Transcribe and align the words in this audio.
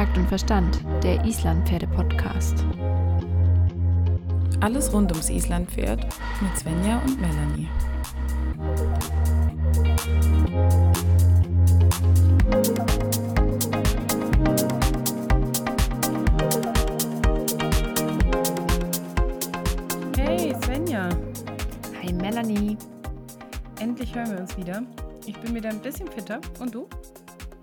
Takt 0.00 0.16
und 0.16 0.28
Verstand, 0.28 0.80
der 1.02 1.22
Islandpferde-Podcast. 1.26 2.64
Alles 4.60 4.90
rund 4.94 5.12
ums 5.12 5.28
Islandpferd 5.28 6.06
mit 6.40 6.58
Svenja 6.58 7.02
und 7.04 7.20
Melanie. 7.20 7.68
Hey 20.16 20.56
Svenja, 20.62 21.10
Hi 22.02 22.10
Melanie. 22.14 22.78
endlich 23.80 24.14
hören 24.14 24.30
wir 24.30 24.40
uns 24.40 24.56
wieder. 24.56 24.82
Ich 25.26 25.38
bin 25.40 25.54
wieder 25.54 25.68
ein 25.68 25.80
bisschen 25.80 26.08
fitter. 26.08 26.40
Und 26.58 26.74
du? 26.74 26.88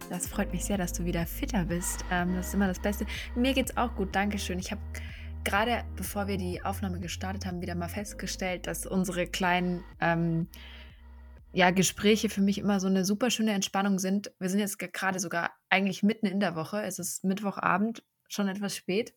Das 0.09 0.25
freut 0.25 0.51
mich 0.53 0.63
sehr, 0.63 0.77
dass 0.77 0.93
du 0.93 1.05
wieder 1.05 1.27
fitter 1.27 1.65
bist. 1.65 2.05
Ähm, 2.11 2.35
das 2.35 2.47
ist 2.47 2.53
immer 2.53 2.67
das 2.67 2.79
Beste. 2.79 3.05
Mir 3.35 3.53
geht's 3.53 3.75
auch 3.75 3.93
gut, 3.95 4.15
Dankeschön. 4.15 4.57
Ich 4.57 4.71
habe 4.71 4.81
gerade, 5.43 5.83
bevor 5.95 6.27
wir 6.27 6.37
die 6.37 6.63
Aufnahme 6.63 6.99
gestartet 6.99 7.45
haben, 7.45 7.61
wieder 7.61 7.75
mal 7.75 7.89
festgestellt, 7.89 8.67
dass 8.67 8.85
unsere 8.85 9.27
kleinen 9.27 9.83
ähm, 9.99 10.47
ja, 11.51 11.71
Gespräche 11.71 12.29
für 12.29 12.41
mich 12.41 12.57
immer 12.57 12.79
so 12.79 12.87
eine 12.87 13.03
super 13.03 13.29
schöne 13.29 13.51
Entspannung 13.51 13.99
sind. 13.99 14.31
Wir 14.39 14.49
sind 14.49 14.59
jetzt 14.59 14.79
ge- 14.79 14.89
gerade 14.91 15.19
sogar 15.19 15.51
eigentlich 15.69 16.03
mitten 16.03 16.25
in 16.25 16.39
der 16.39 16.55
Woche. 16.55 16.81
Es 16.81 16.99
ist 16.99 17.23
Mittwochabend, 17.23 18.03
schon 18.27 18.47
etwas 18.47 18.75
spät, 18.75 19.13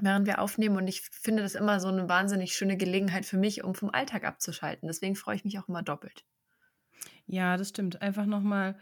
während 0.00 0.26
wir 0.26 0.40
aufnehmen. 0.40 0.76
Und 0.76 0.86
ich 0.86 1.02
finde 1.02 1.42
das 1.42 1.54
immer 1.54 1.80
so 1.80 1.88
eine 1.88 2.08
wahnsinnig 2.08 2.54
schöne 2.54 2.76
Gelegenheit 2.76 3.26
für 3.26 3.36
mich, 3.36 3.64
um 3.64 3.74
vom 3.74 3.90
Alltag 3.90 4.24
abzuschalten. 4.24 4.86
Deswegen 4.86 5.16
freue 5.16 5.36
ich 5.36 5.44
mich 5.44 5.58
auch 5.58 5.68
immer 5.68 5.82
doppelt. 5.82 6.24
Ja, 7.26 7.56
das 7.56 7.70
stimmt. 7.70 8.00
Einfach 8.00 8.26
nochmal 8.26 8.78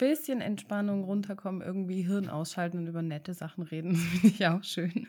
bisschen 0.00 0.40
Entspannung 0.40 1.04
runterkommen, 1.04 1.60
irgendwie 1.60 2.02
Hirn 2.02 2.30
ausschalten 2.30 2.78
und 2.78 2.86
über 2.86 3.02
nette 3.02 3.34
Sachen 3.34 3.62
reden. 3.62 3.92
Das 4.00 4.20
finde 4.20 4.28
ich 4.28 4.46
auch 4.46 4.64
schön. 4.64 5.08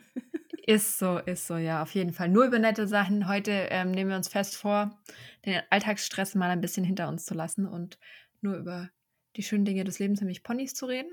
Ist 0.66 0.98
so, 0.98 1.18
ist 1.18 1.46
so, 1.46 1.56
ja, 1.56 1.82
auf 1.82 1.92
jeden 1.94 2.12
Fall. 2.12 2.28
Nur 2.28 2.44
über 2.44 2.58
nette 2.58 2.86
Sachen. 2.86 3.26
Heute 3.26 3.50
ähm, 3.50 3.90
nehmen 3.90 4.10
wir 4.10 4.16
uns 4.16 4.28
fest 4.28 4.54
vor, 4.54 4.96
den 5.44 5.60
Alltagsstress 5.70 6.34
mal 6.34 6.50
ein 6.50 6.60
bisschen 6.60 6.84
hinter 6.84 7.08
uns 7.08 7.24
zu 7.24 7.34
lassen 7.34 7.66
und 7.66 7.98
nur 8.42 8.56
über 8.56 8.90
die 9.36 9.42
schönen 9.42 9.64
Dinge 9.64 9.82
des 9.82 9.98
Lebens, 9.98 10.20
nämlich 10.20 10.42
Ponys, 10.42 10.74
zu 10.74 10.86
reden. 10.86 11.10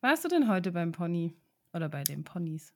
Warst 0.00 0.24
du 0.24 0.28
denn 0.28 0.48
heute 0.48 0.72
beim 0.72 0.92
Pony? 0.92 1.34
Oder 1.72 1.88
bei 1.88 2.02
den 2.02 2.24
Ponys? 2.24 2.74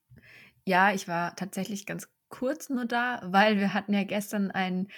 Ja, 0.64 0.92
ich 0.94 1.08
war 1.08 1.34
tatsächlich 1.34 1.86
ganz 1.86 2.08
kurz 2.28 2.70
nur 2.70 2.84
da, 2.84 3.20
weil 3.24 3.58
wir 3.58 3.74
hatten 3.74 3.92
ja 3.92 4.05
gestern 4.05 4.50
einen 4.52 4.89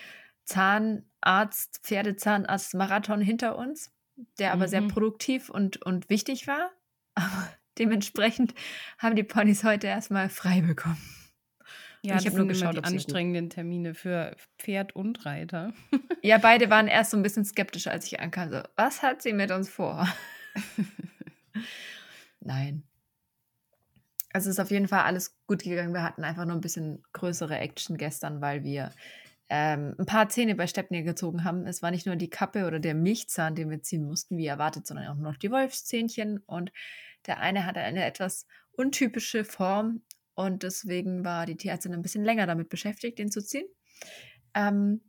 Zahnarzt, 0.45 1.81
Pferdezahnarzt-Marathon 1.85 3.23
hinter 3.23 3.57
uns, 3.57 3.94
der 4.39 4.53
aber 4.53 4.69
sehr 4.69 4.81
Mhm. 4.83 4.89
produktiv 4.89 5.49
und, 5.51 5.83
und 5.83 6.09
wichtig 6.11 6.47
war. 6.47 6.71
Aber 7.17 7.49
dementsprechend 7.79 8.55
haben 8.99 9.15
die 9.17 9.23
Ponys 9.23 9.63
heute 9.65 9.87
erstmal 9.87 10.29
frei 10.29 10.61
bekommen. 10.63 11.01
Ja, 12.03 12.17
ich 12.17 12.25
das 12.25 12.33
hab 12.33 12.39
nur 12.39 12.49
geschaut, 12.49 12.75
die 12.75 12.79
ob 12.79 12.87
sie 12.87 12.93
gut- 12.97 13.05
anstrengenden 13.05 13.51
Termine 13.51 13.95
für 13.95 14.37
Pferd 14.59 14.95
und 14.97 15.25
Reiter. 15.27 15.73
Ja, 16.23 16.39
beide 16.39 16.71
waren 16.71 16.89
erst 16.89 17.11
so 17.11 17.19
ein 17.19 17.23
bisschen 17.23 17.45
skeptisch, 17.45 17.87
als 17.87 18.07
ich 18.07 18.19
ankam. 18.19 18.51
So, 18.51 18.63
was 18.77 19.03
hat 19.03 19.21
sie 19.21 19.35
mit 19.35 19.51
uns 19.51 19.69
vor? 19.69 20.09
Nein. 22.41 22.83
Also 24.33 24.49
es 24.51 24.57
ist 24.57 24.61
auf 24.61 24.71
jeden 24.71 24.89
Fall 24.89 25.01
alles 25.03 25.37
gut 25.47 25.63
gegangen. 25.63 25.93
Wir 25.95 26.03
hatten 26.03 26.25
einfach 26.25 26.45
nur 26.45 26.55
ein 26.57 26.61
bisschen 26.61 27.03
größere 27.13 27.59
Action 27.59 27.97
gestern, 27.97 28.41
weil 28.41 28.65
wir 28.65 28.91
ähm, 29.49 29.95
ein 29.99 30.07
paar 30.07 30.29
Zähne 30.29 30.55
bei 30.55 30.67
Stepnir 30.67 31.03
gezogen 31.03 31.45
haben. 31.45 31.67
Es 31.67 31.83
war 31.83 31.91
nicht 31.91 32.07
nur 32.07 32.17
die 32.17 32.31
Kappe 32.31 32.67
oder 32.67 32.81
der 32.81 32.95
Milchzahn, 32.95 33.55
den 33.55 33.71
wir 33.71 33.83
ziehen 33.83 34.05
mussten, 34.05 34.37
wie 34.37 34.47
erwartet, 34.47 34.87
sondern 34.87 35.09
auch 35.09 35.17
noch 35.17 35.37
die 35.37 35.51
Wolfszähnchen. 35.51 36.39
Und 36.47 36.73
der 37.27 37.41
eine 37.41 37.67
hatte 37.67 37.81
eine 37.81 38.05
etwas 38.05 38.47
untypische 38.73 39.45
Form 39.45 40.03
und 40.35 40.63
deswegen 40.63 41.25
war 41.25 41.47
die 41.47 41.57
Tierärztin 41.57 41.95
ein 41.95 42.03
bisschen 42.03 42.25
länger 42.25 42.47
damit 42.47 42.69
beschäftigt, 42.69 43.19
den 43.19 43.31
zu 43.31 43.41
ziehen. 43.43 43.67
Ähm, 44.55 45.01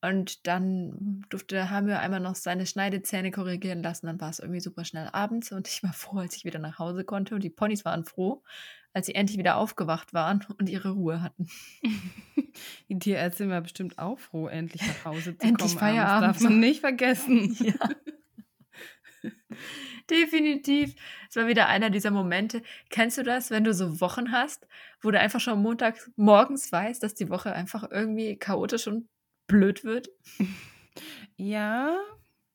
und 0.00 0.48
dann 0.48 1.24
durfte 1.28 1.70
Hamir 1.70 2.00
einmal 2.00 2.18
noch 2.18 2.34
seine 2.34 2.66
Schneidezähne 2.66 3.30
korrigieren 3.30 3.84
lassen. 3.84 4.06
Dann 4.06 4.20
war 4.20 4.30
es 4.30 4.40
irgendwie 4.40 4.60
super 4.60 4.84
schnell 4.84 5.08
abends 5.12 5.52
und 5.52 5.68
ich 5.68 5.82
war 5.84 5.92
froh, 5.92 6.18
als 6.18 6.36
ich 6.36 6.44
wieder 6.44 6.58
nach 6.58 6.80
Hause 6.80 7.04
konnte. 7.04 7.36
Und 7.36 7.44
die 7.44 7.50
Ponys 7.50 7.84
waren 7.84 8.04
froh, 8.04 8.42
als 8.92 9.06
sie 9.06 9.14
endlich 9.14 9.38
wieder 9.38 9.56
aufgewacht 9.56 10.12
waren 10.12 10.44
und 10.58 10.68
ihre 10.68 10.90
Ruhe 10.90 11.22
hatten. 11.22 11.48
Die 12.88 12.98
Tierärztin 12.98 13.48
war 13.48 13.60
bestimmt 13.62 13.98
auch 13.98 14.18
froh, 14.18 14.48
endlich 14.48 14.82
nach 14.86 15.04
Hause 15.06 15.36
zu 15.36 15.46
Endlich 15.46 15.48
kommen. 15.48 15.58
abends. 15.58 15.74
Feierabend. 15.74 16.36
Darf 16.36 16.40
man 16.40 16.60
nicht 16.60 16.80
vergessen. 16.80 17.56
Ja. 17.64 17.74
Definitiv. 20.10 20.94
Es 21.30 21.36
war 21.36 21.46
wieder 21.46 21.68
einer 21.68 21.88
dieser 21.90 22.10
Momente. 22.10 22.62
Kennst 22.90 23.18
du 23.18 23.22
das, 23.22 23.50
wenn 23.50 23.62
du 23.64 23.72
so 23.72 24.00
Wochen 24.00 24.32
hast, 24.32 24.66
wo 25.00 25.10
du 25.12 25.18
einfach 25.20 25.40
schon 25.40 25.62
montags 25.62 26.10
morgens 26.16 26.70
weißt, 26.72 27.02
dass 27.02 27.14
die 27.14 27.30
Woche 27.30 27.52
einfach 27.52 27.88
irgendwie 27.90 28.36
chaotisch 28.36 28.88
und 28.88 29.08
blöd 29.46 29.84
wird? 29.84 30.08
Ja, 31.36 31.96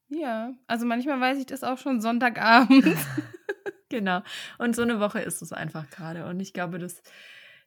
ja. 0.10 0.54
Also 0.68 0.86
manchmal 0.86 1.20
weiß 1.22 1.40
ich 1.40 1.46
das 1.46 1.64
auch 1.64 1.78
schon 1.78 2.02
Sonntagabend. 2.02 2.98
Genau. 3.98 4.22
Und 4.60 4.76
so 4.76 4.84
eine 4.84 5.00
Woche 5.00 5.20
ist 5.22 5.42
es 5.42 5.52
einfach 5.54 5.90
gerade. 5.90 6.28
Und 6.28 6.40
ich 6.40 6.54
glaube, 6.54 6.78
das 6.78 7.02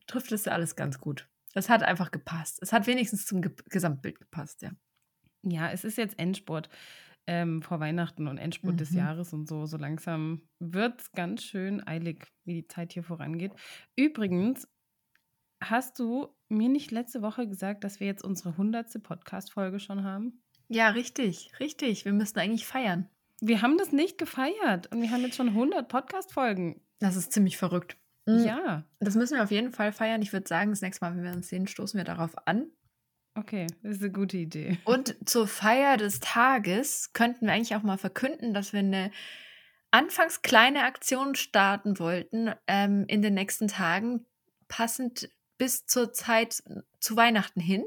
trifft 0.07 0.31
es 0.31 0.45
ja 0.45 0.53
alles 0.53 0.77
ganz 0.77 1.01
gut. 1.01 1.29
Es 1.55 1.69
hat 1.69 1.83
einfach 1.83 2.13
gepasst. 2.13 2.59
Es 2.63 2.73
hat 2.73 2.87
wenigstens 2.87 3.27
zum 3.27 3.43
Ge 3.43 3.51
Gesamtbild 3.69 4.21
gepasst, 4.21 4.63
ja. 4.63 4.71
Ja, 5.43 5.71
es 5.73 5.83
ist 5.83 5.99
jetzt 5.99 6.19
Endspurt 6.21 6.69
ähm, 7.27 7.63
vor 7.63 7.81
Weihnachten 7.81 8.29
und 8.29 8.39
Endspurt 8.39 8.79
des 8.79 8.93
Mhm. 8.93 8.99
Jahres 8.99 9.33
und 9.33 9.49
so. 9.49 9.67
So 9.67 9.77
langsam 9.77 10.49
wird 10.61 11.01
es 11.01 11.11
ganz 11.13 11.43
schön 11.43 11.85
eilig, 11.87 12.27
wie 12.45 12.55
die 12.63 12.69
Zeit 12.69 12.93
hier 12.93 13.03
vorangeht. 13.03 13.53
Übrigens, 13.97 14.69
hast 15.63 15.99
du 15.99 16.29
mir 16.49 16.69
nicht 16.69 16.91
letzte 16.93 17.23
Woche 17.23 17.49
gesagt, 17.49 17.83
dass 17.83 17.99
wir 17.99 18.07
jetzt 18.07 18.23
unsere 18.25 18.51
100. 18.57 19.03
Podcast-Folge 19.03 19.81
schon 19.81 20.05
haben? 20.05 20.43
Ja, 20.69 20.91
richtig, 20.91 21.51
richtig. 21.59 22.05
Wir 22.05 22.13
müssten 22.13 22.39
eigentlich 22.39 22.67
feiern. 22.67 23.09
Wir 23.41 23.63
haben 23.63 23.79
das 23.79 23.93
nicht 23.93 24.19
gefeiert 24.19 24.93
und 24.93 25.01
wir 25.03 25.11
haben 25.11 25.23
jetzt 25.23 25.37
schon 25.37 25.49
100 25.49 25.89
Podcast-Folgen. 25.89 26.81
Das 26.99 27.17
ist 27.17 27.33
ziemlich 27.33 27.57
verrückt. 27.57 27.97
Mhm. 28.27 28.45
Ja, 28.45 28.85
Das 29.01 29.15
müssen 29.15 29.37
wir 29.37 29.43
auf 29.43 29.51
jeden 29.51 29.73
Fall 29.73 29.93
feiern. 29.93 30.21
Ich 30.23 30.33
würde 30.33 30.47
sagen, 30.47 30.71
das 30.71 30.83
nächste 30.83 31.05
Mal, 31.05 31.17
wenn 31.17 31.25
wir 31.25 31.33
uns 31.33 31.49
sehen, 31.49 31.67
stoßen 31.67 31.97
wir 31.99 32.05
darauf 32.05 32.33
an. 32.47 32.71
okay, 33.35 33.67
das 33.83 33.97
ist 33.97 34.03
eine 34.03 34.13
gute 34.13 34.37
Idee. 34.37 34.79
Und 34.85 35.17
zur 35.27 35.47
Feier 35.49 35.97
des 35.97 36.21
Tages 36.21 37.13
könnten 37.15 37.47
wir 37.47 37.53
eigentlich 37.55 37.75
auch 37.77 37.83
mal 37.83 37.97
verkünden, 37.97 38.53
dass 38.53 38.73
wir 38.75 38.81
eine 38.81 39.11
anfangs 39.91 40.43
kleine 40.43 40.85
Aktion 40.85 41.35
starten 41.35 41.99
wollten 41.99 42.51
ähm, 42.67 43.05
in 43.09 43.23
den 43.23 43.35
nächsten 43.35 43.69
Tagen, 43.69 44.27
passend 44.69 45.31
bis 45.57 45.87
zur 45.87 46.13
Zeit 46.13 46.63
zu 47.01 47.17
Weihnachten 47.17 47.61
hin. 47.61 47.85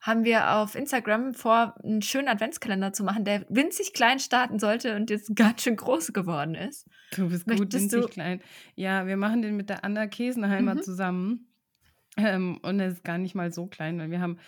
Haben 0.00 0.24
wir 0.24 0.54
auf 0.56 0.74
Instagram 0.76 1.34
vor, 1.34 1.74
einen 1.82 2.02
schönen 2.02 2.28
Adventskalender 2.28 2.92
zu 2.92 3.02
machen, 3.02 3.24
der 3.24 3.44
winzig 3.48 3.92
klein 3.94 4.20
starten 4.20 4.58
sollte 4.58 4.94
und 4.96 5.10
jetzt 5.10 5.34
ganz 5.36 5.62
schön 5.62 5.76
groß 5.76 6.12
geworden 6.12 6.54
ist. 6.54 6.86
Du 7.16 7.28
bist 7.28 7.46
gut 7.46 7.58
Möchtest 7.58 7.84
winzig 7.84 8.00
du- 8.02 8.08
klein. 8.08 8.40
Ja, 8.76 9.06
wir 9.06 9.16
machen 9.16 9.42
den 9.42 9.56
mit 9.56 9.68
der 9.70 9.84
Anna 9.84 10.06
Kesenheimer 10.06 10.76
Mhm. 10.76 10.82
zusammen. 10.82 11.48
Ähm, 12.16 12.58
und 12.62 12.80
er 12.80 12.88
ist 12.88 13.04
gar 13.04 13.18
nicht 13.18 13.34
mal 13.34 13.52
so 13.52 13.66
klein, 13.66 13.98
weil 13.98 14.10
wir 14.10 14.20
haben 14.20 14.38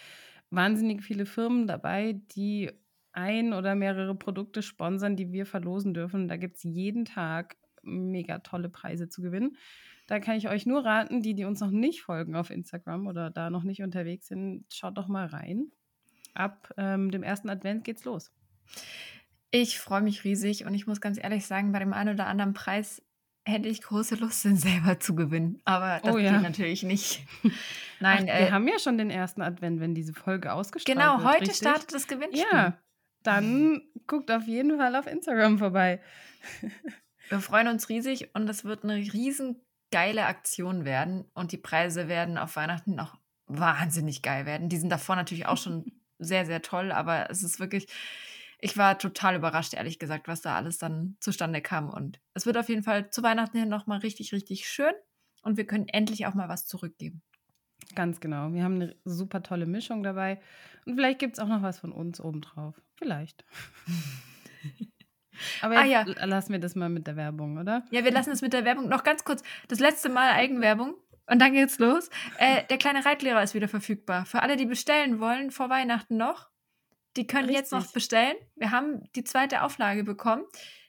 wahnsinnig 0.51 1.03
viele 1.03 1.27
Firmen 1.27 1.67
dabei, 1.67 2.21
die 2.37 2.71
ein 3.13 3.53
oder 3.53 3.75
mehrere 3.75 4.15
Produkte 4.15 4.63
sponsern, 4.63 5.17
die 5.17 5.33
wir 5.33 5.47
verlosen 5.47 5.95
dürfen. 5.95 6.29
Da 6.29 6.37
gibt 6.37 6.57
es 6.57 6.63
jeden 6.65 7.05
Tag 7.05 7.57
mega 7.83 8.39
tolle 8.39 8.69
Preise 8.69 9.09
zu 9.09 9.21
gewinnen. 9.23 9.57
Da 10.11 10.19
kann 10.19 10.35
ich 10.37 10.49
euch 10.49 10.67
nur 10.67 10.85
raten, 10.85 11.23
die, 11.23 11.35
die 11.35 11.45
uns 11.45 11.61
noch 11.61 11.71
nicht 11.71 12.03
folgen 12.03 12.35
auf 12.35 12.51
Instagram 12.51 13.07
oder 13.07 13.31
da 13.31 13.49
noch 13.49 13.63
nicht 13.63 13.81
unterwegs 13.81 14.27
sind, 14.27 14.65
schaut 14.69 14.99
doch 14.99 15.07
mal 15.07 15.27
rein. 15.27 15.71
Ab 16.35 16.69
ähm, 16.77 17.13
dem 17.13 17.23
ersten 17.23 17.49
Advent 17.49 17.85
geht's 17.85 18.05
los. 18.05 18.33
Ich 19.53 19.79
freue 19.79 20.01
mich 20.01 20.25
riesig 20.25 20.65
und 20.65 20.75
ich 20.75 20.89
muss 20.89 21.01
ganz 21.01 21.17
ehrlich 21.23 21.47
sagen, 21.47 21.71
bei 21.71 21.79
dem 21.79 21.93
einen 21.93 22.15
oder 22.15 22.27
anderen 22.27 22.55
Preis 22.55 23.01
hätte 23.45 23.69
ich 23.69 23.83
große 23.83 24.17
Lust, 24.17 24.45
den 24.45 24.57
selber 24.57 24.99
zu 24.99 25.15
gewinnen. 25.15 25.61
Aber 25.65 26.01
das 26.03 26.13
Oh 26.13 26.19
ja. 26.19 26.33
geht 26.33 26.43
natürlich 26.43 26.83
nicht. 26.83 27.25
Nein, 28.01 28.27
Ach, 28.29 28.35
äh, 28.35 28.41
wir 28.47 28.51
haben 28.51 28.67
ja 28.67 28.81
schon 28.81 28.99
den 28.99 29.11
ersten 29.11 29.43
Advent, 29.43 29.79
wenn 29.79 29.95
diese 29.95 30.13
Folge 30.13 30.53
ausgestrahlt 30.53 30.99
genau, 30.99 31.19
wird. 31.19 31.29
heute 31.29 31.41
richtig? 31.43 31.59
startet 31.59 31.95
das 31.95 32.09
Gewinnspiel. 32.09 32.49
Ja, 32.51 32.77
dann 33.23 33.81
guckt 34.09 34.33
auf 34.33 34.49
jeden 34.49 34.77
Fall 34.77 34.97
auf 34.97 35.07
Instagram 35.07 35.59
vorbei. 35.59 36.01
Wir 37.29 37.39
freuen 37.39 37.69
uns 37.69 37.89
riesig 37.89 38.35
und 38.35 38.51
es 38.51 38.65
wird 38.65 38.83
eine 38.83 38.97
riesen 38.97 39.61
geile 39.91 40.27
Aktion 40.27 40.85
werden 40.85 41.25
und 41.35 41.53
die 41.53 41.59
Preise 41.59 42.09
werden 42.09 42.39
auf 42.39 42.57
Weihnachten 42.57 42.95
noch 42.95 43.19
wahnsinnig 43.47 44.23
geil 44.23 44.47
werden. 44.47 44.69
Die 44.69 44.77
sind 44.77 44.91
davor 44.91 45.17
natürlich 45.17 45.47
auch 45.47 45.57
schon 45.57 45.85
sehr, 46.19 46.47
sehr 46.47 46.63
toll, 46.63 46.93
aber 46.93 47.31
es 47.31 47.43
ist 47.43 47.61
wirklich, 47.61 47.89
ich 48.61 48.77
war 48.77 48.99
total 48.99 49.37
überrascht, 49.37 49.75
ehrlich 49.75 49.99
gesagt, 49.99 50.29
was 50.29 50.43
da 50.43 50.57
alles 50.57 50.79
dann 50.79 51.17
zustande 51.21 51.61
kam 51.63 51.89
und 51.89 52.21
es 52.35 52.47
wird 52.47 52.59
auf 52.59 52.69
jeden 52.69 52.83
Fall 52.83 53.11
zu 53.11 53.23
Weihnachten 53.23 53.59
hin 53.59 53.69
nochmal 53.69 54.01
richtig, 54.01 54.33
richtig 54.33 54.69
schön 54.69 54.93
und 55.43 55.57
wir 55.57 55.67
können 55.67 55.89
endlich 55.89 56.27
auch 56.27 56.35
mal 56.35 56.49
was 56.49 56.67
zurückgeben. 56.67 57.23
Ganz 57.95 58.21
genau. 58.21 58.53
Wir 58.53 58.63
haben 58.63 58.77
eine 58.77 58.95
super 59.05 59.43
tolle 59.43 59.67
Mischung 59.67 60.03
dabei. 60.03 60.41
Und 60.85 60.95
vielleicht 60.95 61.19
gibt 61.19 61.35
es 61.35 61.41
auch 61.41 61.49
noch 61.49 61.63
was 61.63 61.81
von 61.81 61.93
uns 61.93 62.21
obendrauf. 62.21 62.81
Vielleicht. 62.97 63.45
Aber 65.63 65.79
Ah, 65.79 65.85
ja. 65.85 66.03
lassen 66.25 66.53
wir 66.53 66.59
das 66.61 66.75
mal 66.75 66.89
mit 66.89 67.07
der 67.07 67.17
Werbung, 67.17 67.59
oder? 67.59 67.85
Ja, 67.91 68.05
wir 68.05 68.13
lassen 68.13 68.31
es 68.31 68.43
mit 68.43 68.53
der 68.53 68.65
Werbung. 68.65 68.89
Noch 68.89 69.03
ganz 69.05 69.25
kurz, 69.25 69.43
das 69.69 69.79
letzte 69.81 70.09
Mal 70.09 70.31
Eigenwerbung 70.33 70.95
und 71.27 71.39
dann 71.41 71.53
geht's 71.53 71.79
los. 71.79 72.09
Äh, 72.39 72.65
der 72.69 72.79
kleine 72.79 73.05
Reitlehrer 73.05 73.43
ist 73.43 73.55
wieder 73.55 73.69
verfügbar. 73.69 74.27
Für 74.27 74.43
alle, 74.43 74.57
die 74.57 74.67
bestellen 74.67 75.21
wollen, 75.21 75.51
vor 75.51 75.69
Weihnachten 75.71 76.17
noch, 76.17 76.49
die 77.17 77.27
können 77.27 77.49
jetzt 77.49 77.73
noch 77.73 77.79
Richtig. 77.81 77.95
bestellen. 77.95 78.37
Wir 78.57 78.71
haben 78.71 79.03
die 79.17 79.25
zweite 79.25 79.63
Auflage 79.63 80.05
bekommen. 80.05 80.45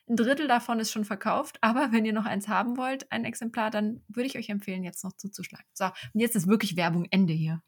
Ein 0.10 0.16
Drittel 0.18 0.48
davon 0.48 0.80
ist 0.80 0.92
schon 0.92 1.06
verkauft, 1.06 1.58
aber 1.62 1.92
wenn 1.94 2.04
ihr 2.06 2.12
noch 2.14 2.26
eins 2.26 2.48
haben 2.48 2.76
wollt, 2.76 3.10
ein 3.12 3.24
Exemplar, 3.24 3.70
dann 3.70 4.04
würde 4.08 4.28
ich 4.28 4.38
euch 4.38 4.50
empfehlen, 4.50 4.84
jetzt 4.84 5.04
noch 5.04 5.14
zuzuschlagen. 5.14 5.66
So, 5.74 5.86
und 5.86 6.20
jetzt 6.20 6.36
ist 6.36 6.48
wirklich 6.48 6.76
Werbung 6.76 7.06
Ende 7.12 7.34
hier. 7.34 7.62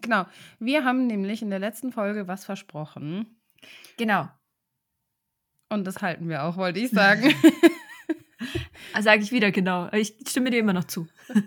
Genau. 0.00 0.24
Wir 0.58 0.84
haben 0.84 1.06
nämlich 1.06 1.42
in 1.42 1.50
der 1.50 1.58
letzten 1.58 1.92
Folge 1.92 2.28
was 2.28 2.44
versprochen. 2.44 3.40
Genau. 3.98 4.28
Und 5.70 5.86
das 5.86 6.02
halten 6.02 6.28
wir 6.28 6.44
auch, 6.44 6.56
wollte 6.56 6.80
ich 6.80 6.90
sagen. 6.90 7.32
Also 8.92 9.06
sage 9.06 9.22
ich 9.22 9.32
wieder 9.32 9.50
genau. 9.50 9.88
Ich 9.92 10.14
stimme 10.26 10.50
dir 10.50 10.58
immer 10.58 10.72
noch 10.72 10.84
zu. 10.84 11.06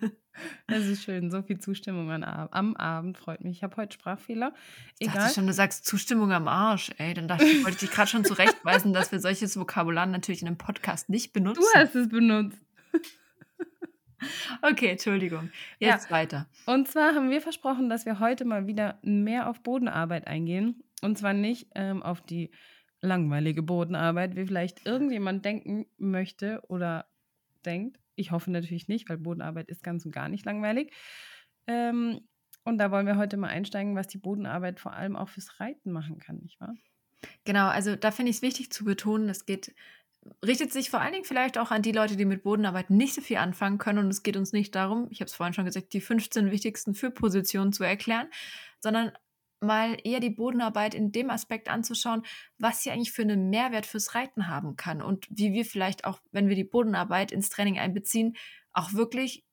Es 0.66 0.88
ist 0.88 1.04
schön, 1.04 1.30
so 1.30 1.44
viel 1.44 1.60
Zustimmung 1.60 2.12
am 2.12 2.75
Abend 2.75 3.18
freut 3.20 3.44
mich. 3.44 3.58
Ich 3.58 3.64
habe 3.64 3.78
heute 3.78 3.94
Sprachfehler. 3.94 4.52
Ich 4.98 5.08
Egal. 5.08 5.22
dachte 5.22 5.36
schon, 5.36 5.46
du 5.46 5.54
sagst 5.54 5.86
Zustimmung 5.86 6.31
am 6.31 6.48
Arsch. 6.48 6.90
Ey, 6.98 7.14
dann 7.14 7.28
dachte 7.28 7.46
ich, 7.46 7.64
wollte 7.64 7.75
ich 7.75 7.78
dich 7.78 7.92
gerade 7.92 8.10
schon 8.10 8.25
zurechtweisen, 8.25 8.94
dass 8.94 9.12
wir 9.12 9.20
solches 9.20 9.58
Vokabular 9.58 10.08
natürlich 10.08 10.42
in 10.42 10.48
einem 10.48 10.58
Podcast 10.58 11.08
nicht 11.08 11.34
benutzen. 11.34 11.62
Du 11.62 11.80
hast 11.80 11.96
es 11.96 12.10
benutzt. 12.10 12.58
Okay, 14.64 14.88
Entschuldigung. 14.88 15.52
Jetzt 15.78 16.10
weiter. 16.10 16.48
Und 16.66 16.88
zwar 16.88 17.14
haben 17.14 17.30
wir 17.30 17.42
versprochen, 17.42 17.88
dass 17.88 18.08
wir 18.08 18.19
heute 18.19 18.44
mal 18.44 18.66
wieder 18.66 18.98
mehr 19.04 19.48
auf 19.48 19.62
Bodenarbeit 19.62 20.26
eingehen. 20.26 20.84
Und 21.02 21.18
zwar 21.18 21.34
nicht 21.34 21.68
ähm, 21.76 22.02
auf 22.02 22.22
die 22.22 22.50
langweilige 23.04 23.62
Bodenarbeit, 23.62 24.36
wie 24.36 24.46
vielleicht 24.46 24.86
irgendjemand 24.86 25.46
denken 25.46 25.86
möchte 25.98 26.62
oder 26.68 27.06
denkt. 27.66 28.00
Ich 28.16 28.32
hoffe 28.32 28.52
natürlich 28.52 28.88
nicht, 28.88 29.10
weil 29.10 29.18
Bodenarbeit 29.18 29.70
ist 29.70 29.84
ganz 29.84 30.06
und 30.06 30.12
gar 30.12 30.30
nicht 30.30 30.46
langweilig. 30.46 30.92
Ähm, 31.68 32.22
und 32.64 32.78
da 32.78 32.92
wollen 32.92 33.06
wir 33.06 33.18
heute 33.18 33.38
mal 33.38 33.50
einsteigen, 33.50 33.96
was 33.96 34.08
die 34.08 34.18
Bodenarbeit 34.18 34.80
vor 34.80 34.94
allem 34.94 35.16
auch 35.16 35.30
fürs 35.30 35.60
Reiten 35.60 35.92
machen 35.92 36.18
kann, 36.18 36.38
nicht 36.38 36.60
wahr? 36.62 36.76
Genau, 37.44 37.68
also 37.68 37.96
da 37.96 38.12
finde 38.12 38.30
ich 38.30 38.38
es 38.38 38.42
wichtig 38.42 38.72
zu 38.72 38.86
betonen, 38.86 39.30
es 39.30 39.46
geht, 39.46 39.76
richtet 40.46 40.72
sich 40.72 40.90
vor 40.90 41.02
allen 41.02 41.14
Dingen 41.14 41.26
vielleicht 41.26 41.58
auch 41.58 41.72
an 41.72 41.82
die 41.82 41.92
Leute, 41.92 42.16
die 42.16 42.26
mit 42.26 42.44
Bodenarbeit 42.44 42.90
nicht 42.90 43.14
so 43.14 43.22
viel 43.22 43.38
anfangen 43.38 43.78
können. 43.78 44.00
Und 44.00 44.10
es 44.10 44.24
geht 44.24 44.38
uns 44.38 44.54
nicht 44.54 44.76
darum, 44.76 45.08
ich 45.10 45.20
habe 45.20 45.28
es 45.28 45.36
vorhin 45.36 45.54
schon 45.54 45.66
gesagt, 45.66 45.94
die 45.94 46.02
15 46.02 46.52
wichtigsten 46.52 46.96
Für-Positionen 46.96 47.74
zu 47.74 47.84
erklären, 47.84 48.28
sondern 48.80 49.12
mal 49.63 49.98
eher 50.04 50.19
die 50.19 50.30
Bodenarbeit 50.30 50.94
in 50.94 51.12
dem 51.12 51.30
Aspekt 51.30 51.69
anzuschauen, 51.69 52.24
was 52.57 52.83
sie 52.83 52.92
eigentlich 52.92 53.12
für 53.12 53.24
einen 53.24 53.50
Mehrwert 53.50 53.86
fürs 53.86 54.15
Reiten 54.15 54.48
haben 54.48 54.75
kann 54.75 55.01
und 55.01 55.27
wie 55.30 55.54
wir 55.54 55.65
vielleicht 55.65 56.06
auch, 56.06 56.19
wenn 56.31 56.50
wir 56.50 56.56
die 56.56 56.63
Bodenarbeit 56.63 57.31
ins 57.31 57.50
Training 57.50 57.80
einbeziehen, 57.80 58.36
auch 58.74 58.94
wirklich 58.94 59.45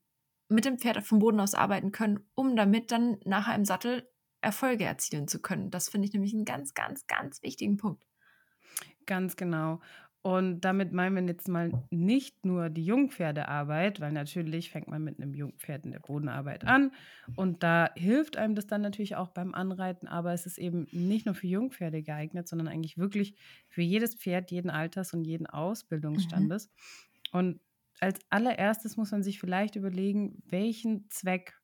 mit 0.48 0.64
dem 0.64 0.78
Pferd 0.78 1.02
vom 1.06 1.20
Boden 1.20 1.40
aus 1.40 1.54
arbeiten 1.54 1.92
können, 1.92 2.28
um 2.34 2.56
damit 2.56 2.90
dann 2.90 3.18
nachher 3.24 3.54
im 3.54 3.64
Sattel 3.64 4.08
Erfolge 4.40 4.84
erzielen 4.84 5.28
zu 5.28 5.40
können. 5.40 5.70
Das 5.70 5.88
finde 5.88 6.06
ich 6.06 6.12
nämlich 6.12 6.32
einen 6.34 6.44
ganz, 6.44 6.74
ganz, 6.74 7.06
ganz 7.06 7.42
wichtigen 7.42 7.76
Punkt. 7.76 8.04
Ganz 9.06 9.36
genau. 9.36 9.80
Und 10.22 10.60
damit 10.60 10.92
meinen 10.92 11.16
wir 11.16 11.32
jetzt 11.32 11.48
mal 11.48 11.72
nicht 11.90 12.44
nur 12.44 12.68
die 12.68 12.84
Jungpferdearbeit, 12.84 14.00
weil 14.00 14.12
natürlich 14.12 14.70
fängt 14.70 14.88
man 14.88 15.02
mit 15.02 15.18
einem 15.18 15.32
Jungpferd 15.32 15.86
in 15.86 15.92
der 15.92 16.00
Bodenarbeit 16.00 16.66
an 16.66 16.92
und 17.36 17.62
da 17.62 17.90
hilft 17.94 18.36
einem 18.36 18.54
das 18.54 18.66
dann 18.66 18.82
natürlich 18.82 19.16
auch 19.16 19.30
beim 19.30 19.54
Anreiten, 19.54 20.08
aber 20.08 20.34
es 20.34 20.44
ist 20.44 20.58
eben 20.58 20.86
nicht 20.92 21.24
nur 21.24 21.34
für 21.34 21.46
Jungpferde 21.46 22.02
geeignet, 22.02 22.48
sondern 22.48 22.68
eigentlich 22.68 22.98
wirklich 22.98 23.34
für 23.70 23.80
jedes 23.80 24.14
Pferd, 24.14 24.50
jeden 24.50 24.68
Alters 24.68 25.14
und 25.14 25.24
jeden 25.24 25.46
Ausbildungsstandes. 25.46 26.70
Und 27.32 27.60
als 28.00 28.20
allererstes 28.28 28.98
muss 28.98 29.12
man 29.12 29.22
sich 29.22 29.40
vielleicht 29.40 29.76
überlegen, 29.76 30.42
welchen 30.46 31.08
Zweck 31.08 31.58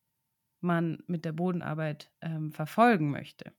man 0.60 1.02
mit 1.06 1.26
der 1.26 1.32
Bodenarbeit 1.32 2.10
ähm, 2.22 2.52
verfolgen 2.52 3.10
möchte. 3.10 3.52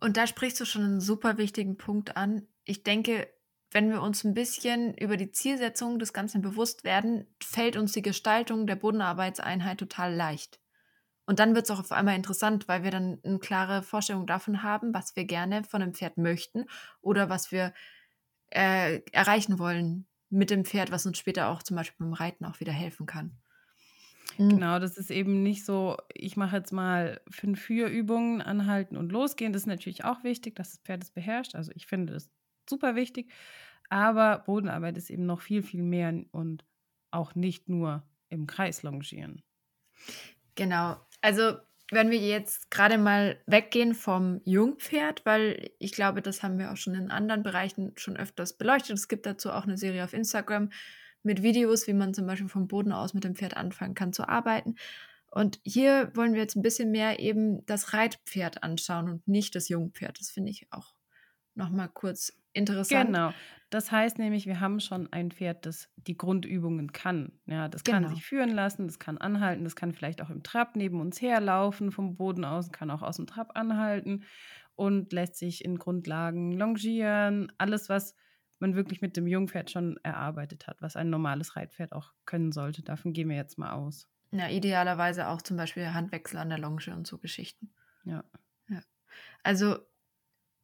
Und 0.00 0.16
da 0.16 0.26
sprichst 0.26 0.60
du 0.60 0.64
schon 0.64 0.82
einen 0.82 1.00
super 1.00 1.38
wichtigen 1.38 1.76
Punkt 1.76 2.16
an. 2.16 2.46
Ich 2.64 2.82
denke, 2.82 3.28
wenn 3.74 3.90
wir 3.90 4.00
uns 4.00 4.22
ein 4.22 4.34
bisschen 4.34 4.94
über 4.94 5.16
die 5.16 5.32
Zielsetzung 5.32 5.98
des 5.98 6.12
Ganzen 6.12 6.40
bewusst 6.42 6.84
werden, 6.84 7.26
fällt 7.42 7.76
uns 7.76 7.92
die 7.92 8.02
Gestaltung 8.02 8.68
der 8.68 8.76
Bodenarbeitseinheit 8.76 9.78
total 9.78 10.14
leicht. 10.14 10.60
Und 11.26 11.40
dann 11.40 11.56
wird 11.56 11.64
es 11.64 11.70
auch 11.72 11.80
auf 11.80 11.90
einmal 11.90 12.14
interessant, 12.14 12.68
weil 12.68 12.84
wir 12.84 12.92
dann 12.92 13.18
eine 13.24 13.40
klare 13.40 13.82
Vorstellung 13.82 14.28
davon 14.28 14.62
haben, 14.62 14.94
was 14.94 15.16
wir 15.16 15.24
gerne 15.24 15.64
von 15.64 15.80
dem 15.80 15.92
Pferd 15.92 16.18
möchten 16.18 16.66
oder 17.00 17.28
was 17.28 17.50
wir 17.50 17.74
äh, 18.50 19.00
erreichen 19.10 19.58
wollen 19.58 20.06
mit 20.30 20.50
dem 20.50 20.64
Pferd, 20.64 20.92
was 20.92 21.04
uns 21.04 21.18
später 21.18 21.48
auch 21.48 21.62
zum 21.62 21.76
Beispiel 21.76 22.06
beim 22.06 22.14
Reiten 22.14 22.44
auch 22.44 22.60
wieder 22.60 22.72
helfen 22.72 23.06
kann. 23.06 23.36
Mhm. 24.38 24.50
Genau, 24.50 24.78
das 24.78 24.98
ist 24.98 25.10
eben 25.10 25.42
nicht 25.42 25.64
so, 25.64 25.96
ich 26.12 26.36
mache 26.36 26.58
jetzt 26.58 26.72
mal 26.72 27.20
fünf 27.28 27.60
Führübungen, 27.60 28.40
anhalten 28.40 28.96
und 28.96 29.10
losgehen. 29.10 29.52
Das 29.52 29.62
ist 29.62 29.66
natürlich 29.66 30.04
auch 30.04 30.22
wichtig, 30.22 30.54
dass 30.54 30.70
das 30.70 30.80
Pferd 30.80 31.02
es 31.02 31.10
beherrscht. 31.10 31.56
Also 31.56 31.72
ich 31.74 31.86
finde 31.86 32.12
das 32.12 32.30
super 32.68 32.94
wichtig. 32.94 33.30
Aber 33.88 34.38
Bodenarbeit 34.46 34.96
ist 34.96 35.10
eben 35.10 35.26
noch 35.26 35.40
viel, 35.40 35.62
viel 35.62 35.82
mehr 35.82 36.24
und 36.32 36.64
auch 37.10 37.34
nicht 37.34 37.68
nur 37.68 38.02
im 38.28 38.46
Kreis 38.46 38.82
longieren. 38.82 39.42
Genau. 40.54 40.96
Also 41.20 41.56
wenn 41.90 42.10
wir 42.10 42.18
jetzt 42.18 42.70
gerade 42.70 42.98
mal 42.98 43.40
weggehen 43.46 43.94
vom 43.94 44.40
Jungpferd, 44.44 45.24
weil 45.26 45.70
ich 45.78 45.92
glaube, 45.92 46.22
das 46.22 46.42
haben 46.42 46.58
wir 46.58 46.72
auch 46.72 46.76
schon 46.76 46.94
in 46.94 47.10
anderen 47.10 47.42
Bereichen 47.42 47.92
schon 47.96 48.16
öfters 48.16 48.56
beleuchtet. 48.56 48.96
Es 48.96 49.08
gibt 49.08 49.26
dazu 49.26 49.50
auch 49.50 49.64
eine 49.64 49.76
Serie 49.76 50.02
auf 50.02 50.12
Instagram 50.12 50.70
mit 51.22 51.42
Videos, 51.42 51.86
wie 51.86 51.92
man 51.92 52.14
zum 52.14 52.26
Beispiel 52.26 52.48
vom 52.48 52.68
Boden 52.68 52.92
aus 52.92 53.14
mit 53.14 53.24
dem 53.24 53.36
Pferd 53.36 53.56
anfangen 53.56 53.94
kann 53.94 54.12
zu 54.12 54.28
arbeiten. 54.28 54.76
Und 55.30 55.60
hier 55.64 56.10
wollen 56.14 56.32
wir 56.34 56.40
jetzt 56.40 56.56
ein 56.56 56.62
bisschen 56.62 56.90
mehr 56.90 57.18
eben 57.18 57.66
das 57.66 57.92
Reitpferd 57.92 58.62
anschauen 58.62 59.08
und 59.08 59.26
nicht 59.26 59.54
das 59.54 59.68
Jungpferd. 59.68 60.20
Das 60.20 60.30
finde 60.30 60.50
ich 60.50 60.68
auch 60.70 60.94
nochmal 61.54 61.88
kurz 61.88 62.32
interessant. 62.54 63.08
Genau. 63.08 63.34
Das 63.70 63.90
heißt 63.90 64.18
nämlich, 64.18 64.46
wir 64.46 64.60
haben 64.60 64.78
schon 64.78 65.12
ein 65.12 65.30
Pferd, 65.32 65.66
das 65.66 65.90
die 65.96 66.16
Grundübungen 66.16 66.92
kann. 66.92 67.32
Ja, 67.46 67.68
das 67.68 67.82
kann 67.82 68.02
Genau. 68.04 68.14
sich 68.14 68.24
führen 68.24 68.50
lassen, 68.50 68.86
das 68.86 68.98
kann 68.98 69.18
anhalten, 69.18 69.64
das 69.64 69.74
kann 69.74 69.92
vielleicht 69.92 70.22
auch 70.22 70.30
im 70.30 70.42
Trab 70.42 70.76
neben 70.76 71.00
uns 71.00 71.20
herlaufen, 71.20 71.90
vom 71.90 72.14
Boden 72.16 72.44
aus, 72.44 72.70
kann 72.70 72.90
auch 72.90 73.02
aus 73.02 73.16
dem 73.16 73.26
Trab 73.26 73.56
anhalten 73.58 74.24
und 74.76 75.12
lässt 75.12 75.36
sich 75.36 75.64
in 75.64 75.78
Grundlagen 75.78 76.52
longieren. 76.52 77.52
Alles, 77.58 77.88
was 77.88 78.14
man 78.60 78.76
wirklich 78.76 79.00
mit 79.02 79.16
dem 79.16 79.26
Jungpferd 79.26 79.70
schon 79.70 79.98
erarbeitet 80.04 80.66
hat, 80.68 80.80
was 80.80 80.94
ein 80.96 81.10
normales 81.10 81.56
Reitpferd 81.56 81.92
auch 81.92 82.12
können 82.26 82.52
sollte. 82.52 82.82
Davon 82.82 83.12
gehen 83.12 83.28
wir 83.28 83.36
jetzt 83.36 83.58
mal 83.58 83.72
aus. 83.72 84.08
Ja, 84.30 84.48
idealerweise 84.48 85.28
auch 85.28 85.42
zum 85.42 85.56
Beispiel 85.56 85.92
Handwechsel 85.94 86.38
an 86.38 86.48
der 86.48 86.58
Longe 86.58 86.94
und 86.94 87.06
so 87.06 87.18
Geschichten. 87.18 87.72
Ja. 88.04 88.24
Also, 89.42 89.78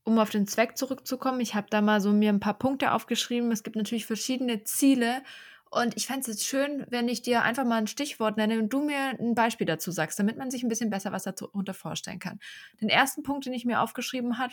um 0.05 0.19
auf 0.19 0.31
den 0.31 0.47
Zweck 0.47 0.77
zurückzukommen, 0.77 1.41
ich 1.41 1.55
habe 1.55 1.67
da 1.71 1.81
mal 1.81 2.01
so 2.01 2.13
mir 2.13 2.31
ein 2.31 2.41
paar 2.41 2.59
Punkte 2.59 2.93
aufgeschrieben. 2.93 3.53
Es 3.53 3.63
gibt 3.63 3.77
natürlich 3.77 4.07
verschiedene 4.07 4.65
Ziele. 4.65 5.23
Und 5.71 5.97
ich 5.97 6.09
fände 6.09 6.23
es 6.23 6.27
jetzt 6.27 6.47
schön, 6.47 6.85
wenn 6.91 7.09
ich 7.09 7.23
dir 7.23 7.43
einfach 7.43 7.65
mal 7.65 7.77
ein 7.77 7.87
Stichwort 7.87 8.37
nenne 8.37 8.59
und 8.59 8.73
du 8.73 8.85
mir 8.85 9.17
ein 9.21 9.37
Beispiel 9.37 9.67
dazu 9.67 9.93
sagst, 9.93 10.19
damit 10.19 10.37
man 10.37 10.51
sich 10.51 10.65
ein 10.65 10.69
bisschen 10.69 10.91
besser 10.91 11.13
was 11.13 11.23
darunter 11.23 11.75
vorstellen 11.75 12.19
kann. 12.19 12.41
Den 12.81 12.89
ersten 12.89 13.23
Punkt, 13.23 13.47
den 13.47 13.53
ich 13.53 13.65
mir 13.65 13.81
aufgeschrieben 13.81 14.39
habe, 14.39 14.53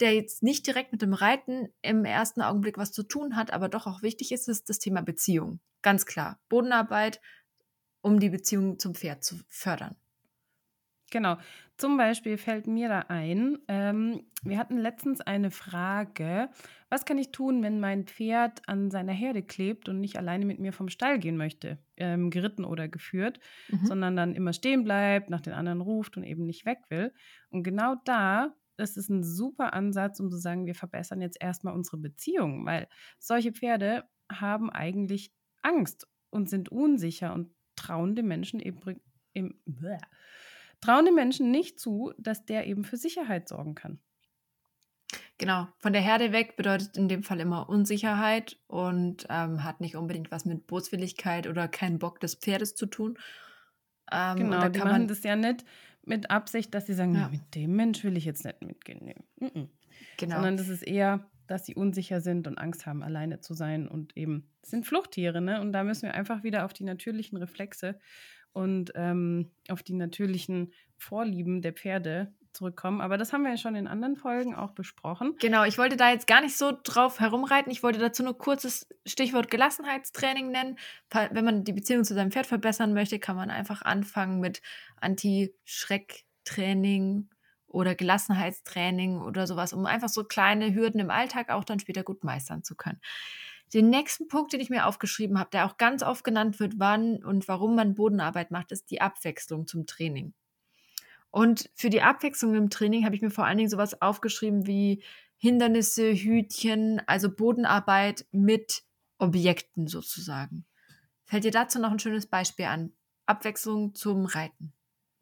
der 0.00 0.14
jetzt 0.14 0.42
nicht 0.42 0.66
direkt 0.66 0.90
mit 0.90 1.02
dem 1.02 1.12
Reiten 1.12 1.68
im 1.82 2.06
ersten 2.06 2.40
Augenblick 2.40 2.78
was 2.78 2.92
zu 2.92 3.02
tun 3.02 3.36
hat, 3.36 3.52
aber 3.52 3.68
doch 3.68 3.86
auch 3.86 4.02
wichtig 4.02 4.32
ist, 4.32 4.48
ist 4.48 4.70
das 4.70 4.78
Thema 4.78 5.02
Beziehung. 5.02 5.60
Ganz 5.82 6.06
klar. 6.06 6.40
Bodenarbeit, 6.48 7.20
um 8.00 8.18
die 8.18 8.30
Beziehung 8.30 8.78
zum 8.78 8.94
Pferd 8.94 9.22
zu 9.22 9.38
fördern. 9.48 9.96
Genau. 11.14 11.36
Zum 11.76 11.96
Beispiel 11.96 12.36
fällt 12.38 12.66
mir 12.66 12.88
da 12.88 12.98
ein, 13.06 13.58
ähm, 13.68 14.24
wir 14.42 14.58
hatten 14.58 14.76
letztens 14.78 15.20
eine 15.20 15.52
Frage, 15.52 16.48
was 16.90 17.04
kann 17.04 17.18
ich 17.18 17.30
tun, 17.30 17.62
wenn 17.62 17.78
mein 17.78 18.04
Pferd 18.04 18.68
an 18.68 18.90
seiner 18.90 19.12
Herde 19.12 19.44
klebt 19.44 19.88
und 19.88 20.00
nicht 20.00 20.18
alleine 20.18 20.44
mit 20.44 20.58
mir 20.58 20.72
vom 20.72 20.88
Stall 20.88 21.20
gehen 21.20 21.36
möchte, 21.36 21.78
ähm, 21.96 22.30
geritten 22.30 22.64
oder 22.64 22.88
geführt, 22.88 23.38
Mhm. 23.68 23.86
sondern 23.86 24.16
dann 24.16 24.34
immer 24.34 24.52
stehen 24.52 24.82
bleibt, 24.82 25.30
nach 25.30 25.40
den 25.40 25.52
anderen 25.52 25.80
ruft 25.80 26.16
und 26.16 26.24
eben 26.24 26.46
nicht 26.46 26.66
weg 26.66 26.78
will. 26.88 27.12
Und 27.48 27.62
genau 27.62 27.94
da 28.04 28.56
ist 28.76 28.96
es 28.96 29.08
ein 29.08 29.22
super 29.22 29.72
Ansatz, 29.72 30.18
um 30.18 30.30
zu 30.32 30.36
sagen, 30.36 30.66
wir 30.66 30.74
verbessern 30.74 31.20
jetzt 31.20 31.40
erstmal 31.40 31.74
unsere 31.74 31.98
Beziehung, 31.98 32.66
weil 32.66 32.88
solche 33.20 33.52
Pferde 33.52 34.02
haben 34.28 34.68
eigentlich 34.68 35.32
Angst 35.62 36.08
und 36.30 36.50
sind 36.50 36.70
unsicher 36.70 37.32
und 37.32 37.54
trauen 37.76 38.16
dem 38.16 38.26
Menschen 38.26 38.58
eben 38.58 38.80
im, 39.32 39.60
bleh, 39.64 39.98
trauen 40.84 41.04
den 41.06 41.14
Menschen 41.14 41.50
nicht 41.50 41.80
zu, 41.80 42.12
dass 42.18 42.44
der 42.44 42.66
eben 42.66 42.84
für 42.84 42.96
Sicherheit 42.96 43.48
sorgen 43.48 43.74
kann. 43.74 44.00
Genau, 45.38 45.66
von 45.78 45.92
der 45.92 46.02
Herde 46.02 46.32
weg 46.32 46.56
bedeutet 46.56 46.96
in 46.96 47.08
dem 47.08 47.22
Fall 47.22 47.40
immer 47.40 47.68
Unsicherheit 47.68 48.56
und 48.68 49.26
ähm, 49.28 49.64
hat 49.64 49.80
nicht 49.80 49.96
unbedingt 49.96 50.30
was 50.30 50.44
mit 50.44 50.66
Boswilligkeit 50.66 51.46
oder 51.48 51.66
keinen 51.68 51.98
Bock 51.98 52.20
des 52.20 52.36
Pferdes 52.36 52.74
zu 52.74 52.86
tun. 52.86 53.18
Ähm, 54.12 54.36
Genau, 54.36 54.60
da 54.60 54.68
die 54.68 54.78
kann 54.78 54.88
machen 54.88 55.02
man, 55.02 55.08
das 55.08 55.22
ja 55.24 55.34
nicht 55.36 55.64
mit 56.04 56.30
Absicht, 56.30 56.74
dass 56.74 56.86
sie 56.86 56.94
sagen, 56.94 57.14
Ja. 57.14 57.28
mit 57.28 57.54
dem 57.54 57.74
Mensch 57.74 58.04
will 58.04 58.16
ich 58.16 58.24
jetzt 58.24 58.44
nicht 58.44 58.62
mitgehen. 58.62 59.00
Nee. 59.02 59.16
Mm 59.40 59.46
-mm. 59.46 59.68
genau, 60.18 60.36
Sondern 60.36 60.56
das 60.56 60.68
ist 60.68 60.82
eher, 60.82 61.28
dass 61.46 61.66
sie 61.66 61.74
unsicher 61.74 62.20
sind 62.20 62.46
und 62.46 62.58
Angst 62.58 62.86
haben, 62.86 63.02
alleine 63.02 63.40
zu 63.40 63.54
sein 63.54 63.88
und 63.88 64.16
eben 64.16 64.50
sind 64.62 64.86
Fluchttiere, 64.86 65.40
ne? 65.40 65.60
Und 65.60 65.72
da 65.72 65.82
müssen 65.84 66.02
wir 66.02 66.14
einfach 66.14 66.42
wieder 66.42 66.64
auf 66.64 66.72
die 66.72 66.84
natürlichen 66.84 67.38
Reflexe 67.38 67.98
und 68.54 68.92
ähm, 68.94 69.50
auf 69.68 69.82
die 69.82 69.92
natürlichen 69.92 70.72
Vorlieben 70.96 71.60
der 71.60 71.74
Pferde 71.74 72.32
zurückkommen. 72.54 73.02
Aber 73.02 73.18
das 73.18 73.32
haben 73.32 73.42
wir 73.42 73.50
ja 73.50 73.56
schon 73.56 73.74
in 73.74 73.88
anderen 73.88 74.14
Folgen 74.16 74.54
auch 74.54 74.70
besprochen. 74.70 75.34
Genau, 75.40 75.64
ich 75.64 75.76
wollte 75.76 75.96
da 75.96 76.10
jetzt 76.10 76.26
gar 76.26 76.40
nicht 76.40 76.56
so 76.56 76.72
drauf 76.82 77.20
herumreiten. 77.20 77.70
Ich 77.70 77.82
wollte 77.82 77.98
dazu 77.98 78.22
nur 78.22 78.38
kurzes 78.38 78.88
Stichwort 79.04 79.50
Gelassenheitstraining 79.50 80.50
nennen. 80.50 80.78
Wenn 81.10 81.44
man 81.44 81.64
die 81.64 81.74
Beziehung 81.74 82.04
zu 82.04 82.14
seinem 82.14 82.30
Pferd 82.30 82.46
verbessern 82.46 82.94
möchte, 82.94 83.18
kann 83.18 83.36
man 83.36 83.50
einfach 83.50 83.82
anfangen 83.82 84.40
mit 84.40 84.62
Anti-Schreck-Training 85.00 87.28
oder 87.66 87.94
Gelassenheitstraining 87.96 89.20
oder 89.20 89.46
sowas, 89.48 89.72
um 89.72 89.84
einfach 89.84 90.08
so 90.08 90.22
kleine 90.24 90.72
Hürden 90.74 91.00
im 91.00 91.10
Alltag 91.10 91.50
auch 91.50 91.64
dann 91.64 91.80
später 91.80 92.04
gut 92.04 92.22
meistern 92.22 92.62
zu 92.62 92.76
können. 92.76 93.00
Den 93.74 93.90
nächsten 93.90 94.28
Punkt, 94.28 94.52
den 94.52 94.60
ich 94.60 94.70
mir 94.70 94.86
aufgeschrieben 94.86 95.38
habe, 95.38 95.50
der 95.50 95.66
auch 95.66 95.76
ganz 95.76 96.02
oft 96.02 96.24
genannt 96.24 96.60
wird, 96.60 96.78
wann 96.78 97.22
und 97.24 97.48
warum 97.48 97.74
man 97.74 97.94
Bodenarbeit 97.94 98.50
macht, 98.50 98.72
ist 98.72 98.90
die 98.90 99.00
Abwechslung 99.00 99.66
zum 99.66 99.86
Training. 99.86 100.32
Und 101.30 101.68
für 101.74 101.90
die 101.90 102.00
Abwechslung 102.00 102.54
im 102.54 102.70
Training 102.70 103.04
habe 103.04 103.16
ich 103.16 103.22
mir 103.22 103.30
vor 103.30 103.44
allen 103.44 103.58
Dingen 103.58 103.68
sowas 103.68 104.00
aufgeschrieben 104.00 104.68
wie 104.68 105.02
Hindernisse, 105.36 106.12
Hütchen, 106.12 107.02
also 107.06 107.28
Bodenarbeit 107.28 108.24
mit 108.30 108.84
Objekten 109.18 109.88
sozusagen. 109.88 110.64
Fällt 111.24 111.42
dir 111.42 111.50
dazu 111.50 111.80
noch 111.80 111.90
ein 111.90 111.98
schönes 111.98 112.26
Beispiel 112.26 112.66
an? 112.66 112.92
Abwechslung 113.26 113.94
zum 113.94 114.26
Reiten. 114.26 114.72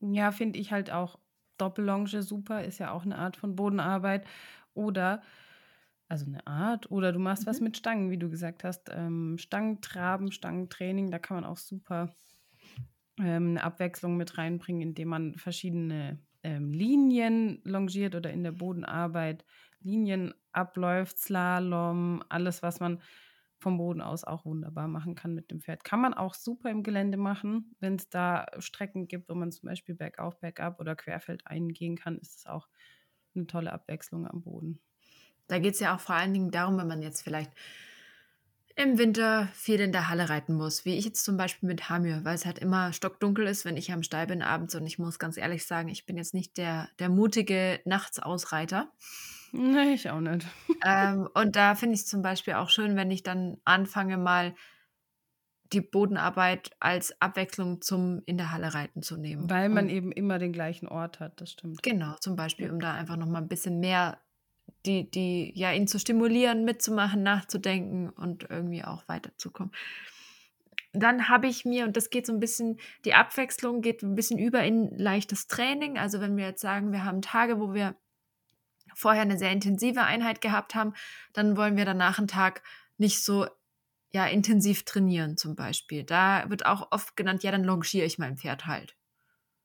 Ja, 0.00 0.32
finde 0.32 0.58
ich 0.58 0.70
halt 0.72 0.90
auch 0.90 1.18
Doppellonge 1.56 2.22
super, 2.22 2.64
ist 2.64 2.78
ja 2.78 2.90
auch 2.90 3.04
eine 3.04 3.16
Art 3.16 3.36
von 3.36 3.56
Bodenarbeit. 3.56 4.26
Oder, 4.74 5.22
also 6.12 6.26
eine 6.26 6.46
Art, 6.46 6.90
oder 6.90 7.10
du 7.10 7.18
machst 7.18 7.46
mhm. 7.46 7.50
was 7.50 7.60
mit 7.60 7.76
Stangen, 7.78 8.10
wie 8.10 8.18
du 8.18 8.28
gesagt 8.28 8.64
hast. 8.64 8.90
Ähm, 8.92 9.38
Stangentraben, 9.38 10.30
Stangentraining, 10.30 11.10
da 11.10 11.18
kann 11.18 11.36
man 11.36 11.44
auch 11.44 11.56
super 11.56 12.14
ähm, 13.18 13.52
eine 13.52 13.64
Abwechslung 13.64 14.18
mit 14.18 14.36
reinbringen, 14.36 14.82
indem 14.82 15.08
man 15.08 15.34
verschiedene 15.36 16.18
ähm, 16.42 16.70
Linien 16.70 17.62
longiert 17.64 18.14
oder 18.14 18.30
in 18.30 18.44
der 18.44 18.52
Bodenarbeit 18.52 19.46
Linien 19.80 20.34
abläuft, 20.52 21.18
Slalom, 21.18 22.22
alles, 22.28 22.62
was 22.62 22.78
man 22.78 23.00
vom 23.58 23.78
Boden 23.78 24.02
aus 24.02 24.24
auch 24.24 24.44
wunderbar 24.44 24.88
machen 24.88 25.14
kann 25.14 25.34
mit 25.34 25.50
dem 25.50 25.62
Pferd. 25.62 25.82
Kann 25.82 26.00
man 26.00 26.12
auch 26.12 26.34
super 26.34 26.68
im 26.68 26.82
Gelände 26.82 27.16
machen, 27.16 27.74
wenn 27.80 27.94
es 27.94 28.10
da 28.10 28.46
Strecken 28.58 29.08
gibt, 29.08 29.30
wo 29.30 29.34
man 29.34 29.50
zum 29.50 29.68
Beispiel 29.68 29.94
bergauf, 29.94 30.38
bergab 30.40 30.78
oder 30.78 30.94
querfeld 30.94 31.46
eingehen 31.46 31.96
kann, 31.96 32.18
ist 32.18 32.40
es 32.40 32.46
auch 32.46 32.68
eine 33.34 33.46
tolle 33.46 33.72
Abwechslung 33.72 34.26
am 34.26 34.42
Boden. 34.42 34.78
Da 35.48 35.58
geht 35.58 35.74
es 35.74 35.80
ja 35.80 35.94
auch 35.94 36.00
vor 36.00 36.14
allen 36.14 36.32
Dingen 36.32 36.50
darum, 36.50 36.78
wenn 36.78 36.88
man 36.88 37.02
jetzt 37.02 37.22
vielleicht 37.22 37.52
im 38.76 38.98
Winter 38.98 39.48
viel 39.52 39.80
in 39.80 39.92
der 39.92 40.08
Halle 40.08 40.28
reiten 40.28 40.54
muss, 40.54 40.84
wie 40.84 40.96
ich 40.96 41.04
jetzt 41.04 41.24
zum 41.24 41.36
Beispiel 41.36 41.66
mit 41.66 41.88
Hamir, 41.88 42.24
weil 42.24 42.34
es 42.34 42.46
halt 42.46 42.58
immer 42.58 42.92
stockdunkel 42.92 43.46
ist, 43.46 43.64
wenn 43.64 43.76
ich 43.76 43.92
am 43.92 44.02
Stall 44.02 44.26
bin 44.26 44.42
abends 44.42 44.74
und 44.74 44.86
ich 44.86 44.98
muss 44.98 45.18
ganz 45.18 45.36
ehrlich 45.36 45.66
sagen, 45.66 45.88
ich 45.88 46.06
bin 46.06 46.16
jetzt 46.16 46.34
nicht 46.34 46.56
der, 46.56 46.88
der 46.98 47.08
mutige 47.08 47.80
Nachtsausreiter. 47.84 48.90
Nee, 49.52 49.92
ich 49.92 50.08
auch 50.08 50.20
nicht. 50.20 50.46
ähm, 50.86 51.28
und 51.34 51.56
da 51.56 51.74
finde 51.74 51.94
ich 51.94 52.02
es 52.02 52.06
zum 52.06 52.22
Beispiel 52.22 52.54
auch 52.54 52.70
schön, 52.70 52.96
wenn 52.96 53.10
ich 53.10 53.22
dann 53.22 53.58
anfange, 53.64 54.16
mal 54.16 54.54
die 55.72 55.80
Bodenarbeit 55.80 56.70
als 56.80 57.20
Abwechslung 57.20 57.80
zum 57.80 58.22
in 58.26 58.36
der 58.36 58.52
Halle 58.52 58.74
reiten 58.74 59.02
zu 59.02 59.16
nehmen. 59.16 59.48
Weil 59.48 59.68
man 59.68 59.86
und, 59.86 59.90
eben 59.90 60.12
immer 60.12 60.38
den 60.38 60.52
gleichen 60.52 60.86
Ort 60.86 61.20
hat, 61.20 61.40
das 61.40 61.52
stimmt. 61.52 61.82
Genau, 61.82 62.14
zum 62.20 62.36
Beispiel, 62.36 62.70
um 62.70 62.80
da 62.80 62.94
einfach 62.94 63.16
nochmal 63.16 63.42
ein 63.42 63.48
bisschen 63.48 63.80
mehr 63.80 64.18
die, 64.86 65.10
die, 65.10 65.52
ja, 65.54 65.72
ihn 65.72 65.86
zu 65.86 65.98
stimulieren, 65.98 66.64
mitzumachen, 66.64 67.22
nachzudenken 67.22 68.10
und 68.10 68.48
irgendwie 68.50 68.84
auch 68.84 69.06
weiterzukommen. 69.08 69.72
Dann 70.92 71.28
habe 71.28 71.46
ich 71.46 71.64
mir, 71.64 71.84
und 71.84 71.96
das 71.96 72.10
geht 72.10 72.26
so 72.26 72.32
ein 72.32 72.40
bisschen, 72.40 72.78
die 73.04 73.14
Abwechslung 73.14 73.80
geht 73.80 74.02
ein 74.02 74.14
bisschen 74.14 74.38
über 74.38 74.62
in 74.62 74.96
leichtes 74.98 75.46
Training. 75.46 75.98
Also 75.98 76.20
wenn 76.20 76.36
wir 76.36 76.46
jetzt 76.46 76.60
sagen, 76.60 76.92
wir 76.92 77.04
haben 77.04 77.22
Tage, 77.22 77.58
wo 77.58 77.72
wir 77.72 77.96
vorher 78.94 79.22
eine 79.22 79.38
sehr 79.38 79.52
intensive 79.52 80.02
Einheit 80.02 80.40
gehabt 80.40 80.74
haben, 80.74 80.92
dann 81.32 81.56
wollen 81.56 81.76
wir 81.76 81.86
danach 81.86 82.18
einen 82.18 82.28
Tag 82.28 82.62
nicht 82.98 83.24
so 83.24 83.46
ja, 84.12 84.26
intensiv 84.26 84.84
trainieren 84.84 85.38
zum 85.38 85.56
Beispiel. 85.56 86.04
Da 86.04 86.44
wird 86.48 86.66
auch 86.66 86.92
oft 86.92 87.16
genannt, 87.16 87.42
ja, 87.42 87.50
dann 87.50 87.64
longiere 87.64 88.04
ich 88.04 88.18
mein 88.18 88.36
Pferd 88.36 88.66
halt. 88.66 88.94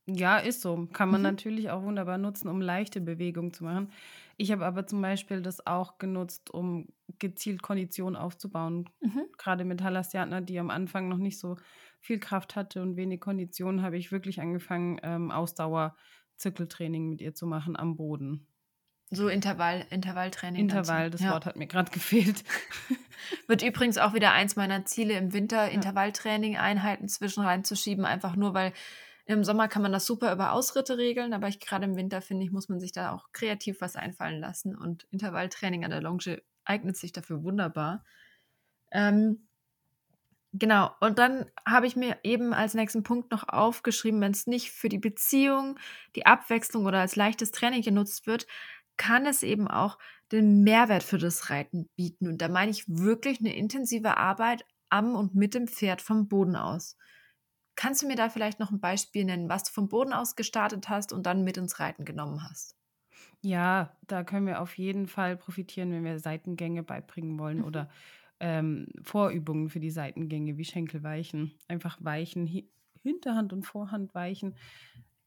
Ja, 0.05 0.37
ist 0.37 0.61
so. 0.61 0.87
Kann 0.93 1.09
man 1.09 1.19
mhm. 1.19 1.27
natürlich 1.27 1.69
auch 1.69 1.83
wunderbar 1.83 2.17
nutzen, 2.17 2.47
um 2.47 2.61
leichte 2.61 3.01
Bewegungen 3.01 3.51
zu 3.51 3.65
machen. 3.65 3.91
Ich 4.37 4.51
habe 4.51 4.65
aber 4.65 4.85
zum 4.85 5.01
Beispiel 5.01 5.41
das 5.41 5.65
auch 5.65 5.97
genutzt, 5.97 6.51
um 6.51 6.87
gezielt 7.17 7.63
Kondition 7.63 8.15
aufzubauen. 8.15 8.87
Mhm. 9.01 9.25
Gerade 9.37 9.65
mit 9.65 9.81
Halastiatna, 9.81 10.41
die 10.41 10.59
am 10.59 10.69
Anfang 10.69 11.09
noch 11.09 11.17
nicht 11.17 11.39
so 11.39 11.57
viel 11.99 12.19
Kraft 12.19 12.55
hatte 12.55 12.83
und 12.83 12.95
wenig 12.95 13.19
Kondition, 13.19 13.81
habe 13.81 13.97
ich 13.97 14.11
wirklich 14.11 14.39
angefangen, 14.39 14.99
ähm, 15.01 15.31
Ausdauer-Zirkeltraining 15.31 17.09
mit 17.09 17.21
ihr 17.21 17.33
zu 17.33 17.47
machen 17.47 17.75
am 17.75 17.95
Boden. 17.95 18.45
So 19.09 19.27
Intervall, 19.27 19.85
Intervalltraining. 19.89 20.61
Intervall, 20.61 21.09
das 21.09 21.21
ja. 21.21 21.31
Wort 21.31 21.45
hat 21.45 21.55
mir 21.55 21.67
gerade 21.67 21.91
gefehlt. 21.93 22.43
Wird 23.47 23.63
übrigens 23.63 23.97
auch 23.97 24.13
wieder 24.13 24.33
eins 24.33 24.55
meiner 24.55 24.85
Ziele 24.85 25.17
im 25.17 25.33
Winter, 25.33 25.69
Intervalltraining, 25.69 26.57
Einheiten 26.57 27.07
zwischen 27.07 27.41
reinzuschieben, 27.41 28.05
einfach 28.05 28.35
nur 28.35 28.53
weil 28.53 28.73
im 29.27 29.43
Sommer 29.43 29.67
kann 29.67 29.81
man 29.83 29.91
das 29.91 30.05
super 30.05 30.33
über 30.33 30.53
Ausritte 30.53 30.97
regeln, 30.97 31.33
aber 31.33 31.47
ich 31.49 31.59
gerade 31.59 31.85
im 31.85 31.95
Winter 31.97 32.21
finde 32.21 32.45
ich, 32.45 32.51
muss 32.51 32.69
man 32.69 32.79
sich 32.79 32.91
da 32.93 33.11
auch 33.13 33.31
kreativ 33.33 33.81
was 33.81 33.95
einfallen 33.95 34.39
lassen 34.39 34.75
und 34.77 35.03
Intervalltraining 35.11 35.83
an 35.85 35.91
der 35.91 36.01
Longe 36.01 36.41
eignet 36.65 36.97
sich 36.97 37.11
dafür 37.13 37.43
wunderbar. 37.43 38.05
Ähm, 38.91 39.47
Genau, 40.53 40.91
und 41.01 41.19
dann 41.19 41.45
habe 41.67 41.87
ich 41.87 41.95
mir 41.95 42.17
eben 42.23 42.53
als 42.53 42.73
nächsten 42.73 43.03
Punkt 43.03 43.31
noch 43.31 43.47
aufgeschrieben, 43.49 44.21
wenn 44.21 44.31
es 44.31 44.47
nicht 44.47 44.71
für 44.71 44.89
die 44.89 44.97
Beziehung, 44.97 45.77
die 46.15 46.25
Abwechslung 46.25 46.85
oder 46.85 46.99
als 46.99 47.15
leichtes 47.15 47.51
Training 47.51 47.81
genutzt 47.81 48.27
wird, 48.27 48.47
kann 48.95 49.25
es 49.25 49.43
eben 49.43 49.67
auch 49.67 49.99
den 50.31 50.63
Mehrwert 50.63 51.03
für 51.03 51.17
das 51.17 51.49
Reiten 51.49 51.89
bieten. 51.95 52.27
Und 52.27 52.41
da 52.41 52.47
meine 52.47 52.71
ich 52.71 52.85
wirklich 52.87 53.39
eine 53.39 53.55
intensive 53.55 54.17
Arbeit 54.17 54.65
am 54.89 55.15
und 55.15 55.35
mit 55.35 55.53
dem 55.53 55.67
Pferd 55.67 56.01
vom 56.01 56.27
Boden 56.27 56.55
aus. 56.55 56.97
Kannst 57.77 58.01
du 58.01 58.07
mir 58.07 58.17
da 58.17 58.27
vielleicht 58.27 58.59
noch 58.59 58.71
ein 58.71 58.81
Beispiel 58.81 59.23
nennen, 59.23 59.47
was 59.47 59.63
du 59.63 59.71
vom 59.71 59.87
Boden 59.87 60.11
aus 60.11 60.35
gestartet 60.35 60.89
hast 60.89 61.13
und 61.13 61.25
dann 61.25 61.45
mit 61.45 61.55
ins 61.55 61.79
Reiten 61.79 62.03
genommen 62.03 62.43
hast? 62.43 62.75
Ja, 63.41 63.97
da 64.07 64.23
können 64.23 64.47
wir 64.47 64.61
auf 64.61 64.77
jeden 64.77 65.07
Fall 65.07 65.37
profitieren, 65.37 65.91
wenn 65.91 66.03
wir 66.03 66.19
Seitengänge 66.19 66.83
beibringen 66.83 67.37
wollen 67.39 67.63
oder 67.63 67.89
ähm, 68.39 68.87
Vorübungen 69.03 69.69
für 69.69 69.79
die 69.79 69.91
Seitengänge 69.91 70.57
wie 70.57 70.65
Schenkelweichen. 70.65 71.53
Einfach 71.67 71.97
weichen, 72.01 72.47
Hinterhand 73.03 73.53
und 73.53 73.63
Vorhand 73.63 74.13
weichen. 74.15 74.57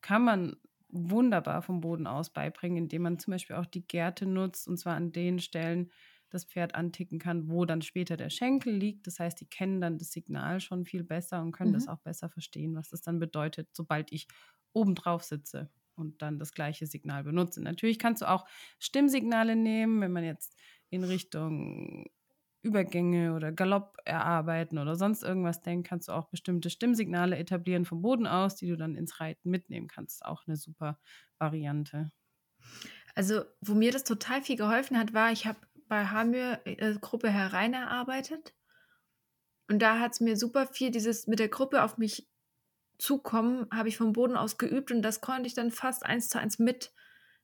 Kann 0.02 0.24
man 0.24 0.56
wunderbar 0.88 1.62
vom 1.62 1.80
Boden 1.80 2.06
aus 2.06 2.30
beibringen, 2.30 2.78
indem 2.78 3.02
man 3.02 3.18
zum 3.18 3.32
Beispiel 3.32 3.56
auch 3.56 3.66
die 3.66 3.86
Gärte 3.86 4.26
nutzt 4.26 4.66
und 4.66 4.76
zwar 4.76 4.96
an 4.96 5.12
den 5.12 5.38
Stellen 5.38 5.90
das 6.30 6.44
Pferd 6.44 6.74
anticken 6.74 7.18
kann, 7.18 7.48
wo 7.48 7.64
dann 7.64 7.82
später 7.82 8.16
der 8.16 8.30
Schenkel 8.30 8.74
liegt. 8.74 9.06
Das 9.06 9.18
heißt, 9.18 9.40
die 9.40 9.46
kennen 9.46 9.80
dann 9.80 9.98
das 9.98 10.12
Signal 10.12 10.60
schon 10.60 10.84
viel 10.84 11.04
besser 11.04 11.42
und 11.42 11.52
können 11.52 11.70
mhm. 11.70 11.74
das 11.74 11.88
auch 11.88 12.00
besser 12.00 12.28
verstehen, 12.28 12.74
was 12.74 12.88
das 12.88 13.02
dann 13.02 13.18
bedeutet, 13.18 13.68
sobald 13.72 14.12
ich 14.12 14.28
oben 14.72 14.94
drauf 14.94 15.24
sitze 15.24 15.70
und 15.94 16.22
dann 16.22 16.38
das 16.38 16.52
gleiche 16.52 16.86
Signal 16.86 17.24
benutze. 17.24 17.62
Natürlich 17.62 17.98
kannst 17.98 18.22
du 18.22 18.28
auch 18.28 18.46
Stimmsignale 18.78 19.56
nehmen, 19.56 20.00
wenn 20.00 20.12
man 20.12 20.24
jetzt 20.24 20.56
in 20.88 21.04
Richtung 21.04 22.06
Übergänge 22.62 23.34
oder 23.34 23.52
Galopp 23.52 23.96
erarbeiten 24.04 24.78
oder 24.78 24.94
sonst 24.94 25.22
irgendwas 25.22 25.62
denkt, 25.62 25.88
kannst 25.88 26.08
du 26.08 26.12
auch 26.12 26.28
bestimmte 26.28 26.68
Stimmsignale 26.68 27.38
etablieren 27.38 27.84
vom 27.86 28.02
Boden 28.02 28.26
aus, 28.26 28.56
die 28.56 28.68
du 28.68 28.76
dann 28.76 28.96
ins 28.96 29.20
Reiten 29.20 29.48
mitnehmen 29.48 29.88
kannst. 29.88 30.24
Auch 30.24 30.46
eine 30.46 30.56
super 30.56 30.98
Variante. 31.38 32.12
Also, 33.14 33.42
wo 33.60 33.74
mir 33.74 33.92
das 33.92 34.04
total 34.04 34.42
viel 34.42 34.56
geholfen 34.56 34.98
hat, 34.98 35.14
war, 35.14 35.32
ich 35.32 35.46
habe 35.46 35.58
bei 35.90 36.06
Hamir 36.06 36.60
äh, 36.64 36.94
Gruppe 36.98 37.28
herein 37.28 37.74
erarbeitet. 37.74 38.54
Und 39.68 39.80
da 39.80 39.98
hat 39.98 40.12
es 40.12 40.20
mir 40.20 40.36
super 40.36 40.66
viel 40.66 40.90
dieses 40.90 41.26
mit 41.26 41.38
der 41.38 41.48
Gruppe 41.48 41.82
auf 41.82 41.98
mich 41.98 42.26
zukommen, 42.96 43.66
habe 43.72 43.88
ich 43.88 43.96
vom 43.96 44.12
Boden 44.12 44.36
aus 44.36 44.56
geübt 44.56 44.92
und 44.92 45.02
das 45.02 45.20
konnte 45.20 45.46
ich 45.46 45.54
dann 45.54 45.70
fast 45.70 46.06
eins 46.06 46.28
zu 46.28 46.38
eins 46.38 46.58
mit 46.58 46.92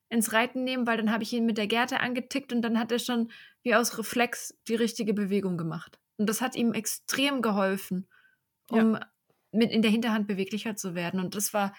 ins 0.09 0.33
Reiten 0.33 0.65
nehmen, 0.65 0.87
weil 0.87 0.97
dann 0.97 1.11
habe 1.11 1.25
ich 1.25 1.33
ihn 1.33 1.45
mit 1.45 1.59
der 1.59 1.67
Gerte 1.67 2.00
angetickt 2.00 2.53
und 2.53 2.62
dann 2.62 2.79
hat 2.79 2.93
er 2.93 2.99
schon 2.99 3.31
wie 3.62 3.75
aus 3.75 3.99
Reflex 3.99 4.57
die 4.69 4.76
richtige 4.76 5.12
Bewegung 5.12 5.59
gemacht. 5.59 5.99
Und 6.17 6.29
das 6.29 6.41
hat 6.41 6.55
ihm 6.55 6.73
extrem 6.73 7.43
geholfen, 7.43 8.09
um 8.71 8.95
ja. 8.95 9.00
mit 9.50 9.73
in 9.73 9.83
der 9.83 9.91
Hinterhand 9.91 10.29
beweglicher 10.29 10.76
zu 10.76 10.95
werden. 10.95 11.19
Und 11.19 11.35
das 11.35 11.53
war 11.53 11.75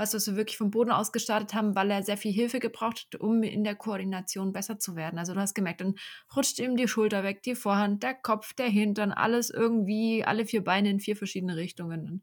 was, 0.00 0.14
was 0.14 0.26
wir 0.26 0.36
wirklich 0.36 0.56
vom 0.56 0.70
Boden 0.70 0.90
aus 0.90 1.12
gestartet 1.12 1.54
haben, 1.54 1.74
weil 1.76 1.90
er 1.90 2.02
sehr 2.02 2.16
viel 2.16 2.32
Hilfe 2.32 2.58
gebraucht 2.58 3.06
hat, 3.12 3.20
um 3.20 3.42
in 3.42 3.62
der 3.64 3.76
Koordination 3.76 4.52
besser 4.52 4.78
zu 4.78 4.96
werden. 4.96 5.18
Also 5.18 5.34
du 5.34 5.40
hast 5.40 5.54
gemerkt, 5.54 5.82
dann 5.82 5.94
rutscht 6.34 6.58
ihm 6.58 6.76
die 6.76 6.88
Schulter 6.88 7.22
weg, 7.22 7.42
die 7.42 7.54
Vorhand, 7.54 8.02
der 8.02 8.14
Kopf, 8.14 8.54
der 8.54 8.68
Hintern, 8.68 9.12
alles 9.12 9.50
irgendwie, 9.50 10.24
alle 10.24 10.46
vier 10.46 10.64
Beine 10.64 10.90
in 10.90 11.00
vier 11.00 11.16
verschiedene 11.16 11.56
Richtungen. 11.56 12.06
Und 12.06 12.22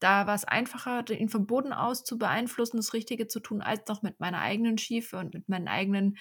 da 0.00 0.26
war 0.26 0.34
es 0.34 0.44
einfacher, 0.44 1.08
ihn 1.10 1.28
vom 1.28 1.46
Boden 1.46 1.72
aus 1.72 2.04
zu 2.04 2.18
beeinflussen, 2.18 2.76
das 2.76 2.92
Richtige 2.92 3.28
zu 3.28 3.40
tun, 3.40 3.62
als 3.62 3.86
noch 3.88 4.02
mit 4.02 4.20
meiner 4.20 4.40
eigenen 4.40 4.76
Schiefe 4.78 5.16
und 5.18 5.32
mit 5.34 5.48
meinen 5.48 5.68
eigenen 5.68 6.18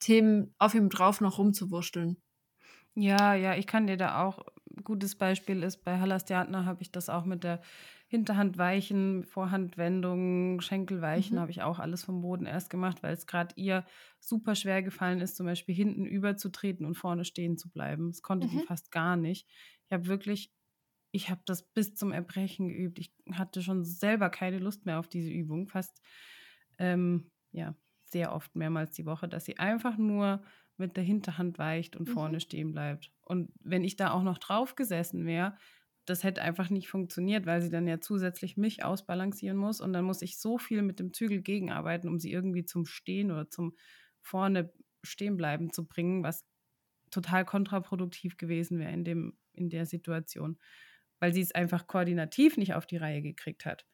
Themen 0.00 0.54
auf 0.58 0.74
ihm 0.74 0.88
drauf 0.88 1.20
noch 1.20 1.38
rumzuwurschteln. 1.38 2.22
Ja, 2.94 3.34
ja, 3.34 3.54
ich 3.54 3.66
kann 3.66 3.86
dir 3.86 3.96
da 3.96 4.24
auch, 4.24 4.40
gutes 4.84 5.16
Beispiel 5.16 5.62
ist, 5.62 5.84
bei 5.84 5.98
Halastiatner 5.98 6.64
habe 6.64 6.82
ich 6.82 6.90
das 6.90 7.08
auch 7.08 7.24
mit 7.24 7.44
der 7.44 7.60
Hinterhandweichen, 8.10 9.22
Vorhandwendungen, 9.24 10.60
Schenkelweichen 10.62 11.38
Mhm. 11.38 11.40
habe 11.40 11.50
ich 11.50 11.62
auch 11.62 11.78
alles 11.78 12.04
vom 12.04 12.22
Boden 12.22 12.46
erst 12.46 12.70
gemacht, 12.70 13.02
weil 13.02 13.12
es 13.14 13.26
gerade 13.26 13.54
ihr 13.56 13.84
super 14.18 14.54
schwer 14.54 14.82
gefallen 14.82 15.20
ist, 15.20 15.36
zum 15.36 15.46
Beispiel 15.46 15.74
hinten 15.74 16.06
überzutreten 16.06 16.86
und 16.86 16.94
vorne 16.96 17.24
stehen 17.26 17.58
zu 17.58 17.70
bleiben. 17.70 18.10
Das 18.10 18.22
konnte 18.22 18.48
die 18.48 18.60
Mhm. 18.60 18.66
fast 18.66 18.90
gar 18.92 19.16
nicht. 19.16 19.46
Ich 19.86 19.92
habe 19.92 20.06
wirklich, 20.06 20.54
ich 21.12 21.30
habe 21.30 21.42
das 21.46 21.64
bis 21.72 21.94
zum 21.94 22.12
Erbrechen 22.12 22.68
geübt. 22.68 22.98
Ich 22.98 23.14
hatte 23.32 23.62
schon 23.62 23.84
selber 23.84 24.30
keine 24.30 24.58
Lust 24.58 24.86
mehr 24.86 24.98
auf 25.00 25.08
diese 25.08 25.30
Übung, 25.30 25.68
fast, 25.68 26.02
ähm, 26.78 27.30
ja, 27.52 27.74
sehr 28.04 28.32
oft 28.32 28.54
mehrmals 28.56 28.92
die 28.92 29.06
Woche, 29.06 29.28
dass 29.28 29.44
sie 29.44 29.58
einfach 29.58 29.96
nur 29.98 30.42
mit 30.76 30.96
der 30.96 31.04
Hinterhand 31.04 31.58
weicht 31.58 31.96
und 31.96 32.06
Mhm. 32.06 32.08
vorne 32.08 32.40
stehen 32.40 32.72
bleibt. 32.72 33.12
Und 33.20 33.50
wenn 33.60 33.84
ich 33.84 33.96
da 33.96 34.12
auch 34.12 34.22
noch 34.22 34.38
drauf 34.38 34.76
gesessen 34.76 35.26
wäre, 35.26 35.56
das 36.08 36.24
hätte 36.24 36.42
einfach 36.42 36.70
nicht 36.70 36.88
funktioniert, 36.88 37.46
weil 37.46 37.60
sie 37.60 37.70
dann 37.70 37.86
ja 37.86 38.00
zusätzlich 38.00 38.56
mich 38.56 38.84
ausbalancieren 38.84 39.56
muss 39.56 39.80
und 39.80 39.92
dann 39.92 40.04
muss 40.04 40.22
ich 40.22 40.38
so 40.38 40.58
viel 40.58 40.82
mit 40.82 40.98
dem 41.00 41.12
Zügel 41.12 41.42
gegenarbeiten, 41.42 42.08
um 42.08 42.18
sie 42.18 42.32
irgendwie 42.32 42.64
zum 42.64 42.86
Stehen 42.86 43.30
oder 43.30 43.50
zum 43.50 43.74
vorne 44.20 44.72
stehen 45.04 45.36
bleiben 45.36 45.72
zu 45.72 45.86
bringen, 45.86 46.22
was 46.22 46.44
total 47.10 47.44
kontraproduktiv 47.44 48.36
gewesen 48.36 48.78
wäre 48.78 48.92
in, 48.92 49.04
dem, 49.04 49.38
in 49.52 49.70
der 49.70 49.86
Situation, 49.86 50.58
weil 51.20 51.32
sie 51.32 51.40
es 51.40 51.52
einfach 51.52 51.86
koordinativ 51.86 52.56
nicht 52.56 52.74
auf 52.74 52.86
die 52.86 52.96
Reihe 52.96 53.22
gekriegt 53.22 53.64
hat. 53.64 53.86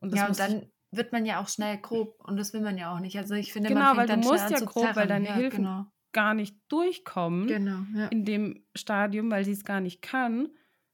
Und 0.00 0.14
Ja, 0.14 0.28
und 0.28 0.38
dann 0.38 0.70
wird 0.92 1.12
man 1.12 1.24
ja 1.26 1.40
auch 1.40 1.48
schnell 1.48 1.78
grob 1.78 2.20
und 2.24 2.36
das 2.36 2.52
will 2.52 2.60
man 2.60 2.76
ja 2.78 2.94
auch 2.94 3.00
nicht. 3.00 3.16
Also 3.16 3.34
ich 3.34 3.52
finde, 3.52 3.68
Genau, 3.68 3.94
man 3.94 3.96
weil 3.96 4.06
du 4.06 4.16
musst 4.16 4.50
ja 4.50 4.60
grob, 4.60 4.84
weil 4.84 5.06
zerren. 5.06 5.08
deine 5.08 5.26
ja, 5.26 5.34
Hilfen 5.34 5.64
Genau, 5.64 5.86
gar 6.12 6.34
nicht 6.34 6.56
durchkommen 6.68 7.46
genau 7.46 7.78
ja. 7.94 8.08
in 8.08 8.24
dem 8.24 8.64
Stadium, 8.76 9.30
weil 9.30 9.44
sie 9.44 9.52
es 9.52 9.64
gar 9.64 9.80
nicht 9.80 10.02
kann. 10.02 10.48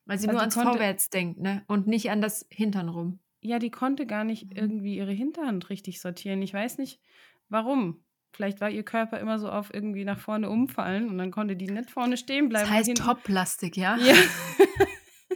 Weil 0.07 0.19
sie 0.19 0.29
Also 0.29 0.33
nur 0.37 0.41
ans 0.41 0.55
konnte- 0.55 0.71
Vorwärts 0.71 1.11
denkt, 1.11 1.41
ne? 1.41 1.65
Und 1.67 1.87
nicht 1.87 2.11
an 2.11 2.21
das 2.23 2.47
Hintern 2.51 2.89
rum. 2.89 3.19
Ja, 3.41 3.59
die 3.59 3.71
konnte 3.71 4.07
gar 4.07 4.25
nicht 4.25 4.47
Mhm. 4.51 4.57
irgendwie 4.57 4.97
ihre 4.97 5.13
Hinterhand 5.13 5.69
richtig 5.69 6.01
sortieren. 6.01 6.41
Ich 6.43 6.55
weiß 6.55 6.79
nicht, 6.79 7.01
warum. 7.49 8.03
Vielleicht 8.33 8.61
war 8.61 8.71
ihr 8.71 8.83
Körper 8.83 9.19
immer 9.19 9.39
so 9.39 9.51
auf 9.51 9.73
irgendwie 9.73 10.05
nach 10.05 10.19
vorne 10.19 10.51
umfallen 10.51 11.09
und 11.09 11.17
dann 11.19 11.31
konnte 11.31 11.57
die 11.57 11.69
nicht 11.71 11.91
vorne 11.91 12.17
stehen 12.17 12.49
bleiben. 12.49 12.67
Das 12.69 12.75
heißt 12.75 12.97
Top-Plastik, 12.97 13.77
ja? 13.77 13.97
Ja. 13.97 14.15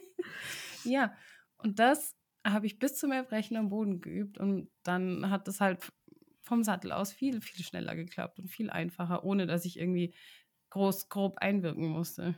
ja, 0.84 1.14
und 1.58 1.78
das 1.78 2.16
habe 2.46 2.66
ich 2.66 2.78
bis 2.78 2.96
zum 2.96 3.12
Erbrechen 3.12 3.56
am 3.56 3.68
Boden 3.68 4.00
geübt 4.00 4.38
und 4.38 4.70
dann 4.82 5.30
hat 5.30 5.46
es 5.48 5.60
halt 5.60 5.92
vom 6.42 6.64
Sattel 6.64 6.92
aus 6.92 7.12
viel, 7.12 7.40
viel 7.40 7.64
schneller 7.64 7.94
geklappt 7.94 8.38
und 8.38 8.48
viel 8.48 8.70
einfacher, 8.70 9.24
ohne 9.24 9.46
dass 9.46 9.64
ich 9.64 9.78
irgendwie 9.78 10.14
groß, 10.70 11.08
grob 11.08 11.38
einwirken 11.38 11.86
musste. 11.88 12.34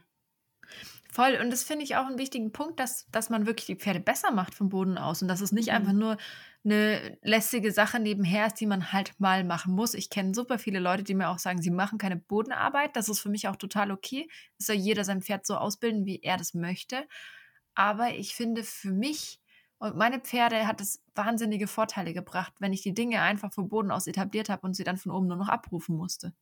Voll. 1.11 1.39
Und 1.43 1.51
das 1.51 1.63
finde 1.63 1.85
ich 1.85 1.97
auch 1.97 2.07
einen 2.07 2.19
wichtigen 2.19 2.53
Punkt, 2.53 2.81
dass, 2.81 3.07
dass 3.11 3.29
man 3.29 3.45
wirklich 3.47 3.67
die 3.67 3.77
Pferde 3.77 4.01
besser 4.01 4.31
macht 4.31 4.55
vom 4.55 4.71
Boden 4.71 4.97
aus 4.97 5.21
und 5.21 5.29
dass 5.29 5.43
es 5.43 5.53
nicht 5.53 5.71
Mhm. 5.71 5.73
einfach 5.73 5.93
nur 5.93 6.17
eine 6.65 7.19
lästige 7.23 7.71
Sache 7.73 7.99
nebenher 8.01 8.47
ist, 8.47 8.55
die 8.61 8.67
man 8.67 8.93
halt 8.93 9.19
mal 9.21 9.45
machen 9.45 9.75
muss. 9.75 9.95
Ich 9.95 10.09
kenne 10.09 10.35
super 10.35 10.59
viele 10.59 10.79
Leute, 10.79 11.03
die 11.03 11.15
mir 11.15 11.29
auch 11.29 11.39
sagen, 11.39 11.61
sie 11.61 11.71
machen 11.71 11.99
keine 11.99 12.17
Bodenarbeit. 12.17 12.97
Das 12.97 13.09
ist 13.11 13.21
für 13.21 13.29
mich 13.29 13.49
auch 13.49 13.57
total 13.57 13.91
okay. 13.91 14.29
Es 14.59 14.67
soll 14.67 14.77
jeder 14.77 15.05
sein 15.05 15.21
Pferd 15.23 15.45
so 15.47 15.57
ausbilden, 15.57 16.07
wie 16.07 16.21
er 16.23 16.39
das 16.39 16.55
möchte. 16.55 17.07
Aber 17.75 18.11
ich 18.15 18.35
finde, 18.35 18.65
für 18.65 18.93
mich 18.93 19.41
und 19.79 19.97
meine 19.97 20.21
Pferde 20.21 20.67
hat 20.69 20.81
es 20.81 21.03
wahnsinnige 21.17 21.67
Vorteile 21.67 22.15
gebracht, 22.15 22.55
wenn 22.61 22.73
ich 22.73 22.83
die 22.83 22.95
Dinge 22.95 23.21
einfach 23.23 23.53
vom 23.53 23.69
Boden 23.69 23.91
aus 23.91 24.07
etabliert 24.07 24.49
habe 24.49 24.65
und 24.67 24.75
sie 24.75 24.85
dann 24.85 24.97
von 24.97 25.11
oben 25.13 25.27
nur 25.27 25.37
noch 25.37 25.49
abrufen 25.49 25.97
musste. 25.97 26.35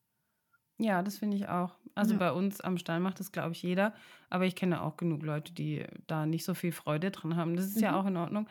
Ja, 0.80 1.02
das 1.02 1.18
finde 1.18 1.36
ich 1.36 1.48
auch. 1.48 1.74
Also 1.94 2.14
Ja. 2.14 2.16
bei 2.16 2.32
uns 2.32 2.60
am 2.60 2.78
Stall 2.78 3.00
macht 3.00 3.20
das, 3.20 3.32
glaube 3.32 3.52
ich, 3.52 3.62
jeder. 3.62 3.94
Aber 4.30 4.46
ich 4.46 4.56
kenne 4.56 4.82
auch 4.82 4.96
genug 4.96 5.22
Leute, 5.22 5.52
die 5.52 5.84
da 6.06 6.24
nicht 6.26 6.44
so 6.44 6.54
viel 6.54 6.72
Freude 6.72 7.10
dran 7.10 7.36
haben. 7.36 7.56
Das 7.56 7.66
ist 7.66 7.80
ja 7.80 7.92
Mhm. 7.92 7.98
auch 7.98 8.06
in 8.06 8.16
Ordnung. 8.16 8.48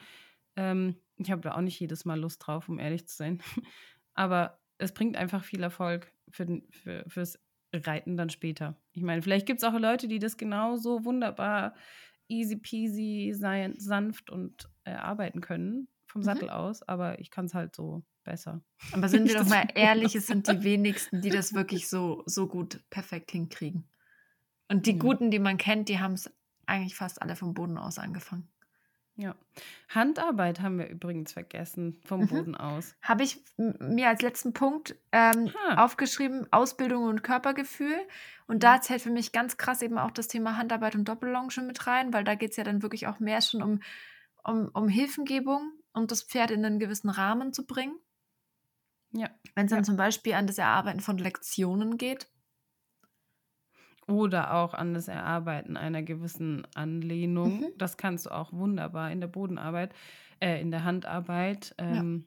Ähm, 0.55 0.97
ich 1.17 1.31
habe 1.31 1.41
da 1.41 1.53
auch 1.55 1.61
nicht 1.61 1.79
jedes 1.79 2.05
Mal 2.05 2.19
Lust 2.19 2.45
drauf, 2.45 2.69
um 2.69 2.79
ehrlich 2.79 3.07
zu 3.07 3.15
sein. 3.15 3.41
Aber 4.13 4.59
es 4.77 4.93
bringt 4.93 5.17
einfach 5.17 5.43
viel 5.43 5.63
Erfolg 5.63 6.13
für 6.29 6.45
den, 6.45 6.67
für, 6.71 7.05
fürs 7.07 7.39
Reiten 7.73 8.17
dann 8.17 8.29
später. 8.29 8.75
Ich 8.93 9.03
meine, 9.03 9.21
vielleicht 9.21 9.45
gibt 9.47 9.59
es 9.59 9.63
auch 9.63 9.77
Leute, 9.79 10.07
die 10.07 10.19
das 10.19 10.37
genauso 10.37 11.05
wunderbar 11.05 11.75
easy 12.27 12.57
peasy, 12.57 13.33
sein, 13.35 13.75
sanft 13.79 14.29
und 14.29 14.69
äh, 14.85 14.91
arbeiten 14.93 15.41
können 15.41 15.87
vom 16.09 16.21
Mhm. 16.21 16.25
Sattel 16.25 16.49
aus. 16.49 16.81
Aber 16.83 17.19
ich 17.19 17.31
kann 17.31 17.45
es 17.45 17.53
halt 17.53 17.75
so 17.75 18.03
besser. 18.23 18.61
Aber 18.91 19.07
sind 19.09 19.27
wir 19.27 19.35
doch 19.39 19.47
mal 19.47 19.67
ehrlich, 19.75 20.15
es 20.15 20.27
sind 20.27 20.47
die 20.47 20.63
wenigsten, 20.63 21.21
die 21.21 21.29
das 21.29 21.53
wirklich 21.53 21.87
so, 21.89 22.23
so 22.25 22.47
gut 22.47 22.81
perfekt 22.89 23.31
hinkriegen. 23.31 23.87
Und 24.67 24.85
die 24.85 24.91
Ja. 24.93 24.97
Guten, 24.99 25.31
die 25.31 25.39
man 25.39 25.57
kennt, 25.57 25.89
die 25.89 25.99
haben 25.99 26.13
es 26.13 26.31
eigentlich 26.65 26.95
fast 26.95 27.21
alle 27.21 27.35
vom 27.35 27.53
Boden 27.53 27.77
aus 27.77 27.97
angefangen. 27.97 28.47
Ja. 29.15 29.35
Handarbeit 29.89 30.61
haben 30.61 30.77
wir 30.77 30.87
übrigens 30.87 31.33
vergessen 31.33 31.99
vom 32.05 32.21
Mhm. 32.21 32.27
Boden 32.27 32.55
aus. 32.55 32.95
Habe 33.01 33.23
ich 33.23 33.43
mir 33.57 34.07
als 34.07 34.21
letzten 34.21 34.53
Punkt 34.53 34.95
ähm, 35.11 35.51
aufgeschrieben, 35.75 36.47
Ausbildung 36.53 37.03
und 37.03 37.21
Körpergefühl. 37.23 37.97
Und 38.47 38.63
da 38.63 38.79
zählt 38.79 39.01
für 39.01 39.09
mich 39.09 39.31
ganz 39.33 39.57
krass 39.57 39.81
eben 39.81 39.97
auch 39.97 40.11
das 40.11 40.27
Thema 40.29 40.55
Handarbeit 40.55 40.95
und 40.95 41.09
Doppellonge 41.09 41.61
mit 41.65 41.85
rein, 41.85 42.13
weil 42.13 42.23
da 42.23 42.35
geht 42.35 42.51
es 42.51 42.57
ja 42.57 42.63
dann 42.63 42.81
wirklich 42.81 43.07
auch 43.07 43.19
mehr 43.19 43.41
schon 43.41 43.61
um, 43.61 43.79
um, 44.45 44.69
um 44.73 44.87
Hilfengebung, 44.87 45.69
um 45.93 46.07
das 46.07 46.23
Pferd 46.23 46.51
in 46.51 46.65
einen 46.65 46.79
gewissen 46.79 47.09
Rahmen 47.09 47.53
zu 47.53 47.65
bringen. 47.65 47.99
Ja. 49.11 49.29
Wenn 49.53 49.65
es 49.67 49.71
dann 49.71 49.79
Ja. 49.79 49.83
zum 49.83 49.95
Beispiel 49.95 50.33
an 50.33 50.47
das 50.47 50.57
Erarbeiten 50.57 51.01
von 51.01 51.19
Lektionen 51.19 51.97
geht. 51.99 52.31
Oder 54.07 54.55
auch 54.55 54.73
an 54.73 54.93
das 54.95 55.07
Erarbeiten 55.07 55.77
einer 55.77 56.01
gewissen 56.01 56.65
Anlehnung. 56.73 57.59
Mhm. 57.59 57.73
Das 57.77 57.95
kannst 57.97 58.25
du 58.25 58.31
auch 58.31 58.51
wunderbar 58.53 59.11
in 59.11 59.21
der 59.21 59.27
Bodenarbeit, 59.27 59.93
äh, 60.39 60.59
in 60.61 60.71
der 60.71 60.83
Handarbeit. 60.83 61.75
Ähm, 61.77 62.25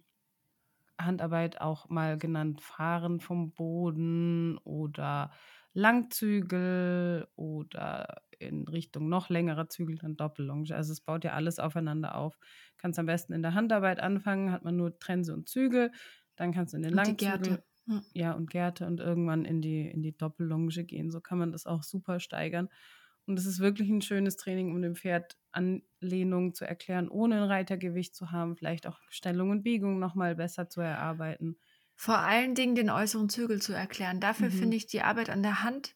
Handarbeit 1.01 1.61
auch 1.61 1.89
mal 1.89 2.19
genannt 2.19 2.61
Fahren 2.61 3.21
vom 3.21 3.53
Boden 3.53 4.59
oder 4.59 5.33
Langzügel 5.75 7.29
oder 7.37 8.23
in 8.39 8.67
Richtung 8.69 9.09
noch 9.09 9.29
längerer 9.31 9.69
Zügel 9.69 9.97
dann 9.99 10.17
Doppellonge. 10.17 10.75
Also 10.75 10.93
es 10.93 11.01
baut 11.01 11.25
ja 11.25 11.33
alles 11.33 11.59
aufeinander 11.59 12.17
auf. 12.17 12.39
Kannst 12.77 12.99
am 12.99 13.07
besten 13.07 13.33
in 13.33 13.43
der 13.43 13.55
Handarbeit 13.55 14.01
anfangen, 14.01 14.53
hat 14.53 14.65
man 14.65 14.77
nur 14.77 14.99
Trense 14.99 15.33
und 15.33 15.49
Zügel. 15.49 15.93
Dann 16.37 16.53
kannst 16.53 16.73
du 16.73 16.77
in 16.79 16.83
den 16.83 16.93
Langzügel 16.93 17.17
Gerte. 17.17 17.65
Ja. 17.87 18.03
ja, 18.15 18.33
und 18.33 18.51
Gerte 18.51 18.87
und 18.87 19.01
irgendwann 19.01 19.45
in 19.45 19.61
die, 19.63 19.89
in 19.89 20.03
die 20.03 20.17
Doppellonge 20.17 20.85
gehen. 20.85 21.11
So 21.11 21.21
kann 21.21 21.39
man 21.39 21.53
das 21.53 21.67
auch 21.67 21.83
super 21.83 22.21
steigern. 22.21 22.69
Und 23.27 23.39
es 23.39 23.47
ist 23.47 23.61
wirklich 23.61 23.89
ein 23.89 24.03
schönes 24.03 24.37
Training, 24.37 24.73
um 24.73 24.83
dem 24.83 24.97
Pferd 24.97 25.37
Anlehnung 25.53 26.55
zu 26.55 26.65
erklären, 26.67 27.09
ohne 27.09 27.37
ein 27.37 27.43
Reitergewicht 27.45 28.15
zu 28.17 28.33
haben, 28.33 28.57
vielleicht 28.57 28.87
auch 28.87 28.99
Stellung 29.11 29.51
und 29.51 29.63
Biegung 29.63 29.99
nochmal 29.99 30.35
besser 30.35 30.69
zu 30.69 30.81
erarbeiten. 30.81 31.59
Vor 32.03 32.19
allen 32.19 32.57
Dingen 32.57 32.75
den 32.75 32.91
äußeren 32.91 33.29
Zügel 33.29 33.63
zu 33.63 33.75
erklären. 33.75 34.19
Dafür 34.19 34.49
Mhm. 34.49 34.55
finde 34.55 34.77
ich 34.77 34.89
die 34.89 35.03
Arbeit 35.03 35.31
an 35.31 35.45
der 35.45 35.63
Hand 35.63 35.95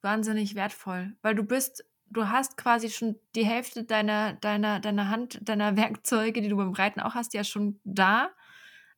wahnsinnig 0.00 0.54
wertvoll, 0.54 1.16
weil 1.22 1.34
du 1.34 1.42
bist, 1.42 1.84
du 2.06 2.28
hast 2.28 2.56
quasi 2.56 2.88
schon 2.88 3.16
die 3.34 3.44
Hälfte 3.44 3.82
deiner, 3.82 4.34
deiner, 4.34 4.78
deiner 4.78 5.08
Hand, 5.08 5.40
deiner 5.42 5.76
Werkzeuge, 6.04 6.40
die 6.40 6.50
du 6.50 6.56
beim 6.56 6.70
Reiten 6.72 7.00
auch 7.00 7.16
hast, 7.16 7.34
ja 7.34 7.42
schon 7.42 7.80
da. 7.82 8.30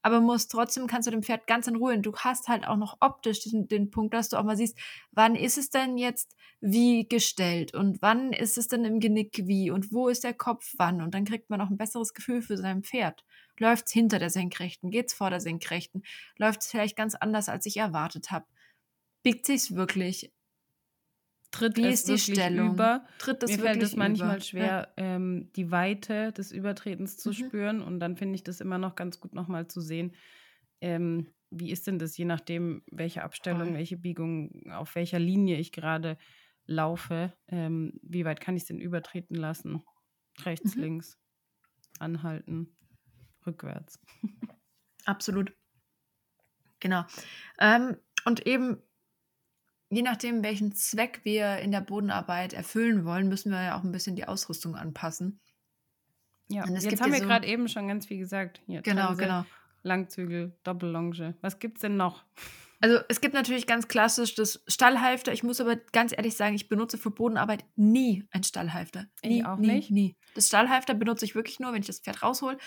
Aber 0.02 0.20
musst 0.20 0.50
trotzdem 0.50 0.86
kannst 0.88 1.06
du 1.06 1.10
dem 1.10 1.22
Pferd 1.22 1.46
ganz 1.46 1.68
in 1.68 1.76
Ruhe. 1.76 1.94
Und 1.94 2.02
du 2.02 2.14
hast 2.14 2.48
halt 2.48 2.66
auch 2.68 2.76
noch 2.76 2.98
optisch 3.00 3.44
den, 3.44 3.66
den 3.66 3.90
Punkt, 3.90 4.12
dass 4.12 4.28
du 4.28 4.36
auch 4.36 4.44
mal 4.44 4.56
siehst, 4.58 4.76
wann 5.12 5.36
ist 5.36 5.56
es 5.56 5.70
denn 5.70 5.96
jetzt 5.96 6.36
wie 6.60 7.08
gestellt 7.08 7.72
und 7.72 8.02
wann 8.02 8.34
ist 8.34 8.58
es 8.58 8.68
denn 8.68 8.84
im 8.84 9.00
Genick 9.00 9.46
wie 9.46 9.70
und 9.70 9.90
wo 9.90 10.08
ist 10.08 10.22
der 10.22 10.34
Kopf 10.34 10.74
wann. 10.76 11.00
Und 11.00 11.14
dann 11.14 11.24
kriegt 11.24 11.48
man 11.48 11.62
auch 11.62 11.70
ein 11.70 11.78
besseres 11.78 12.12
Gefühl 12.12 12.42
für 12.42 12.58
sein 12.58 12.82
Pferd. 12.82 13.24
Läuft 13.58 13.86
es 13.86 13.92
hinter 13.92 14.18
der 14.18 14.30
Senkrechten? 14.30 14.90
Geht 14.90 15.08
es 15.08 15.14
vor 15.14 15.30
der 15.30 15.40
Senkrechten? 15.40 16.02
Läuft 16.36 16.62
es 16.62 16.68
vielleicht 16.70 16.96
ganz 16.96 17.14
anders, 17.14 17.48
als 17.48 17.66
ich 17.66 17.76
erwartet 17.78 18.30
habe? 18.30 18.46
Biegt 19.24 19.46
sich's 19.46 19.74
wirklich? 19.74 20.32
Tritt 21.50 21.76
Wie 21.76 21.90
es 21.90 21.92
ist 21.92 22.08
die 22.08 22.18
wirklich 22.18 22.18
Stellung? 22.18 22.88
über? 22.88 23.04
Tritt 23.18 23.42
das 23.42 23.58
Mir 23.58 23.58
fällt 23.58 23.82
es 23.82 23.94
manchmal 23.96 24.40
über? 24.40 24.42
schwer, 24.42 24.94
ähm, 24.96 25.50
die 25.54 25.70
Weite 25.70 26.32
des 26.32 26.50
Übertretens 26.50 27.18
zu 27.18 27.32
Mhm. 27.32 27.32
spüren. 27.32 27.82
Und 27.82 28.00
dann 28.00 28.16
finde 28.16 28.36
ich 28.36 28.42
das 28.42 28.60
immer 28.60 28.78
noch 28.78 28.94
ganz 28.96 29.20
gut 29.20 29.34
nochmal 29.34 29.66
zu 29.68 29.80
sehen. 29.80 30.14
Ähm, 30.80 31.28
wie 31.50 31.70
ist 31.70 31.86
denn 31.86 31.98
das, 31.98 32.16
je 32.16 32.24
nachdem, 32.24 32.82
welche 32.90 33.22
Abstellung, 33.22 33.74
welche 33.74 33.98
Biegung, 33.98 34.70
auf 34.72 34.94
welcher 34.94 35.18
Linie 35.18 35.58
ich 35.58 35.72
gerade 35.72 36.16
laufe, 36.66 37.34
ähm, 37.48 38.00
wie 38.02 38.24
weit 38.24 38.40
kann 38.40 38.56
ich 38.56 38.62
es 38.62 38.68
denn 38.68 38.80
übertreten 38.80 39.36
lassen? 39.36 39.82
Rechts, 40.44 40.74
Mhm. 40.74 40.82
links, 40.82 41.18
anhalten, 41.98 42.76
rückwärts. 43.46 43.98
Absolut. 45.04 45.52
Genau. 46.80 47.04
Ähm, 47.58 47.96
und 48.24 48.46
eben, 48.46 48.82
je 49.90 50.02
nachdem, 50.02 50.42
welchen 50.42 50.74
Zweck 50.74 51.20
wir 51.24 51.58
in 51.58 51.70
der 51.70 51.80
Bodenarbeit 51.80 52.52
erfüllen 52.52 53.04
wollen, 53.04 53.28
müssen 53.28 53.52
wir 53.52 53.62
ja 53.62 53.78
auch 53.78 53.84
ein 53.84 53.92
bisschen 53.92 54.16
die 54.16 54.26
Ausrüstung 54.26 54.74
anpassen. 54.76 55.40
Ja, 56.48 56.64
Und 56.64 56.76
es 56.76 56.84
jetzt 56.84 57.00
haben 57.00 57.12
wir 57.12 57.20
so- 57.20 57.26
gerade 57.26 57.46
eben 57.46 57.68
schon 57.68 57.88
ganz 57.88 58.06
viel 58.06 58.18
gesagt. 58.18 58.60
Hier, 58.66 58.82
Genau, 58.82 59.06
Trense, 59.08 59.22
genau. 59.22 59.44
Langzügel, 59.84 60.56
Doppellonge. 60.64 61.36
Was 61.40 61.58
gibt 61.58 61.78
es 61.78 61.82
denn 61.82 61.96
noch? 61.96 62.24
Also 62.80 62.98
es 63.08 63.20
gibt 63.20 63.34
natürlich 63.34 63.66
ganz 63.68 63.86
klassisch 63.86 64.34
das 64.34 64.62
Stallhalfter. 64.66 65.32
Ich 65.32 65.44
muss 65.44 65.60
aber 65.60 65.76
ganz 65.76 66.12
ehrlich 66.16 66.36
sagen, 66.36 66.54
ich 66.56 66.68
benutze 66.68 66.98
für 66.98 67.10
Bodenarbeit 67.12 67.64
nie 67.76 68.26
ein 68.32 68.42
Stallhalfter. 68.42 69.06
Nie, 69.24 69.38
Ich 69.38 69.46
auch 69.46 69.56
nie, 69.56 69.68
nicht. 69.68 69.90
nie. 69.92 70.16
Das 70.34 70.48
Stallhalfter 70.48 70.94
benutze 70.94 71.24
ich 71.24 71.36
wirklich 71.36 71.60
nur, 71.60 71.72
wenn 71.72 71.80
ich 71.80 71.86
das 71.86 72.00
Pferd 72.00 72.22
raushol, 72.22 72.58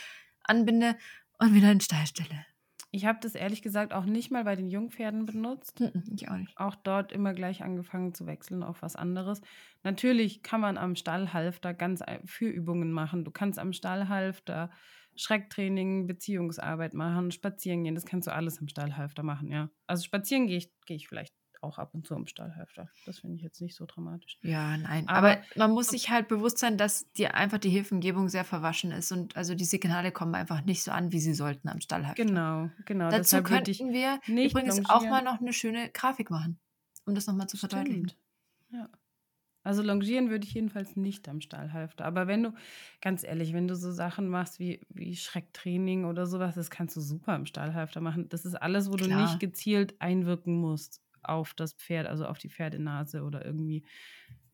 anbinde 0.48 0.98
und 1.40 1.54
wieder 1.54 1.72
in 1.72 1.78
den 1.80 1.82
Stall 1.82 2.06
stelle. 2.08 2.46
Ich 2.92 3.06
habe 3.06 3.20
das 3.22 3.36
ehrlich 3.36 3.62
gesagt 3.62 3.94
auch 3.94 4.06
nicht 4.06 4.32
mal 4.32 4.44
bei 4.46 4.56
den 4.56 4.70
Jungpferden 4.70 5.26
benutzt. 5.26 5.80
Mhm, 5.82 6.04
Ich 6.14 6.30
auch 6.30 6.38
nicht. 6.38 6.58
Auch 6.58 6.76
dort 6.76 7.12
immer 7.12 7.34
gleich 7.34 7.62
angefangen 7.64 8.14
zu 8.14 8.26
wechseln 8.26 8.64
auf 8.64 8.82
was 8.82 8.96
anderes. 8.96 9.42
Natürlich 9.84 10.44
kann 10.44 10.62
man 10.62 10.78
am 10.78 10.96
Stallhalfter 10.96 11.74
ganz 11.74 12.02
ein- 12.02 12.26
Fürübungen 12.26 12.92
machen. 12.92 13.26
Du 13.26 13.32
kannst 13.32 13.60
am 13.60 13.74
Stallhalfter 13.74 14.72
Schrecktraining, 15.18 16.08
Beziehungsarbeit 16.08 16.94
machen, 16.94 17.32
spazieren 17.32 17.84
gehen. 17.84 17.96
Das 17.96 18.06
kannst 18.06 18.28
du 18.28 18.34
alles 18.34 18.60
am 18.60 18.68
Stallhalfter 18.68 19.24
machen, 19.24 19.50
ja. 19.52 19.70
Also 19.88 20.04
spazieren 20.04 20.48
gehe 20.48 20.58
ich, 20.58 20.72
gehe 20.86 20.98
ich 20.98 21.08
vielleicht 21.08 21.34
auch 21.64 21.78
ab 21.78 21.94
und 21.94 22.06
zu 22.06 22.16
am 22.16 22.26
Stallhalfter. 22.28 22.90
Das 23.06 23.20
finde 23.20 23.36
ich 23.38 23.42
jetzt 23.42 23.62
nicht 23.62 23.76
so 23.76 23.86
dramatisch. 23.86 24.38
Ja, 24.42 24.78
nein. 24.78 25.08
Aber- 25.08 25.32
Aber, 25.32 25.42
man 25.56 25.72
muss 25.72 25.88
sich 25.90 26.10
halt 26.10 26.28
bewusst 26.28 26.58
sein, 26.60 26.78
dass 26.78 27.12
dir 27.14 27.36
einfach 27.36 27.58
die 27.58 27.70
Hilfengebung 27.70 28.30
sehr 28.30 28.44
verwaschen 28.46 28.92
ist 28.92 29.12
und 29.12 29.36
also 29.36 29.56
die 29.56 29.66
Signale 29.66 30.12
kommen 30.12 30.36
einfach 30.36 30.64
nicht 30.66 30.84
so 30.84 30.92
an, 30.92 31.12
wie 31.12 31.20
sie 31.20 31.34
sollten 31.34 31.68
am 31.70 31.82
Stallhalfter. 31.82 32.24
Genau, 32.26 32.70
genau. 32.86 33.10
Dazu 33.10 33.42
könnten 33.44 33.92
wir 33.94 34.20
übrigens 34.28 34.90
auch 34.90 35.04
mal 35.04 35.22
noch 35.24 35.40
eine 35.42 35.54
schöne 35.54 35.90
Grafik 35.92 36.30
machen, 36.30 36.60
um 37.06 37.16
das 37.16 37.28
nochmal 37.28 37.48
zu 37.48 37.58
verdeutlichen. 37.58 38.10
Stimmt. 38.10 38.18
Ja. 38.72 38.90
Also 39.64 39.82
longieren 39.82 40.30
würde 40.30 40.46
ich 40.46 40.54
jedenfalls 40.54 40.96
nicht 40.96 41.28
am 41.28 41.42
Stallhalfter. 41.42 42.06
Aber 42.06 42.28
wenn 42.28 42.44
du, 42.44 42.54
ganz 43.02 43.24
ehrlich, 43.24 43.52
wenn 43.52 43.68
du 43.68 43.76
so 43.76 43.92
Sachen 43.92 44.28
machst 44.28 44.60
wie, 44.60 44.86
wie 44.90 45.16
Schrecktraining 45.16 46.06
oder 46.06 46.28
sowas, 46.28 46.54
das 46.54 46.70
kannst 46.70 46.96
du 46.96 47.02
super 47.02 47.34
am 47.34 47.48
Stallhalfter 47.48 48.00
machen. 48.00 48.30
Das 48.30 48.46
ist 48.46 48.54
alles, 48.54 48.92
wo 48.92 48.96
du 48.96 49.06
Klar. 49.06 49.24
nicht 49.24 49.40
gezielt 49.40 50.00
einwirken 50.00 50.56
musst 50.62 51.02
auf 51.30 51.54
das 51.54 51.74
Pferd, 51.74 52.08
also 52.08 52.26
auf 52.26 52.38
die 52.38 52.50
Pferdenase 52.50 53.24
oder 53.24 53.46
irgendwie. 53.46 53.86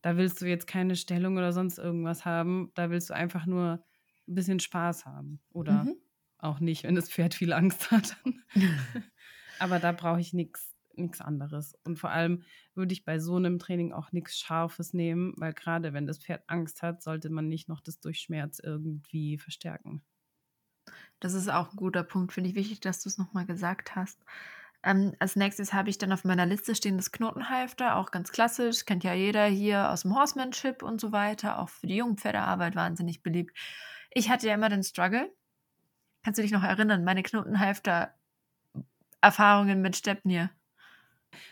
Da 0.01 0.17
willst 0.17 0.41
du 0.41 0.47
jetzt 0.47 0.67
keine 0.67 0.95
Stellung 0.95 1.37
oder 1.37 1.53
sonst 1.53 1.77
irgendwas 1.77 2.25
haben. 2.25 2.71
Da 2.75 2.89
willst 2.89 3.09
du 3.09 3.13
einfach 3.15 3.45
nur 3.45 3.83
ein 4.27 4.35
bisschen 4.35 4.59
Spaß 4.59 5.05
haben. 5.05 5.41
Oder 5.51 5.89
Mhm. 5.89 6.01
auch 6.39 6.59
nicht, 6.59 6.83
wenn 6.83 6.95
das 6.95 7.09
Pferd 7.09 7.33
viel 7.35 7.53
Angst 7.53 7.91
hat. 7.91 8.17
Aber 9.59 9.79
da 9.79 9.91
brauche 9.91 10.19
ich 10.21 10.33
nichts 10.33 10.75
nichts 10.93 11.21
anderes. 11.21 11.73
Und 11.85 11.97
vor 11.99 12.09
allem 12.09 12.43
würde 12.75 12.91
ich 12.93 13.05
bei 13.05 13.17
so 13.17 13.37
einem 13.37 13.59
Training 13.59 13.93
auch 13.93 14.11
nichts 14.11 14.37
Scharfes 14.37 14.93
nehmen, 14.93 15.33
weil 15.37 15.53
gerade 15.53 15.93
wenn 15.93 16.05
das 16.05 16.19
Pferd 16.19 16.43
Angst 16.47 16.81
hat, 16.83 17.01
sollte 17.01 17.29
man 17.29 17.47
nicht 17.47 17.69
noch 17.69 17.79
das 17.79 18.01
durch 18.01 18.19
Schmerz 18.19 18.59
irgendwie 18.59 19.37
verstärken. 19.37 20.03
Das 21.19 21.33
ist 21.33 21.49
auch 21.49 21.71
ein 21.71 21.77
guter 21.77 22.03
Punkt. 22.03 22.33
Finde 22.33 22.49
ich 22.49 22.55
wichtig, 22.55 22.79
dass 22.81 23.01
du 23.01 23.09
es 23.09 23.17
nochmal 23.17 23.45
gesagt 23.45 23.95
hast. 23.95 24.23
Ähm, 24.83 25.13
als 25.19 25.35
nächstes 25.35 25.73
habe 25.73 25.89
ich 25.89 25.99
dann 25.99 26.11
auf 26.11 26.23
meiner 26.23 26.45
Liste 26.45 26.75
stehen 26.75 26.97
das 26.97 27.11
Knotenhalfter, 27.11 27.97
auch 27.97 28.11
ganz 28.11 28.31
klassisch. 28.31 28.85
Kennt 28.85 29.03
ja 29.03 29.13
jeder 29.13 29.45
hier 29.45 29.91
aus 29.91 30.01
dem 30.01 30.15
Horsemanship 30.15 30.81
und 30.81 30.99
so 30.99 31.11
weiter. 31.11 31.59
Auch 31.59 31.69
für 31.69 31.87
die 31.87 31.97
Jungpferdearbeit 31.97 32.75
wahnsinnig 32.75 33.21
beliebt. 33.21 33.55
Ich 34.11 34.29
hatte 34.29 34.47
ja 34.47 34.55
immer 34.55 34.69
den 34.69 34.83
Struggle. 34.83 35.31
Kannst 36.23 36.37
du 36.37 36.41
dich 36.41 36.51
noch 36.51 36.63
erinnern? 36.63 37.03
Meine 37.03 37.23
Knotenhalfter-Erfahrungen 37.23 39.81
mit 39.81 39.95
Stepnir. 39.95 40.51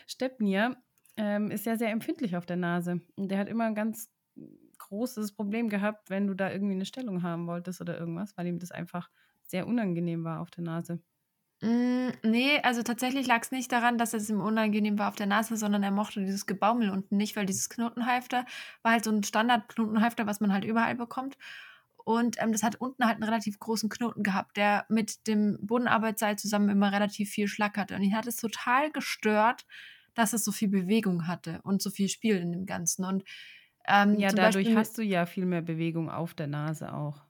Stepnir 0.06 0.76
ähm, 1.16 1.50
ist 1.50 1.66
ja 1.66 1.76
sehr 1.76 1.90
empfindlich 1.90 2.36
auf 2.36 2.46
der 2.46 2.56
Nase. 2.56 3.00
Und 3.16 3.30
der 3.30 3.38
hat 3.38 3.48
immer 3.48 3.64
ein 3.64 3.74
ganz 3.74 4.10
großes 4.78 5.32
Problem 5.32 5.68
gehabt, 5.68 6.10
wenn 6.10 6.26
du 6.26 6.34
da 6.34 6.50
irgendwie 6.50 6.74
eine 6.74 6.84
Stellung 6.84 7.22
haben 7.22 7.46
wolltest 7.46 7.80
oder 7.80 7.98
irgendwas, 7.98 8.36
weil 8.36 8.46
ihm 8.46 8.58
das 8.58 8.72
einfach 8.72 9.08
sehr 9.42 9.66
unangenehm 9.66 10.24
war 10.24 10.40
auf 10.40 10.50
der 10.50 10.64
Nase. 10.64 11.00
Mm, 11.62 12.08
nee, 12.22 12.58
also 12.62 12.82
tatsächlich 12.82 13.26
lag 13.26 13.42
es 13.42 13.50
nicht 13.50 13.70
daran, 13.70 13.98
dass 13.98 14.14
es 14.14 14.30
ihm 14.30 14.40
unangenehm 14.40 14.98
war 14.98 15.08
auf 15.08 15.16
der 15.16 15.26
Nase, 15.26 15.56
sondern 15.56 15.82
er 15.82 15.90
mochte 15.90 16.20
dieses 16.20 16.46
Gebaumel 16.46 16.88
unten 16.90 17.16
nicht, 17.18 17.36
weil 17.36 17.44
dieses 17.44 17.68
Knotenhalfter 17.68 18.46
war 18.82 18.92
halt 18.92 19.04
so 19.04 19.10
ein 19.10 19.22
Standard-Knotenhalfter, 19.22 20.26
was 20.26 20.40
man 20.40 20.52
halt 20.54 20.64
überall 20.64 20.94
bekommt. 20.94 21.36
Und 22.02 22.42
ähm, 22.42 22.52
das 22.52 22.62
hat 22.62 22.76
unten 22.76 23.04
halt 23.04 23.16
einen 23.16 23.24
relativ 23.24 23.58
großen 23.58 23.90
Knoten 23.90 24.22
gehabt, 24.22 24.56
der 24.56 24.86
mit 24.88 25.26
dem 25.26 25.58
Bodenarbeitsseil 25.60 26.36
zusammen 26.36 26.70
immer 26.70 26.92
relativ 26.92 27.28
viel 27.30 27.46
schlackerte. 27.46 27.94
Und 27.94 28.02
ihn 28.02 28.16
hat 28.16 28.26
es 28.26 28.36
total 28.36 28.90
gestört, 28.90 29.66
dass 30.14 30.32
es 30.32 30.42
so 30.44 30.52
viel 30.52 30.68
Bewegung 30.68 31.26
hatte 31.28 31.60
und 31.62 31.82
so 31.82 31.90
viel 31.90 32.08
Spiel 32.08 32.36
in 32.36 32.52
dem 32.52 32.64
Ganzen. 32.64 33.04
Und 33.04 33.24
ähm, 33.86 34.18
Ja, 34.18 34.30
dadurch 34.30 34.64
Beispiel- 34.64 34.76
hast 34.76 34.96
du 34.96 35.02
ja 35.02 35.26
viel 35.26 35.44
mehr 35.44 35.62
Bewegung 35.62 36.08
auf 36.08 36.32
der 36.32 36.46
Nase 36.46 36.94
auch. 36.94 37.22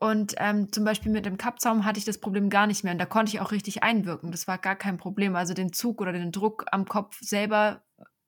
Und 0.00 0.34
ähm, 0.38 0.72
zum 0.72 0.84
Beispiel 0.84 1.12
mit 1.12 1.24
dem 1.24 1.38
Kappzaum 1.38 1.84
hatte 1.84 1.98
ich 1.98 2.04
das 2.04 2.18
Problem 2.18 2.50
gar 2.50 2.66
nicht 2.66 2.84
mehr. 2.84 2.92
Und 2.92 2.98
da 2.98 3.06
konnte 3.06 3.30
ich 3.30 3.40
auch 3.40 3.52
richtig 3.52 3.82
einwirken. 3.82 4.32
Das 4.32 4.48
war 4.48 4.58
gar 4.58 4.76
kein 4.76 4.96
Problem. 4.96 5.36
Also 5.36 5.54
den 5.54 5.72
Zug 5.72 6.00
oder 6.00 6.12
den 6.12 6.32
Druck 6.32 6.66
am 6.72 6.86
Kopf 6.86 7.18
selber 7.20 7.82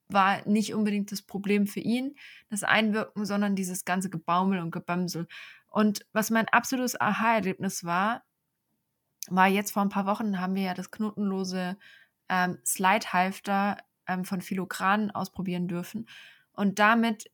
war 0.08 0.46
nicht 0.46 0.74
unbedingt 0.74 1.10
das 1.10 1.22
Problem 1.22 1.66
für 1.66 1.80
ihn, 1.80 2.14
das 2.48 2.62
Einwirken, 2.62 3.24
sondern 3.24 3.56
dieses 3.56 3.84
ganze 3.84 4.08
Gebaumel 4.08 4.60
und 4.60 4.70
Gebämsel. 4.70 5.26
Und 5.68 6.06
was 6.12 6.30
mein 6.30 6.48
absolutes 6.48 7.00
Aha-Erlebnis 7.00 7.84
war, 7.84 8.22
war 9.28 9.48
jetzt 9.48 9.72
vor 9.72 9.82
ein 9.82 9.88
paar 9.88 10.06
Wochen 10.06 10.40
haben 10.40 10.54
wir 10.54 10.62
ja 10.62 10.74
das 10.74 10.92
knotenlose 10.92 11.76
ähm, 12.28 12.58
Slide-Halfter 12.64 13.78
ähm, 14.06 14.24
von 14.24 14.40
Philogran 14.40 15.10
ausprobieren 15.10 15.66
dürfen. 15.66 16.08
Und 16.52 16.78
damit 16.78 17.30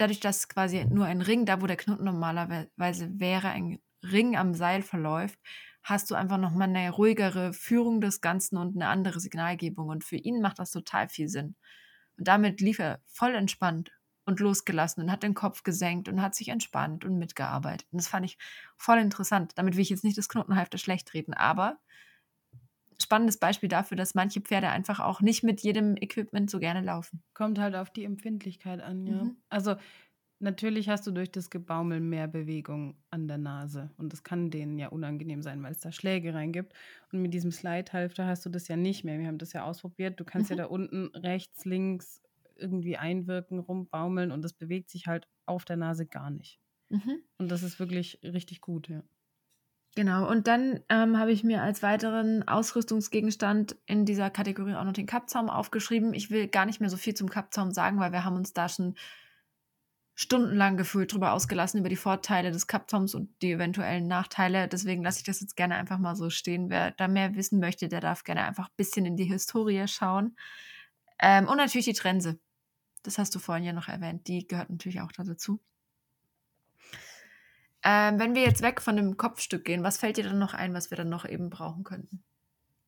dadurch, 0.00 0.20
dass 0.20 0.48
quasi 0.48 0.84
nur 0.84 1.06
ein 1.06 1.22
Ring, 1.22 1.44
da 1.44 1.60
wo 1.60 1.66
der 1.66 1.76
Knoten 1.76 2.04
normalerweise 2.04 3.10
wäre, 3.20 3.50
ein 3.50 3.78
Ring 4.02 4.36
am 4.36 4.54
Seil 4.54 4.82
verläuft, 4.82 5.38
hast 5.82 6.10
du 6.10 6.14
einfach 6.14 6.38
nochmal 6.38 6.68
eine 6.68 6.90
ruhigere 6.90 7.52
Führung 7.52 8.00
des 8.00 8.20
Ganzen 8.20 8.56
und 8.56 8.76
eine 8.76 8.88
andere 8.88 9.20
Signalgebung. 9.20 9.88
Und 9.88 10.04
für 10.04 10.16
ihn 10.16 10.40
macht 10.40 10.58
das 10.58 10.70
total 10.70 11.08
viel 11.08 11.28
Sinn. 11.28 11.56
Und 12.16 12.28
damit 12.28 12.60
lief 12.60 12.78
er 12.78 13.00
voll 13.06 13.34
entspannt 13.34 13.90
und 14.24 14.40
losgelassen 14.40 15.02
und 15.02 15.10
hat 15.10 15.22
den 15.22 15.34
Kopf 15.34 15.62
gesenkt 15.62 16.08
und 16.08 16.20
hat 16.20 16.34
sich 16.34 16.48
entspannt 16.48 17.04
und 17.04 17.18
mitgearbeitet. 17.18 17.88
Und 17.90 17.98
das 18.00 18.08
fand 18.08 18.26
ich 18.26 18.36
voll 18.76 18.98
interessant. 18.98 19.52
Damit 19.56 19.74
will 19.74 19.82
ich 19.82 19.88
jetzt 19.88 20.04
nicht 20.04 20.18
das 20.18 20.28
Knotenhalfter 20.28 20.78
schlecht 20.78 21.14
reden, 21.14 21.32
aber 21.32 21.78
spannendes 23.00 23.38
Beispiel 23.38 23.68
dafür, 23.68 23.96
dass 23.96 24.14
manche 24.14 24.40
Pferde 24.40 24.68
einfach 24.70 25.00
auch 25.00 25.20
nicht 25.20 25.42
mit 25.44 25.60
jedem 25.60 25.96
Equipment 25.96 26.50
so 26.50 26.58
gerne 26.58 26.80
laufen. 26.80 27.22
Kommt 27.34 27.58
halt 27.58 27.74
auf 27.74 27.90
die 27.90 28.04
Empfindlichkeit 28.04 28.80
an, 28.80 29.06
ja. 29.06 29.24
Mhm. 29.24 29.36
Also 29.48 29.76
natürlich 30.40 30.88
hast 30.88 31.06
du 31.06 31.10
durch 31.12 31.30
das 31.32 31.50
Gebaumel 31.50 32.00
mehr 32.00 32.28
Bewegung 32.28 32.96
an 33.10 33.26
der 33.28 33.38
Nase. 33.38 33.90
Und 33.96 34.12
das 34.12 34.22
kann 34.22 34.50
denen 34.50 34.78
ja 34.78 34.88
unangenehm 34.88 35.42
sein, 35.42 35.62
weil 35.62 35.72
es 35.72 35.80
da 35.80 35.90
Schläge 35.92 36.34
reingibt. 36.34 36.72
Und 37.12 37.22
mit 37.22 37.34
diesem 37.34 37.50
Slide-Halfter 37.52 38.26
hast 38.26 38.44
du 38.46 38.50
das 38.50 38.68
ja 38.68 38.76
nicht 38.76 39.04
mehr. 39.04 39.18
Wir 39.18 39.26
haben 39.26 39.38
das 39.38 39.52
ja 39.52 39.64
ausprobiert. 39.64 40.18
Du 40.20 40.24
kannst 40.24 40.50
Mhm. 40.50 40.56
ja 40.56 40.64
da 40.64 40.68
unten 40.70 41.06
rechts, 41.16 41.64
links 41.64 42.22
irgendwie 42.56 42.96
einwirken, 42.96 43.58
rumbaumeln 43.60 44.32
und 44.32 44.42
das 44.42 44.52
bewegt 44.52 44.90
sich 44.90 45.06
halt 45.06 45.28
auf 45.46 45.64
der 45.64 45.76
Nase 45.76 46.06
gar 46.06 46.30
nicht. 46.30 46.60
Mhm. 46.90 47.22
Und 47.38 47.50
das 47.50 47.62
ist 47.62 47.78
wirklich 47.78 48.18
richtig 48.22 48.60
gut, 48.60 48.88
ja. 48.88 49.02
Genau, 49.98 50.30
und 50.30 50.46
dann 50.46 50.78
ähm, 50.90 51.18
habe 51.18 51.32
ich 51.32 51.42
mir 51.42 51.60
als 51.60 51.82
weiteren 51.82 52.46
Ausrüstungsgegenstand 52.46 53.74
in 53.84 54.04
dieser 54.04 54.30
Kategorie 54.30 54.76
auch 54.76 54.84
noch 54.84 54.92
den 54.92 55.06
Kappzaum 55.06 55.50
aufgeschrieben. 55.50 56.14
Ich 56.14 56.30
will 56.30 56.46
gar 56.46 56.66
nicht 56.66 56.78
mehr 56.80 56.88
so 56.88 56.96
viel 56.96 57.14
zum 57.14 57.28
Kappzaum 57.28 57.72
sagen, 57.72 57.98
weil 57.98 58.12
wir 58.12 58.24
haben 58.24 58.36
uns 58.36 58.52
da 58.52 58.68
schon 58.68 58.94
stundenlang 60.14 60.76
gefühlt 60.76 61.12
drüber 61.12 61.32
ausgelassen, 61.32 61.80
über 61.80 61.88
die 61.88 61.96
Vorteile 61.96 62.52
des 62.52 62.68
Kappzaums 62.68 63.16
und 63.16 63.42
die 63.42 63.50
eventuellen 63.50 64.06
Nachteile. 64.06 64.68
Deswegen 64.68 65.02
lasse 65.02 65.18
ich 65.18 65.24
das 65.24 65.40
jetzt 65.40 65.56
gerne 65.56 65.74
einfach 65.74 65.98
mal 65.98 66.14
so 66.14 66.30
stehen. 66.30 66.70
Wer 66.70 66.92
da 66.92 67.08
mehr 67.08 67.34
wissen 67.34 67.58
möchte, 67.58 67.88
der 67.88 68.00
darf 68.00 68.22
gerne 68.22 68.44
einfach 68.44 68.68
ein 68.68 68.76
bisschen 68.76 69.04
in 69.04 69.16
die 69.16 69.24
Historie 69.24 69.88
schauen. 69.88 70.36
Ähm, 71.18 71.48
und 71.48 71.56
natürlich 71.56 71.86
die 71.86 71.92
Trense. 71.92 72.38
Das 73.02 73.18
hast 73.18 73.34
du 73.34 73.40
vorhin 73.40 73.64
ja 73.64 73.72
noch 73.72 73.88
erwähnt. 73.88 74.28
Die 74.28 74.46
gehört 74.46 74.70
natürlich 74.70 75.00
auch 75.00 75.10
da 75.10 75.24
dazu. 75.24 75.58
Ähm, 77.88 78.18
wenn 78.20 78.34
wir 78.34 78.42
jetzt 78.42 78.62
weg 78.62 78.80
von 78.82 78.96
dem 78.96 79.16
Kopfstück 79.16 79.64
gehen, 79.64 79.82
was 79.82 79.98
fällt 79.98 80.16
dir 80.18 80.24
dann 80.24 80.38
noch 80.38 80.54
ein, 80.54 80.74
was 80.74 80.90
wir 80.90 80.96
dann 80.98 81.08
noch 81.08 81.24
eben 81.28 81.50
brauchen 81.50 81.82
könnten? 81.84 82.22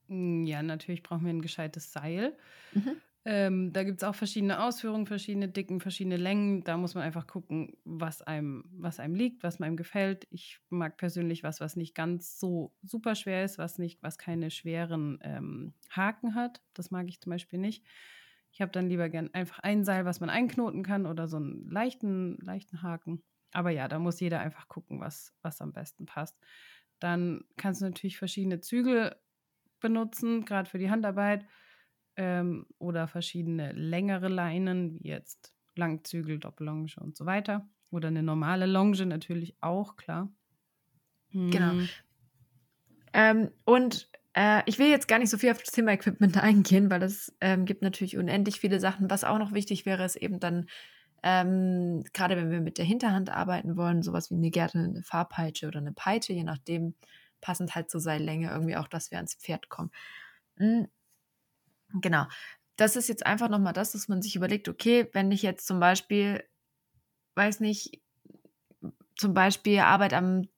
Mm, 0.08 0.44
Ja, 0.46 0.62
natürlich 0.62 1.02
brauchen 1.02 1.24
wir 1.24 1.32
ein 1.32 1.42
gescheites 1.42 1.92
Seil. 1.92 2.36
Mhm. 2.72 3.00
Ähm, 3.26 3.72
da 3.74 3.84
gibt 3.84 4.02
es 4.02 4.08
auch 4.08 4.14
verschiedene 4.14 4.62
Ausführungen, 4.64 5.06
verschiedene 5.06 5.48
Dicken, 5.48 5.80
verschiedene 5.80 6.16
Längen. 6.16 6.64
Da 6.64 6.76
muss 6.78 6.94
man 6.94 7.04
einfach 7.04 7.26
gucken, 7.26 7.76
was 7.84 8.22
einem, 8.22 8.64
was 8.72 8.98
einem 9.00 9.14
liegt, 9.14 9.42
was 9.44 9.60
einem 9.60 9.76
gefällt. 9.76 10.26
Ich 10.30 10.60
mag 10.70 10.96
persönlich 10.96 11.42
was, 11.42 11.60
was 11.60 11.76
nicht 11.76 11.94
ganz 11.94 12.38
so 12.40 12.74
super 12.82 13.14
schwer 13.14 13.44
ist, 13.44 13.58
was 13.58 13.78
nicht, 13.78 14.02
was 14.02 14.18
keine 14.18 14.50
schweren 14.50 15.18
ähm, 15.22 15.74
Haken 15.90 16.34
hat. 16.34 16.62
Das 16.74 16.90
mag 16.90 17.08
ich 17.08 17.20
zum 17.20 17.30
Beispiel 17.30 17.58
nicht. 17.58 17.84
Ich 18.52 18.62
habe 18.62 18.72
dann 18.72 18.88
lieber 18.88 19.08
gern 19.10 19.32
einfach 19.34 19.58
ein 19.60 19.84
Seil, 19.84 20.06
was 20.06 20.20
man 20.20 20.30
einknoten 20.30 20.82
kann 20.82 21.06
oder 21.06 21.28
so 21.28 21.36
einen 21.36 21.68
leichten, 21.70 22.38
leichten 22.38 22.82
Haken. 22.82 23.22
Aber 23.52 23.70
ja, 23.70 23.88
da 23.88 23.98
muss 23.98 24.20
jeder 24.20 24.40
einfach 24.40 24.68
gucken, 24.68 25.00
was, 25.00 25.34
was 25.42 25.60
am 25.60 25.72
besten 25.72 26.06
passt. 26.06 26.38
Dann 26.98 27.44
kannst 27.56 27.80
du 27.80 27.86
natürlich 27.86 28.18
verschiedene 28.18 28.60
Zügel 28.60 29.16
benutzen, 29.80 30.44
gerade 30.44 30.68
für 30.68 30.78
die 30.78 30.90
Handarbeit 30.90 31.46
ähm, 32.16 32.66
oder 32.78 33.08
verschiedene 33.08 33.72
längere 33.72 34.28
Leinen, 34.28 34.94
wie 34.94 35.08
jetzt 35.08 35.54
Langzügel, 35.76 36.38
Doppellonge 36.38 36.92
und 37.00 37.16
so 37.16 37.26
weiter. 37.26 37.68
Oder 37.90 38.08
eine 38.08 38.22
normale 38.22 38.66
Longe 38.66 39.06
natürlich 39.06 39.56
auch, 39.60 39.96
klar. 39.96 40.32
Genau. 41.50 41.74
Mm, 41.74 41.88
Ähm, 43.12 43.50
und 43.64 44.08
Äh, 44.32 44.62
ich 44.66 44.78
will 44.78 44.86
jetzt 44.88 45.08
gar 45.08 45.18
nicht 45.18 45.28
so 45.28 45.38
viel 45.38 45.50
auf 45.50 45.58
das 45.58 45.72
Thema 45.72 45.90
Equipment 45.90 46.36
eingehen, 46.40 46.88
weil 46.88 47.02
es 47.02 47.36
ähm, 47.40 47.64
gibt 47.64 47.82
natürlich 47.82 48.16
unendlich 48.16 48.60
viele 48.60 48.78
Sachen. 48.78 49.10
Was 49.10 49.24
auch 49.24 49.38
noch 49.38 49.52
wichtig 49.52 49.86
wäre, 49.86 50.04
ist 50.04 50.14
eben 50.14 50.38
dann, 50.38 50.68
ähm, 51.22 52.04
gerade 52.12 52.36
wenn 52.36 52.50
wir 52.50 52.60
mit 52.60 52.78
der 52.78 52.84
Hinterhand 52.84 53.30
arbeiten 53.30 53.76
wollen, 53.76 54.02
sowas 54.02 54.30
wie 54.30 54.34
eine 54.36 54.50
Gerte, 54.50 54.78
eine 54.78 55.02
Fahrpeitsche 55.02 55.68
oder 55.68 55.78
eine 55.80 55.92
Peitsche, 55.92 56.32
je 56.32 56.44
nachdem, 56.44 56.94
passend 57.40 57.74
halt 57.74 57.90
zur 57.90 58.00
Seillänge, 58.00 58.50
irgendwie 58.50 58.76
auch, 58.76 58.88
dass 58.88 59.10
wir 59.10 59.18
ans 59.18 59.34
Pferd 59.34 59.68
kommen. 59.68 59.90
Mhm. 60.56 60.88
Genau. 62.00 62.26
Das 62.76 62.96
ist 62.96 63.08
jetzt 63.08 63.26
einfach 63.26 63.48
nochmal 63.48 63.72
das, 63.72 63.92
dass 63.92 64.08
man 64.08 64.22
sich 64.22 64.36
überlegt, 64.36 64.68
okay, 64.68 65.08
wenn 65.12 65.32
ich 65.32 65.42
jetzt 65.42 65.66
zum 65.66 65.80
Beispiel, 65.80 66.44
weiß 67.34 67.60
nicht, 67.60 68.00
zum 69.16 69.34
Beispiel 69.34 69.80
Arbeit 69.80 70.14
am 70.14 70.48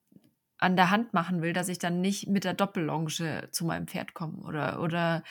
an 0.59 0.77
der 0.77 0.91
Hand 0.91 1.13
machen 1.13 1.41
will, 1.41 1.51
dass 1.51 1.67
ich 1.67 1.77
dann 1.77 1.99
nicht 1.99 2.27
mit 2.29 2.45
der 2.45 2.53
Doppellonge 2.53 3.49
zu 3.51 3.65
meinem 3.65 3.85
Pferd 3.87 4.13
komme 4.13 4.37
oder 4.43 4.81
oder 4.81 5.23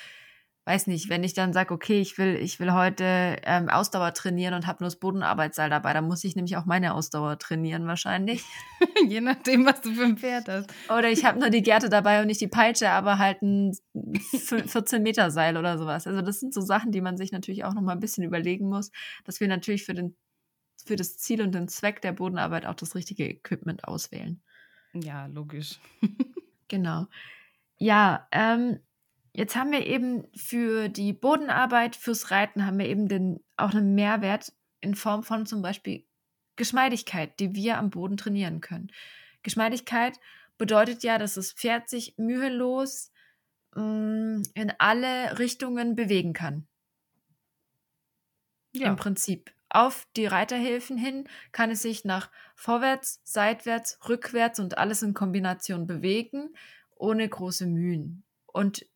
weiß 0.64 0.87
nicht, 0.87 1.09
wenn 1.09 1.25
ich 1.25 1.35
dann 1.35 1.53
sage, 1.53 1.75
okay, 1.75 2.01
ich 2.01 2.18
will 2.18 2.37
ich 2.37 2.61
will 2.61 2.72
heute 2.72 3.37
ähm, 3.44 3.68
Ausdauer 3.68 4.14
trainieren 4.14 4.55
und 4.55 4.66
habe 4.66 4.83
nur 4.83 4.88
das 4.88 4.96
Bodenarbeitsseil 4.96 5.70
dabei, 5.70 5.92
dann 5.92 6.07
muss 6.07 6.22
ich 6.22 6.37
nämlich 6.37 6.57
auch 6.57 6.66
meine 6.66 6.94
Ausdauer 6.94 7.38
trainieren 7.38 7.87
wahrscheinlich. 7.87 8.44
Je 9.09 9.20
nachdem, 9.20 9.66
was 9.66 9.81
du 9.81 9.92
für 9.92 10.05
ein 10.05 10.16
Pferd 10.16 10.48
hast. 10.48 10.70
Oder 10.88 11.11
ich 11.11 11.25
habe 11.25 11.40
nur 11.40 11.51
die 11.51 11.62
Gerte 11.62 11.88
dabei 11.88 12.20
und 12.20 12.29
nicht 12.29 12.40
die 12.40 12.48
Peitsche, 12.48 12.90
aber 12.90 13.18
halt 13.18 13.42
ein 13.42 13.77
14 13.94 15.03
Meter 15.03 15.31
Seil 15.31 15.57
oder 15.57 15.79
sowas. 15.79 16.07
Also 16.07 16.22
das 16.22 16.38
sind 16.38 16.55
so 16.55 16.61
Sachen, 16.61 16.92
die 16.92 17.01
man 17.01 17.16
sich 17.16 17.33
natürlich 17.33 17.64
auch 17.64 17.75
noch 17.75 17.83
mal 17.83 17.92
ein 17.92 18.01
bisschen 18.01 18.22
überlegen 18.22 18.68
muss, 18.68 18.92
dass 19.25 19.40
wir 19.40 19.48
natürlich 19.48 19.85
für 19.85 19.94
den 19.94 20.16
für 20.85 20.96
das 20.96 21.16
Ziel 21.16 21.42
und 21.42 21.55
den 21.55 21.68
Zweck 21.68 22.03
der 22.03 22.11
Bodenarbeit 22.12 22.66
auch 22.66 22.75
das 22.75 22.96
richtige 22.96 23.29
Equipment 23.29 23.85
auswählen. 23.85 24.42
Ja, 24.92 25.27
logisch. 25.27 25.79
Genau. 26.68 27.07
Ja, 27.77 28.29
ähm, 28.33 28.79
jetzt 29.32 29.56
haben 29.56 29.72
wir 29.72 29.86
eben 29.86 30.26
für 30.34 30.88
die 30.88 31.12
Bodenarbeit, 31.12 31.96
fürs 31.96 32.30
Reiten 32.30 32.66
haben 32.66 32.78
wir 32.78 32.86
eben 32.86 33.08
den, 33.08 33.42
auch 33.56 33.70
einen 33.70 33.94
Mehrwert 33.94 34.52
in 34.80 34.94
Form 34.94 35.22
von 35.22 35.46
zum 35.46 35.62
Beispiel 35.62 36.06
Geschmeidigkeit, 36.56 37.38
die 37.40 37.54
wir 37.54 37.78
am 37.78 37.90
Boden 37.90 38.16
trainieren 38.16 38.60
können. 38.60 38.92
Geschmeidigkeit 39.42 40.18
bedeutet 40.58 41.02
ja, 41.02 41.18
dass 41.18 41.34
das 41.34 41.52
Pferd 41.52 41.88
sich 41.88 42.14
mühelos 42.18 43.10
mh, 43.74 43.82
mm, 43.82 44.42
in 44.54 44.72
alle 44.78 45.38
Richtungen 45.38 45.96
bewegen 45.96 46.32
kann. 46.32 46.66
Ja. 48.72 48.88
Im 48.88 48.96
Prinzip 48.96 49.52
auf 49.68 50.06
die 50.16 50.26
Reiterhilfen 50.26 50.98
hin 50.98 51.28
kann 51.50 51.70
es 51.70 51.82
sich 51.82 52.04
nach 52.04 52.30
vorwärts, 52.54 53.20
seitwärts, 53.24 53.98
rückwärts 54.08 54.60
und 54.60 54.76
alles 54.76 55.02
in 55.02 55.14
Kombination 55.14 55.86
bewegen, 55.86 56.54
ohne 56.96 57.26
große 57.28 57.66
Mühen 57.66 58.22
und 58.46 58.86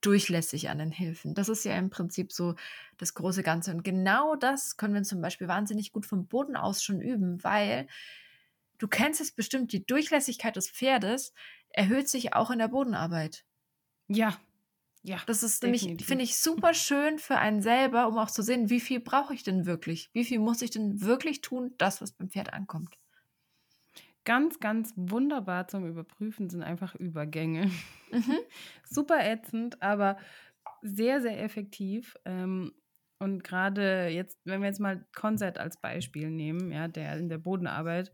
durchlässig 0.00 0.70
an 0.70 0.78
den 0.78 0.90
Hilfen. 0.90 1.34
Das 1.34 1.48
ist 1.48 1.64
ja 1.64 1.76
im 1.76 1.90
Prinzip 1.90 2.32
so 2.32 2.54
das 2.98 3.14
große 3.14 3.42
Ganze. 3.42 3.72
Und 3.72 3.82
genau 3.82 4.36
das 4.36 4.76
können 4.76 4.94
wir 4.94 5.02
zum 5.02 5.20
Beispiel 5.20 5.48
wahnsinnig 5.48 5.92
gut 5.92 6.06
vom 6.06 6.26
Boden 6.26 6.56
aus 6.56 6.82
schon 6.82 7.00
üben, 7.00 7.42
weil 7.44 7.86
du 8.78 8.88
kennst 8.88 9.20
es 9.20 9.32
bestimmt, 9.32 9.72
die 9.72 9.84
Durchlässigkeit 9.84 10.56
des 10.56 10.70
Pferdes 10.70 11.32
erhöht 11.70 12.08
sich 12.08 12.34
auch 12.34 12.50
in 12.50 12.58
der 12.58 12.68
Bodenarbeit. 12.68 13.44
Ja, 14.08 14.38
ja, 15.02 15.18
das 15.26 15.42
ist 15.42 15.62
nämlich, 15.62 15.96
finde 16.04 16.24
ich, 16.24 16.36
super 16.36 16.74
schön 16.74 17.18
für 17.18 17.36
einen 17.36 17.62
selber, 17.62 18.06
um 18.06 18.18
auch 18.18 18.30
zu 18.30 18.42
sehen, 18.42 18.68
wie 18.68 18.80
viel 18.80 19.00
brauche 19.00 19.32
ich 19.32 19.42
denn 19.42 19.64
wirklich? 19.64 20.10
Wie 20.12 20.24
viel 20.24 20.38
muss 20.38 20.60
ich 20.60 20.70
denn 20.70 21.00
wirklich 21.00 21.40
tun, 21.40 21.74
das, 21.78 22.02
was 22.02 22.12
beim 22.12 22.28
Pferd 22.28 22.52
ankommt? 22.52 22.98
Ganz, 24.24 24.60
ganz 24.60 24.92
wunderbar 24.96 25.68
zum 25.68 25.86
Überprüfen 25.86 26.50
sind 26.50 26.62
einfach 26.62 26.94
Übergänge. 26.94 27.70
Mhm. 28.10 28.38
super 28.84 29.24
ätzend, 29.24 29.82
aber 29.82 30.18
sehr, 30.82 31.20
sehr 31.20 31.42
effektiv. 31.42 32.16
Ähm, 32.24 32.72
und 33.18 33.44
gerade 33.44 34.08
jetzt, 34.08 34.38
wenn 34.44 34.60
wir 34.60 34.68
jetzt 34.68 34.80
mal 34.80 35.06
Konzert 35.14 35.58
als 35.58 35.80
Beispiel 35.80 36.30
nehmen, 36.30 36.72
ja, 36.72 36.88
der 36.88 37.16
in 37.18 37.28
der 37.28 37.38
Bodenarbeit 37.38 38.12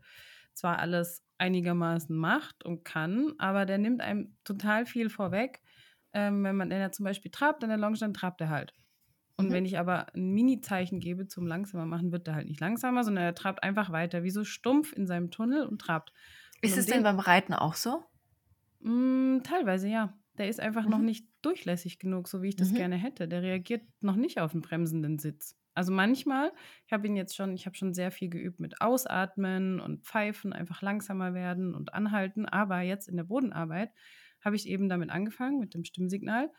zwar 0.53 0.79
alles 0.79 1.23
einigermaßen 1.37 2.15
macht 2.15 2.63
und 2.65 2.83
kann, 2.83 3.33
aber 3.37 3.65
der 3.65 3.77
nimmt 3.77 4.01
einem 4.01 4.35
total 4.43 4.85
viel 4.85 5.09
vorweg 5.09 5.61
ähm, 6.13 6.43
wenn 6.43 6.55
man 6.55 6.71
wenn 6.71 6.91
zum 6.91 7.03
Beispiel 7.05 7.31
trabt 7.31 7.63
an 7.63 7.69
der 7.69 7.77
Longe, 7.77 7.97
dann 7.97 8.13
trabt 8.13 8.41
er 8.41 8.49
halt. 8.49 8.73
Und 9.37 9.49
mhm. 9.49 9.53
wenn 9.53 9.65
ich 9.65 9.77
aber 9.77 10.13
ein 10.13 10.31
Mini-Zeichen 10.31 10.99
gebe 10.99 11.27
zum 11.27 11.45
langsamer 11.45 11.85
machen, 11.85 12.11
wird 12.11 12.27
er 12.27 12.35
halt 12.35 12.47
nicht 12.47 12.59
langsamer, 12.59 13.03
sondern 13.03 13.23
er 13.23 13.35
trabt 13.35 13.63
einfach 13.63 13.91
weiter, 13.91 14.23
wie 14.23 14.31
so 14.31 14.43
stumpf 14.43 14.93
in 14.93 15.05
seinem 15.05 15.29
Tunnel 15.29 15.65
und 15.65 15.79
trabt. 15.79 16.11
Ist 16.61 16.73
und 16.73 16.79
es 16.79 16.85
denn 16.87 17.03
beim 17.03 17.19
Reiten 17.19 17.53
auch 17.53 17.75
so? 17.75 18.03
Mh, 18.79 19.37
mm, 19.37 19.43
teilweise 19.43 19.87
ja. 19.87 20.17
Der 20.37 20.49
ist 20.49 20.59
einfach 20.59 20.85
mhm. 20.85 20.91
noch 20.91 20.99
nicht 20.99 21.27
durchlässig 21.41 21.99
genug, 21.99 22.27
so 22.27 22.41
wie 22.41 22.49
ich 22.49 22.55
das 22.55 22.71
mhm. 22.71 22.75
gerne 22.75 22.95
hätte. 22.95 23.27
Der 23.27 23.41
reagiert 23.41 23.83
noch 24.01 24.15
nicht 24.15 24.39
auf 24.39 24.53
einen 24.53 24.61
bremsenden 24.61 25.19
Sitz. 25.19 25.55
Also 25.73 25.91
manchmal, 25.91 26.51
ich 26.87 26.93
habe 26.93 27.05
ihn 27.05 27.15
jetzt 27.15 27.35
schon, 27.35 27.53
ich 27.53 27.67
habe 27.67 27.75
schon 27.75 27.93
sehr 27.93 28.09
viel 28.09 28.29
geübt 28.29 28.59
mit 28.59 28.81
Ausatmen 28.81 29.79
und 29.79 30.03
Pfeifen, 30.03 30.51
einfach 30.51 30.81
langsamer 30.81 31.35
werden 31.35 31.75
und 31.75 31.93
anhalten, 31.93 32.47
aber 32.47 32.81
jetzt 32.81 33.07
in 33.07 33.15
der 33.15 33.25
Bodenarbeit 33.25 33.91
habe 34.43 34.55
ich 34.55 34.67
eben 34.67 34.89
damit 34.89 35.11
angefangen, 35.11 35.59
mit 35.59 35.75
dem 35.75 35.83
Stimmsignal. 35.83 36.49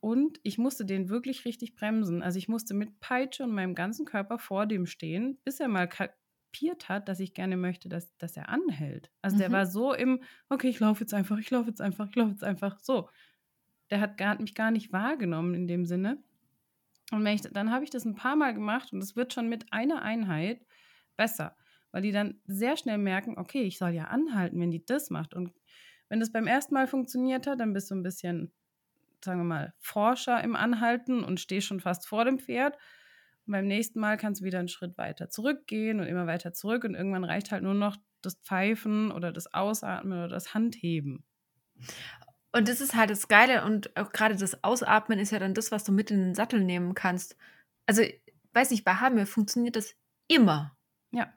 Und 0.00 0.38
ich 0.42 0.58
musste 0.58 0.84
den 0.84 1.08
wirklich 1.08 1.44
richtig 1.44 1.74
bremsen. 1.74 2.22
Also 2.22 2.38
ich 2.38 2.48
musste 2.48 2.74
mit 2.74 3.00
Peitsche 3.00 3.44
und 3.44 3.52
meinem 3.52 3.74
ganzen 3.74 4.04
Körper 4.06 4.38
vor 4.38 4.66
dem 4.66 4.86
stehen, 4.86 5.38
bis 5.44 5.58
er 5.58 5.68
mal 5.68 5.88
kapiert 5.88 6.88
hat, 6.88 7.08
dass 7.08 7.20
ich 7.20 7.34
gerne 7.34 7.56
möchte, 7.56 7.88
dass, 7.88 8.16
dass 8.18 8.36
er 8.36 8.48
anhält. 8.48 9.10
Also 9.22 9.36
mhm. 9.36 9.40
der 9.40 9.52
war 9.52 9.66
so 9.66 9.94
im, 9.94 10.22
okay, 10.48 10.68
ich 10.68 10.80
laufe 10.80 11.00
jetzt 11.00 11.14
einfach, 11.14 11.38
ich 11.38 11.50
laufe 11.50 11.68
jetzt 11.68 11.80
einfach, 11.80 12.08
ich 12.08 12.16
laufe 12.16 12.32
jetzt 12.32 12.44
einfach. 12.44 12.78
So. 12.80 13.08
Der 13.90 14.00
hat, 14.00 14.16
gar, 14.16 14.30
hat 14.30 14.40
mich 14.40 14.54
gar 14.54 14.70
nicht 14.70 14.92
wahrgenommen 14.92 15.54
in 15.54 15.66
dem 15.66 15.86
Sinne. 15.86 16.22
Und 17.12 17.24
ich, 17.26 17.42
dann 17.42 17.70
habe 17.70 17.84
ich 17.84 17.90
das 17.90 18.04
ein 18.04 18.16
paar 18.16 18.36
Mal 18.36 18.52
gemacht 18.52 18.92
und 18.92 19.02
es 19.02 19.14
wird 19.14 19.32
schon 19.32 19.48
mit 19.48 19.72
einer 19.72 20.02
Einheit 20.02 20.64
besser, 21.16 21.56
weil 21.92 22.02
die 22.02 22.10
dann 22.10 22.40
sehr 22.46 22.76
schnell 22.76 22.98
merken, 22.98 23.38
okay, 23.38 23.62
ich 23.62 23.78
soll 23.78 23.90
ja 23.90 24.04
anhalten, 24.04 24.60
wenn 24.60 24.72
die 24.72 24.84
das 24.84 25.10
macht. 25.10 25.34
Und 25.34 25.52
wenn 26.08 26.20
das 26.20 26.32
beim 26.32 26.46
ersten 26.46 26.74
Mal 26.74 26.88
funktioniert 26.88 27.46
hat, 27.46 27.60
dann 27.60 27.72
bist 27.72 27.90
du 27.90 27.94
ein 27.94 28.02
bisschen, 28.02 28.52
sagen 29.26 29.40
wir 29.40 29.44
mal, 29.44 29.74
Forscher 29.78 30.42
im 30.42 30.56
Anhalten 30.56 31.22
und 31.22 31.40
stehst 31.40 31.66
schon 31.66 31.80
fast 31.80 32.06
vor 32.06 32.24
dem 32.24 32.38
Pferd. 32.38 32.76
Und 33.46 33.52
beim 33.52 33.66
nächsten 33.66 34.00
Mal 34.00 34.16
kannst 34.16 34.40
du 34.40 34.44
wieder 34.44 34.58
einen 34.58 34.68
Schritt 34.68 34.96
weiter 34.96 35.28
zurückgehen 35.28 36.00
und 36.00 36.06
immer 36.06 36.26
weiter 36.26 36.52
zurück 36.52 36.84
und 36.84 36.94
irgendwann 36.94 37.24
reicht 37.24 37.52
halt 37.52 37.62
nur 37.62 37.74
noch 37.74 37.96
das 38.22 38.36
Pfeifen 38.36 39.12
oder 39.12 39.32
das 39.32 39.52
Ausatmen 39.52 40.18
oder 40.18 40.28
das 40.28 40.54
Handheben. 40.54 41.24
Und 42.52 42.68
das 42.68 42.80
ist 42.80 42.94
halt 42.94 43.10
das 43.10 43.28
Geile 43.28 43.64
und 43.64 43.94
auch 43.96 44.12
gerade 44.12 44.34
das 44.34 44.64
Ausatmen 44.64 45.18
ist 45.18 45.30
ja 45.30 45.38
dann 45.38 45.54
das, 45.54 45.70
was 45.70 45.84
du 45.84 45.92
mit 45.92 46.10
in 46.10 46.20
den 46.20 46.34
Sattel 46.34 46.64
nehmen 46.64 46.94
kannst. 46.94 47.36
Also, 47.86 48.02
weiß 48.54 48.70
nicht, 48.70 48.84
bei 48.84 48.94
Hamel 48.94 49.26
funktioniert 49.26 49.76
das 49.76 49.94
immer. 50.26 50.76
Ja. 51.10 51.32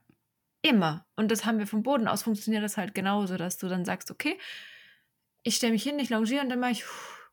Immer. 0.62 1.06
Und 1.16 1.32
das 1.32 1.46
haben 1.46 1.60
wir 1.60 1.68
vom 1.68 1.84
Boden 1.84 2.08
aus 2.08 2.24
funktioniert 2.24 2.64
das 2.64 2.78
halt 2.78 2.96
genauso, 2.96 3.38
dass 3.38 3.58
du 3.58 3.68
dann 3.68 3.86
sagst, 3.86 4.12
okay, 4.12 4.38
ich 5.44 5.56
stelle 5.56 5.74
mich 5.74 5.84
hin, 5.84 6.00
ich 6.00 6.10
longiere 6.10 6.42
und 6.42 6.50
dann 6.50 6.60
mache 6.60 6.72
ich 6.72 6.86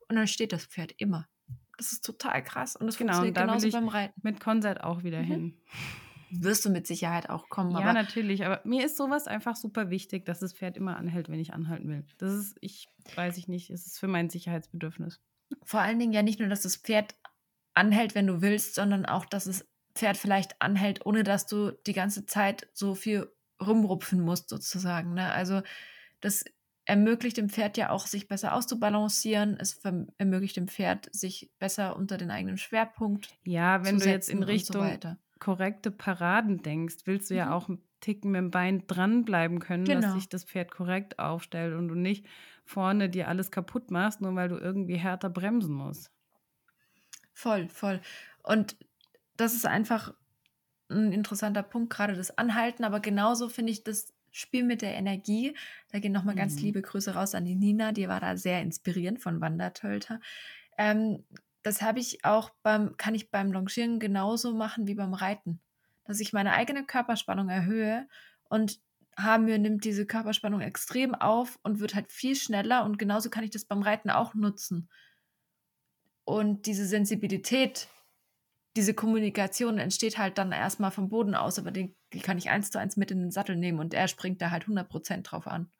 und 0.08 0.16
dann 0.16 0.26
steht 0.26 0.52
das 0.52 0.66
Pferd 0.66 0.92
immer. 0.98 1.28
Das 1.76 1.92
ist 1.92 2.04
total 2.04 2.42
krass 2.42 2.76
und 2.76 2.86
das 2.86 2.96
genau, 2.96 3.12
funktioniert 3.14 3.38
und 3.38 3.48
da 3.48 3.54
genauso 3.54 3.70
beim 3.70 3.88
Reiten. 3.88 4.20
Mit 4.22 4.40
Konzert 4.40 4.82
auch 4.82 5.02
wieder 5.02 5.20
mhm. 5.20 5.24
hin. 5.24 5.60
Wirst 6.30 6.64
du 6.64 6.70
mit 6.70 6.86
Sicherheit 6.86 7.30
auch 7.30 7.48
kommen. 7.48 7.70
Ja, 7.72 7.92
natürlich, 7.92 8.44
aber 8.44 8.60
mir 8.64 8.84
ist 8.84 8.96
sowas 8.96 9.26
einfach 9.26 9.54
super 9.54 9.90
wichtig, 9.90 10.24
dass 10.24 10.40
das 10.40 10.52
Pferd 10.52 10.76
immer 10.76 10.96
anhält, 10.96 11.28
wenn 11.28 11.38
ich 11.38 11.52
anhalten 11.52 11.88
will. 11.88 12.04
Das 12.18 12.32
ist, 12.32 12.56
ich 12.60 12.88
weiß 13.14 13.36
ich 13.36 13.46
nicht, 13.46 13.70
es 13.70 13.86
ist 13.86 13.98
für 13.98 14.08
mein 14.08 14.28
Sicherheitsbedürfnis. 14.28 15.20
Vor 15.62 15.80
allen 15.80 15.98
Dingen 15.98 16.12
ja 16.12 16.22
nicht 16.22 16.40
nur, 16.40 16.48
dass 16.48 16.62
das 16.62 16.76
Pferd 16.76 17.14
anhält, 17.74 18.14
wenn 18.14 18.26
du 18.26 18.42
willst, 18.42 18.74
sondern 18.74 19.06
auch, 19.06 19.24
dass 19.24 19.46
es 19.46 19.68
Pferd 19.94 20.16
vielleicht 20.16 20.60
anhält, 20.60 21.06
ohne 21.06 21.22
dass 21.22 21.46
du 21.46 21.70
die 21.86 21.92
ganze 21.92 22.26
Zeit 22.26 22.68
so 22.72 22.94
viel 22.94 23.30
rumrupfen 23.64 24.20
musst, 24.20 24.48
sozusagen. 24.48 25.14
Ne? 25.14 25.32
Also 25.32 25.62
das 26.20 26.44
ermöglicht 26.86 27.36
dem 27.36 27.50
Pferd 27.50 27.76
ja 27.76 27.90
auch, 27.90 28.06
sich 28.06 28.28
besser 28.28 28.54
auszubalancieren. 28.54 29.58
Es 29.60 29.80
ermöglicht 30.18 30.56
dem 30.56 30.68
Pferd, 30.68 31.14
sich 31.14 31.50
besser 31.58 31.96
unter 31.96 32.16
den 32.16 32.30
eigenen 32.30 32.56
Schwerpunkt 32.56 33.28
Ja, 33.44 33.84
wenn 33.84 33.98
du 33.98 34.08
jetzt 34.08 34.30
in 34.30 34.42
Richtung 34.42 34.98
so 35.02 35.16
korrekte 35.38 35.90
Paraden 35.90 36.62
denkst, 36.62 36.96
willst 37.04 37.28
du 37.28 37.34
mhm. 37.34 37.38
ja 37.38 37.52
auch 37.52 37.68
einen 37.68 37.82
Ticken 38.00 38.30
mit 38.30 38.38
dem 38.38 38.50
Bein 38.50 38.86
dranbleiben 38.86 39.58
können, 39.58 39.84
genau. 39.84 40.00
dass 40.00 40.14
sich 40.14 40.28
das 40.28 40.44
Pferd 40.44 40.70
korrekt 40.70 41.18
aufstellt 41.18 41.74
und 41.74 41.88
du 41.88 41.94
nicht 41.94 42.26
vorne 42.64 43.10
dir 43.10 43.28
alles 43.28 43.50
kaputt 43.50 43.90
machst, 43.90 44.20
nur 44.20 44.34
weil 44.34 44.48
du 44.48 44.56
irgendwie 44.56 44.96
härter 44.96 45.28
bremsen 45.28 45.74
musst. 45.74 46.10
Voll, 47.32 47.68
voll. 47.68 48.00
Und 48.42 48.76
das 49.36 49.54
ist 49.54 49.66
einfach 49.66 50.14
ein 50.88 51.12
interessanter 51.12 51.62
Punkt, 51.62 51.92
gerade 51.92 52.14
das 52.14 52.38
Anhalten, 52.38 52.84
aber 52.84 53.00
genauso 53.00 53.48
finde 53.48 53.72
ich 53.72 53.82
das 53.82 54.14
Spiel 54.36 54.64
mit 54.64 54.82
der 54.82 54.94
Energie. 54.94 55.56
Da 55.90 55.98
gehen 55.98 56.12
nochmal 56.12 56.34
mhm. 56.34 56.40
ganz 56.40 56.60
liebe 56.60 56.82
Grüße 56.82 57.14
raus 57.14 57.34
an 57.34 57.44
die 57.44 57.54
Nina, 57.54 57.92
die 57.92 58.08
war 58.08 58.20
da 58.20 58.36
sehr 58.36 58.60
inspirierend 58.60 59.20
von 59.20 59.40
Wandertölter. 59.40 60.20
Ähm, 60.76 61.24
das 61.62 61.82
habe 61.82 61.98
ich 61.98 62.24
auch 62.24 62.50
beim, 62.62 62.96
kann 62.96 63.14
ich 63.14 63.30
beim 63.30 63.50
Longieren 63.50 63.98
genauso 63.98 64.54
machen 64.54 64.86
wie 64.86 64.94
beim 64.94 65.14
Reiten. 65.14 65.60
Dass 66.04 66.20
ich 66.20 66.32
meine 66.32 66.52
eigene 66.52 66.84
Körperspannung 66.84 67.48
erhöhe 67.48 68.06
und 68.44 68.78
haben 69.16 69.46
wir, 69.46 69.58
nimmt 69.58 69.84
diese 69.84 70.04
Körperspannung 70.06 70.60
extrem 70.60 71.14
auf 71.14 71.58
und 71.62 71.80
wird 71.80 71.94
halt 71.94 72.12
viel 72.12 72.36
schneller. 72.36 72.84
Und 72.84 72.98
genauso 72.98 73.30
kann 73.30 73.42
ich 73.42 73.50
das 73.50 73.64
beim 73.64 73.80
Reiten 73.80 74.10
auch 74.10 74.34
nutzen. 74.34 74.90
Und 76.24 76.66
diese 76.66 76.84
Sensibilität, 76.84 77.88
diese 78.76 78.94
Kommunikation 78.94 79.78
entsteht 79.78 80.18
halt 80.18 80.38
dann 80.38 80.52
erstmal 80.52 80.90
vom 80.90 81.08
Boden 81.08 81.34
aus, 81.34 81.58
aber 81.58 81.70
den, 81.70 81.94
die 82.12 82.20
kann 82.20 82.38
ich 82.38 82.50
eins 82.50 82.70
zu 82.70 82.78
eins 82.78 82.96
mit 82.96 83.10
in 83.10 83.20
den 83.20 83.30
Sattel 83.30 83.56
nehmen 83.56 83.80
und 83.80 83.94
er 83.94 84.08
springt 84.08 84.42
da 84.42 84.50
halt 84.50 84.64
100% 84.64 85.22
drauf 85.22 85.46
an. 85.46 85.70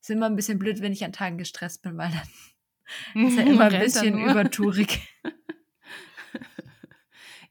Ist 0.00 0.10
immer 0.10 0.26
ein 0.26 0.36
bisschen 0.36 0.58
blöd, 0.58 0.80
wenn 0.80 0.92
ich 0.92 1.04
an 1.04 1.12
Tagen 1.12 1.38
gestresst 1.38 1.82
bin, 1.82 1.96
weil 1.96 2.10
dann 2.10 3.26
ist 3.28 3.38
er 3.38 3.46
immer 3.46 3.66
ein 3.66 3.80
bisschen 3.80 4.18
übertourig. 4.18 5.00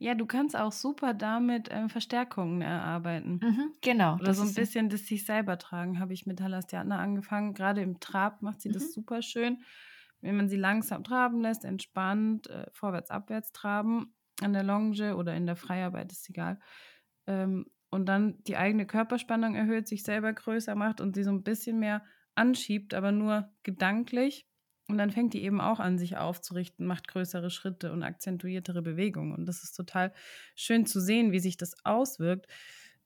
Ja, 0.01 0.15
du 0.15 0.25
kannst 0.25 0.55
auch 0.55 0.71
super 0.71 1.13
damit 1.13 1.67
ähm, 1.71 1.89
Verstärkungen 1.89 2.61
erarbeiten. 2.61 3.41
Mhm, 3.43 3.73
genau. 3.81 4.15
Oder 4.15 4.33
so 4.33 4.43
ein 4.43 4.53
bisschen 4.53 4.87
das 4.87 5.05
sich 5.05 5.25
selber 5.25 5.57
tragen, 5.57 5.99
habe 5.99 6.13
ich 6.13 6.25
mit 6.25 6.39
Halastiatna 6.39 6.97
angefangen. 6.97 7.53
Gerade 7.53 7.81
im 7.81 7.99
Trab 7.99 8.41
macht 8.41 8.61
sie 8.61 8.69
mhm. 8.69 8.73
das 8.73 8.93
super 8.93 9.21
schön. 9.21 9.61
Wenn 10.21 10.37
man 10.37 10.47
sie 10.47 10.55
langsam 10.55 11.03
traben 11.03 11.41
lässt, 11.41 11.65
entspannt, 11.65 12.49
äh, 12.49 12.67
vorwärts, 12.71 13.11
abwärts 13.11 13.51
traben, 13.51 14.13
an 14.41 14.53
der 14.53 14.63
Longe 14.63 15.15
oder 15.15 15.35
in 15.35 15.45
der 15.45 15.55
Freiarbeit, 15.55 16.11
ist 16.11 16.29
egal. 16.29 16.59
Ähm, 17.27 17.65
und 17.89 18.05
dann 18.05 18.43
die 18.43 18.57
eigene 18.57 18.85
Körperspannung 18.85 19.55
erhöht, 19.55 19.87
sich 19.87 20.03
selber 20.03 20.31
größer 20.31 20.75
macht 20.75 21.01
und 21.01 21.15
sie 21.15 21.23
so 21.23 21.31
ein 21.31 21.43
bisschen 21.43 21.79
mehr 21.79 22.03
anschiebt, 22.35 22.93
aber 22.93 23.11
nur 23.11 23.51
gedanklich. 23.63 24.45
Und 24.87 24.97
dann 24.97 25.11
fängt 25.11 25.33
die 25.33 25.43
eben 25.43 25.61
auch 25.61 25.79
an, 25.79 25.99
sich 25.99 26.17
aufzurichten, 26.17 26.85
macht 26.85 27.07
größere 27.07 27.51
Schritte 27.51 27.91
und 27.91 28.01
akzentuiertere 28.01 28.81
Bewegungen. 28.81 29.33
Und 29.33 29.45
das 29.45 29.63
ist 29.63 29.73
total 29.73 30.13
schön 30.55 30.85
zu 30.85 30.99
sehen, 30.99 31.31
wie 31.31 31.39
sich 31.39 31.57
das 31.57 31.73
auswirkt. 31.83 32.47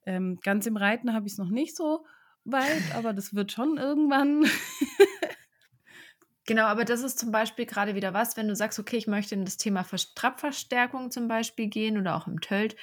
Ähm, 0.06 0.38
ganz 0.42 0.66
im 0.66 0.76
Reiten 0.76 1.12
habe 1.12 1.26
ich 1.26 1.32
es 1.32 1.38
noch 1.38 1.50
nicht 1.50 1.76
so 1.76 2.06
weit, 2.44 2.82
aber 2.94 3.12
das 3.12 3.34
wird 3.34 3.52
schon 3.52 3.76
irgendwann. 3.76 4.44
genau, 6.46 6.64
aber 6.64 6.84
das 6.84 7.02
ist 7.02 7.18
zum 7.18 7.30
Beispiel 7.30 7.66
gerade 7.66 7.94
wieder 7.94 8.14
was, 8.14 8.36
wenn 8.36 8.48
du 8.48 8.54
sagst, 8.54 8.78
okay, 8.78 8.96
ich 8.96 9.06
möchte 9.06 9.34
in 9.34 9.44
das 9.44 9.56
Thema 9.56 9.84
Trabverstärkung 10.14 11.10
zum 11.10 11.28
Beispiel 11.28 11.68
gehen 11.68 11.98
oder 11.98 12.16
auch 12.16 12.26
im 12.26 12.40
Tölt, 12.40 12.76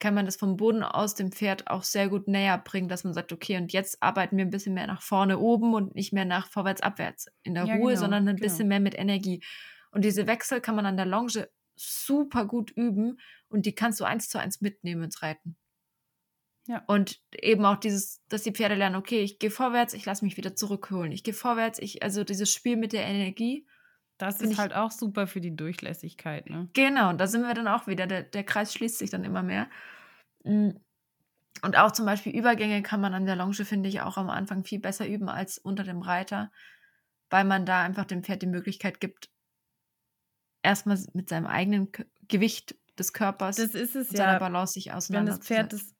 kann 0.00 0.14
man 0.14 0.26
das 0.26 0.36
vom 0.36 0.56
Boden 0.56 0.82
aus 0.82 1.14
dem 1.14 1.32
Pferd 1.32 1.68
auch 1.68 1.82
sehr 1.82 2.08
gut 2.08 2.28
näher 2.28 2.58
bringen, 2.58 2.88
dass 2.88 3.04
man 3.04 3.14
sagt, 3.14 3.32
okay, 3.32 3.56
und 3.56 3.72
jetzt 3.72 4.02
arbeiten 4.02 4.36
wir 4.36 4.44
ein 4.44 4.50
bisschen 4.50 4.74
mehr 4.74 4.86
nach 4.86 5.02
vorne 5.02 5.38
oben 5.38 5.74
und 5.74 5.94
nicht 5.94 6.12
mehr 6.12 6.24
nach 6.24 6.48
vorwärts 6.48 6.82
abwärts 6.82 7.30
in 7.42 7.54
der 7.54 7.64
ja, 7.64 7.74
Ruhe, 7.76 7.90
genau, 7.90 8.00
sondern 8.00 8.28
ein 8.28 8.36
genau. 8.36 8.48
bisschen 8.48 8.68
mehr 8.68 8.80
mit 8.80 8.98
Energie. 8.98 9.42
Und 9.90 10.04
diese 10.04 10.26
Wechsel 10.26 10.60
kann 10.60 10.74
man 10.74 10.86
an 10.86 10.96
der 10.96 11.06
Longe 11.06 11.48
super 11.76 12.44
gut 12.44 12.70
üben 12.70 13.18
und 13.48 13.66
die 13.66 13.74
kannst 13.74 14.00
du 14.00 14.04
eins 14.04 14.28
zu 14.28 14.38
eins 14.38 14.60
mitnehmen 14.60 15.04
ins 15.04 15.22
Reiten. 15.22 15.56
Ja. 16.66 16.82
Und 16.86 17.20
eben 17.34 17.64
auch 17.64 17.76
dieses, 17.76 18.22
dass 18.28 18.42
die 18.42 18.52
Pferde 18.52 18.74
lernen, 18.74 18.96
okay, 18.96 19.20
ich 19.20 19.38
gehe 19.38 19.50
vorwärts, 19.50 19.92
ich 19.92 20.06
lasse 20.06 20.24
mich 20.24 20.36
wieder 20.36 20.54
zurückholen. 20.54 21.12
Ich 21.12 21.22
gehe 21.22 21.34
vorwärts, 21.34 21.78
ich, 21.78 22.02
also 22.02 22.24
dieses 22.24 22.50
Spiel 22.50 22.76
mit 22.76 22.92
der 22.92 23.04
Energie. 23.04 23.66
Das 24.16 24.40
ist 24.40 24.58
halt 24.58 24.72
auch 24.72 24.92
super 24.92 25.26
für 25.26 25.40
die 25.40 25.56
Durchlässigkeit, 25.56 26.48
ne? 26.48 26.68
Genau, 26.72 27.12
da 27.12 27.26
sind 27.26 27.42
wir 27.42 27.52
dann 27.52 27.66
auch 27.66 27.86
wieder. 27.86 28.06
Der, 28.06 28.22
der 28.22 28.44
Kreis 28.44 28.72
schließt 28.72 28.98
sich 28.98 29.10
dann 29.10 29.24
immer 29.24 29.42
mehr. 29.42 29.68
Mm. 30.44 30.70
Und 31.62 31.76
auch 31.76 31.92
zum 31.92 32.06
Beispiel 32.06 32.34
Übergänge 32.34 32.82
kann 32.82 33.00
man 33.00 33.14
an 33.14 33.26
der 33.26 33.36
Longe, 33.36 33.64
finde 33.64 33.88
ich, 33.88 34.00
auch 34.02 34.16
am 34.16 34.30
Anfang 34.30 34.64
viel 34.64 34.80
besser 34.80 35.06
üben 35.06 35.28
als 35.28 35.58
unter 35.58 35.82
dem 35.82 36.02
Reiter, 36.02 36.52
weil 37.30 37.44
man 37.44 37.66
da 37.66 37.82
einfach 37.82 38.04
dem 38.04 38.22
Pferd 38.22 38.42
die 38.42 38.46
Möglichkeit 38.46 39.00
gibt, 39.00 39.30
erstmal 40.62 40.98
mit 41.12 41.28
seinem 41.28 41.46
eigenen 41.46 41.90
Gewicht 42.28 42.76
des 42.98 43.12
Körpers 43.12 43.56
das 43.56 43.74
ist 43.74 43.96
es, 43.96 44.10
und 44.10 44.18
ja. 44.18 44.24
seiner 44.24 44.38
Balance 44.38 44.74
sich 44.74 44.88
Wenn 44.88 45.26
das 45.26 45.38
Pferd 45.38 45.72
das 45.72 45.93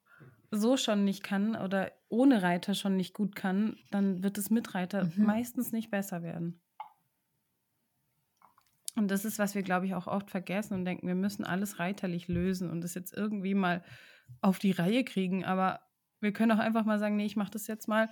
so 0.54 0.76
schon 0.76 1.04
nicht 1.04 1.22
kann 1.22 1.56
oder 1.56 1.92
ohne 2.08 2.42
Reiter 2.42 2.74
schon 2.74 2.96
nicht 2.96 3.14
gut 3.14 3.34
kann, 3.34 3.76
dann 3.90 4.22
wird 4.22 4.38
es 4.38 4.50
mit 4.50 4.74
Reiter 4.74 5.04
mhm. 5.04 5.24
meistens 5.24 5.72
nicht 5.72 5.90
besser 5.90 6.22
werden. 6.22 6.60
Und 8.96 9.10
das 9.10 9.24
ist, 9.24 9.38
was 9.38 9.54
wir, 9.54 9.62
glaube 9.62 9.86
ich, 9.86 9.94
auch 9.94 10.06
oft 10.06 10.30
vergessen 10.30 10.74
und 10.74 10.84
denken, 10.84 11.08
wir 11.08 11.16
müssen 11.16 11.44
alles 11.44 11.78
reiterlich 11.78 12.28
lösen 12.28 12.70
und 12.70 12.80
das 12.80 12.94
jetzt 12.94 13.12
irgendwie 13.12 13.54
mal 13.54 13.82
auf 14.40 14.58
die 14.58 14.70
Reihe 14.70 15.04
kriegen. 15.04 15.44
Aber 15.44 15.80
wir 16.20 16.32
können 16.32 16.52
auch 16.52 16.62
einfach 16.62 16.84
mal 16.84 16.98
sagen, 16.98 17.16
nee, 17.16 17.26
ich 17.26 17.36
mache 17.36 17.50
das 17.50 17.66
jetzt 17.66 17.88
mal 17.88 18.08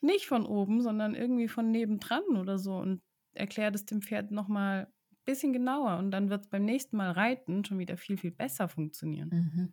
nicht 0.00 0.26
von 0.26 0.44
oben, 0.44 0.82
sondern 0.82 1.14
irgendwie 1.14 1.48
von 1.48 1.70
nebendran 1.70 2.36
oder 2.38 2.58
so 2.58 2.76
und 2.76 3.00
erkläre 3.32 3.72
das 3.72 3.86
dem 3.86 4.02
Pferd 4.02 4.30
nochmal 4.30 4.88
ein 5.10 5.24
bisschen 5.24 5.54
genauer. 5.54 5.96
Und 5.96 6.10
dann 6.10 6.28
wird 6.28 6.42
es 6.44 6.48
beim 6.48 6.64
nächsten 6.64 6.98
Mal 6.98 7.12
reiten 7.12 7.64
schon 7.64 7.78
wieder 7.78 7.96
viel, 7.96 8.18
viel 8.18 8.30
besser 8.30 8.68
funktionieren. 8.68 9.28
Mhm. 9.30 9.72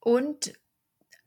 Und 0.00 0.52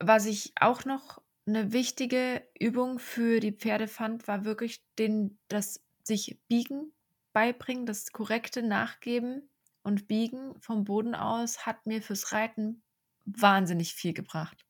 was 0.07 0.25
ich 0.25 0.53
auch 0.59 0.85
noch 0.85 1.21
eine 1.45 1.73
wichtige 1.73 2.41
Übung 2.59 2.99
für 2.99 3.39
die 3.39 3.51
Pferde 3.51 3.87
fand, 3.87 4.27
war 4.27 4.45
wirklich 4.45 4.83
den, 4.97 5.37
das 5.47 5.83
sich 6.03 6.39
biegen 6.47 6.91
beibringen, 7.33 7.85
das 7.85 8.11
korrekte 8.11 8.61
Nachgeben 8.61 9.49
und 9.81 10.07
Biegen 10.07 10.53
vom 10.59 10.85
Boden 10.85 11.15
aus 11.15 11.65
hat 11.65 11.85
mir 11.85 12.01
fürs 12.01 12.31
Reiten 12.31 12.81
wahnsinnig 13.25 13.93
viel 13.93 14.13
gebracht. 14.13 14.65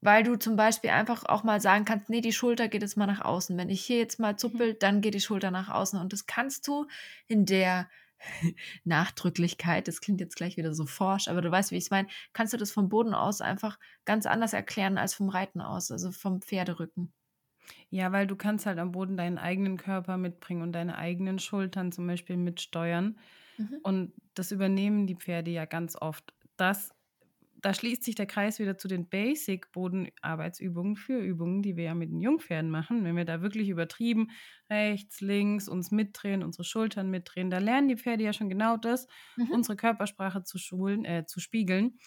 Weil 0.00 0.22
du 0.22 0.36
zum 0.36 0.56
Beispiel 0.56 0.90
einfach 0.90 1.24
auch 1.24 1.42
mal 1.42 1.60
sagen 1.60 1.84
kannst, 1.84 2.08
nee, 2.08 2.20
die 2.20 2.32
Schulter 2.32 2.68
geht 2.68 2.82
jetzt 2.82 2.96
mal 2.96 3.06
nach 3.06 3.20
außen. 3.20 3.58
Wenn 3.58 3.68
ich 3.68 3.84
hier 3.84 3.98
jetzt 3.98 4.20
mal 4.20 4.34
mhm. 4.34 4.38
zuppel, 4.38 4.74
dann 4.74 5.00
geht 5.00 5.14
die 5.14 5.20
Schulter 5.20 5.50
nach 5.50 5.68
außen. 5.68 6.00
Und 6.00 6.12
das 6.12 6.26
kannst 6.26 6.68
du 6.68 6.86
in 7.26 7.46
der 7.46 7.90
Nachdrücklichkeit, 8.84 9.88
das 9.88 10.00
klingt 10.00 10.20
jetzt 10.20 10.36
gleich 10.36 10.56
wieder 10.56 10.74
so 10.74 10.86
forsch, 10.86 11.28
aber 11.28 11.42
du 11.42 11.50
weißt, 11.50 11.70
wie 11.72 11.76
ich 11.76 11.84
es 11.84 11.90
meine, 11.90 12.08
kannst 12.32 12.52
du 12.52 12.56
das 12.56 12.72
vom 12.72 12.88
Boden 12.88 13.14
aus 13.14 13.40
einfach 13.40 13.78
ganz 14.04 14.26
anders 14.26 14.52
erklären 14.52 14.98
als 14.98 15.14
vom 15.14 15.28
Reiten 15.28 15.60
aus, 15.60 15.90
also 15.90 16.12
vom 16.12 16.42
Pferderücken. 16.42 17.12
Ja, 17.90 18.12
weil 18.12 18.26
du 18.26 18.36
kannst 18.36 18.66
halt 18.66 18.78
am 18.78 18.92
Boden 18.92 19.16
deinen 19.16 19.38
eigenen 19.38 19.76
Körper 19.76 20.16
mitbringen 20.16 20.62
und 20.62 20.72
deine 20.72 20.96
eigenen 20.96 21.38
Schultern 21.38 21.92
zum 21.92 22.06
Beispiel 22.06 22.36
mitsteuern. 22.36 23.18
Mhm. 23.56 23.78
Und 23.82 24.12
das 24.34 24.52
übernehmen 24.52 25.06
die 25.06 25.16
Pferde 25.16 25.50
ja 25.50 25.64
ganz 25.64 25.96
oft. 25.96 26.34
Das 26.56 26.90
da 27.60 27.74
schließt 27.74 28.04
sich 28.04 28.14
der 28.14 28.26
Kreis 28.26 28.58
wieder 28.58 28.78
zu 28.78 28.88
den 28.88 29.08
Basic-Bodenarbeitsübungen 29.08 30.96
für 30.96 31.18
Übungen, 31.18 31.62
die 31.62 31.76
wir 31.76 31.84
ja 31.84 31.94
mit 31.94 32.10
den 32.10 32.20
Jungpferden 32.20 32.70
machen. 32.70 33.04
Wenn 33.04 33.16
wir 33.16 33.24
da 33.24 33.42
wirklich 33.42 33.68
übertrieben 33.68 34.28
rechts, 34.70 35.20
links 35.20 35.68
uns 35.68 35.90
mitdrehen, 35.90 36.42
unsere 36.42 36.64
Schultern 36.64 37.10
mitdrehen, 37.10 37.50
da 37.50 37.58
lernen 37.58 37.88
die 37.88 37.96
Pferde 37.96 38.24
ja 38.24 38.32
schon 38.32 38.48
genau 38.48 38.76
das, 38.76 39.08
mhm. 39.36 39.50
unsere 39.50 39.76
Körpersprache 39.76 40.44
zu 40.44 40.58
schulen, 40.58 41.04
äh, 41.04 41.24
zu 41.26 41.40
spiegeln. 41.40 41.98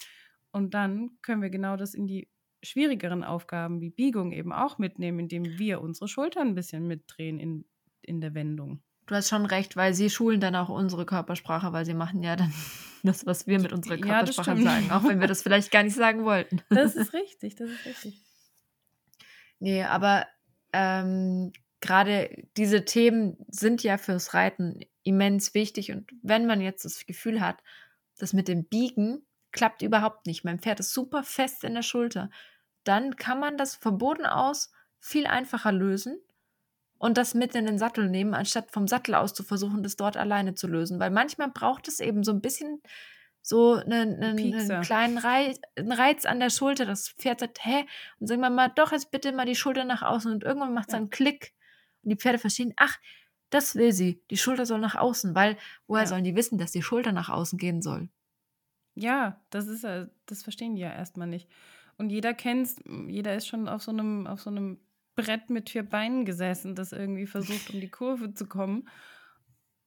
Und 0.52 0.74
dann 0.74 1.12
können 1.22 1.42
wir 1.42 1.50
genau 1.50 1.76
das 1.76 1.94
in 1.94 2.08
die 2.08 2.30
schwierigeren 2.64 3.24
Aufgaben 3.24 3.82
wie 3.82 3.90
Biegung 3.90 4.32
eben 4.32 4.54
auch 4.54 4.78
mitnehmen, 4.78 5.20
indem 5.20 5.44
wir 5.58 5.82
unsere 5.82 6.08
Schultern 6.08 6.50
ein 6.50 6.56
bisschen 6.56 6.88
mitdrehen 6.88 7.40
in, 7.40 7.66
in 8.02 8.22
der 8.22 8.34
Wendung. 8.34 8.84
Du 9.12 9.18
hast 9.18 9.28
schon 9.28 9.46
recht, 9.46 9.76
weil 9.76 9.94
sie 9.94 10.10
schulen 10.10 10.40
dann 10.40 10.56
auch 10.56 10.70
unsere 10.70 11.06
Körpersprache, 11.06 11.74
weil 11.74 11.84
sie 11.84 11.94
machen 11.94 12.24
ja 12.24 12.38
dann 12.38 12.54
das, 13.04 13.26
was 13.26 13.46
wir 13.46 13.60
mit 13.60 13.74
unserer 13.74 13.98
Körpersprache 13.98 14.62
ja, 14.62 14.64
sagen, 14.64 14.90
auch 14.90 15.04
wenn 15.04 15.20
wir 15.20 15.28
das 15.28 15.44
vielleicht 15.44 15.70
gar 15.70 15.84
nicht 15.84 15.98
sagen 15.98 16.24
wollten. 16.24 16.62
Das 16.70 16.96
ist 16.96 17.12
richtig, 17.12 17.56
das 17.56 17.72
ist 17.72 17.86
richtig. 17.86 18.22
Nee, 19.60 19.84
aber 19.84 20.28
ähm, 20.72 21.52
gerade 21.82 22.30
diese 22.56 22.86
Themen 22.86 23.36
sind 23.50 23.84
ja 23.84 23.98
fürs 23.98 24.34
Reiten 24.34 24.80
immens 25.04 25.54
wichtig. 25.54 25.92
Und 25.92 26.10
wenn 26.22 26.48
man 26.48 26.62
jetzt 26.62 26.86
das 26.86 27.06
Gefühl 27.06 27.42
hat, 27.42 27.62
das 28.18 28.32
mit 28.32 28.48
dem 28.48 28.64
Biegen 28.64 29.26
klappt 29.52 29.82
überhaupt 29.82 30.26
nicht, 30.26 30.46
mein 30.46 30.60
Pferd 30.60 30.80
ist 30.80 30.94
super 30.94 31.24
fest 31.24 31.66
in 31.66 31.74
der 31.74 31.84
Schulter, 31.84 32.30
dann 32.86 33.18
kann 33.18 33.42
man 33.42 33.58
das 33.58 33.76
vom 33.76 33.98
Boden 33.98 34.26
aus 34.26 34.72
viel 35.02 35.28
einfacher 35.28 35.74
lösen 35.74 36.18
und 37.02 37.18
das 37.18 37.34
mit 37.34 37.56
in 37.56 37.66
den 37.66 37.80
Sattel 37.80 38.10
nehmen, 38.10 38.36
anstatt 38.36 38.70
vom 38.70 38.88
Sattel 38.88 39.16
aus 39.16 39.34
zu 39.34 39.42
versuchen, 39.44 39.82
das 39.82 39.96
dort 39.96 40.18
alleine 40.18 40.54
zu 40.54 40.68
lösen. 40.68 41.00
Weil 41.00 41.10
manchmal 41.10 41.50
braucht 41.50 41.88
es 41.88 42.00
eben 42.00 42.24
so 42.24 42.32
ein 42.32 42.42
bisschen 42.42 42.80
so 43.42 43.74
einen, 43.74 44.22
einen, 44.22 44.54
einen 44.54 44.82
kleinen 44.84 45.18
Reiz, 45.18 45.60
einen 45.76 45.94
Reiz, 45.94 46.28
an 46.28 46.40
der 46.40 46.52
Schulter. 46.52 46.86
Das 46.86 47.10
Pferd 47.10 47.40
sagt, 47.40 47.66
hä? 47.66 47.86
Und 48.20 48.28
sagen 48.28 48.42
wir 48.42 48.52
mal, 48.52 48.72
doch 48.76 48.92
jetzt 48.92 49.10
bitte 49.10 49.32
mal 49.32 49.48
die 49.48 49.56
Schulter 49.56 49.84
nach 49.84 50.04
außen. 50.04 50.32
Und 50.32 50.44
irgendwann 50.44 50.76
macht 50.76 50.90
es 50.90 50.94
ja. 50.94 51.00
einen 51.00 51.10
Klick. 51.10 51.56
Und 52.04 52.12
die 52.12 52.18
Pferde 52.18 52.38
verstehen, 52.38 52.72
ach, 52.78 53.00
das 53.50 53.74
will 53.74 53.94
sie. 53.94 54.22
Die 54.30 54.38
Schulter 54.38 54.68
soll 54.68 54.80
nach 54.80 54.96
außen. 54.96 55.34
Weil 55.34 55.58
woher 55.88 56.04
ja. 56.04 56.08
sollen 56.08 56.24
die 56.24 56.36
wissen, 56.36 56.60
dass 56.60 56.72
die 56.72 56.84
Schulter 56.84 57.14
nach 57.14 57.30
außen 57.30 57.58
gehen 57.58 57.82
soll? 57.82 58.10
Ja, 58.94 59.42
das 59.50 59.66
ist 59.68 59.84
das 59.84 60.44
verstehen 60.44 60.76
die 60.76 60.82
ja 60.82 60.94
erstmal 60.94 61.28
nicht. 61.28 61.50
Und 61.98 62.12
jeder 62.12 62.36
kennt 62.36 62.70
jeder 63.08 63.36
ist 63.36 63.48
schon 63.48 63.68
auf 63.68 63.82
so 63.82 63.90
einem, 63.90 64.28
auf 64.28 64.40
so 64.40 64.52
einem 64.52 64.80
Brett 65.24 65.50
mit 65.50 65.70
vier 65.70 65.84
Beinen 65.84 66.26
gesessen, 66.26 66.76
das 66.76 66.92
irgendwie 66.92 67.28
versucht, 67.28 67.74
um 67.74 67.80
die 67.80 67.90
Kurve 67.90 68.34
zu 68.34 68.48
kommen 68.48 68.90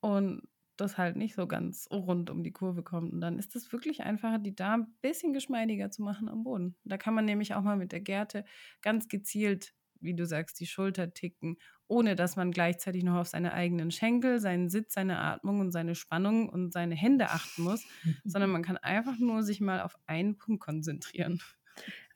und 0.01 0.43
das 0.77 0.99
halt 0.99 1.17
nicht 1.17 1.35
so 1.35 1.47
ganz 1.47 1.89
rund 1.91 2.31
um 2.31 2.43
die 2.43 2.53
Kurve 2.53 2.83
kommt. 2.83 3.13
Und 3.13 3.21
dann 3.21 3.39
ist 3.39 3.55
es 3.55 3.73
wirklich 3.73 4.03
einfacher, 4.03 4.39
die 4.39 4.55
da 4.55 4.75
ein 4.75 4.95
bisschen 5.01 5.33
geschmeidiger 5.33 5.91
zu 5.91 6.03
machen 6.03 6.29
am 6.29 6.43
Boden. 6.43 6.77
Da 6.85 6.99
kann 6.99 7.15
man 7.15 7.25
nämlich 7.25 7.55
auch 7.55 7.63
mal 7.63 7.77
mit 7.77 7.93
der 7.93 8.01
Gerte 8.01 8.45
ganz 8.83 9.09
gezielt, 9.09 9.75
wie 10.01 10.15
du 10.15 10.27
sagst, 10.27 10.61
die 10.61 10.67
Schulter 10.67 11.15
ticken, 11.15 11.57
ohne 11.87 12.17
dass 12.17 12.37
man 12.37 12.51
gleichzeitig 12.51 13.05
noch 13.05 13.17
auf 13.17 13.29
seine 13.29 13.53
eigenen 13.53 13.91
Schenkel, 13.91 14.39
seinen 14.39 14.69
Sitz, 14.69 14.95
seine 14.95 15.19
Atmung 15.19 15.61
und 15.61 15.71
seine 15.71 15.95
Spannung 15.95 16.49
und 16.49 16.73
seine 16.73 16.95
Hände 16.95 17.31
achten 17.31 17.63
muss, 17.63 17.87
sondern 18.25 18.51
man 18.51 18.63
kann 18.63 18.77
einfach 18.77 19.19
nur 19.19 19.43
sich 19.43 19.61
mal 19.61 19.81
auf 19.81 19.97
einen 20.07 20.37
Punkt 20.37 20.63
konzentrieren. 20.63 21.41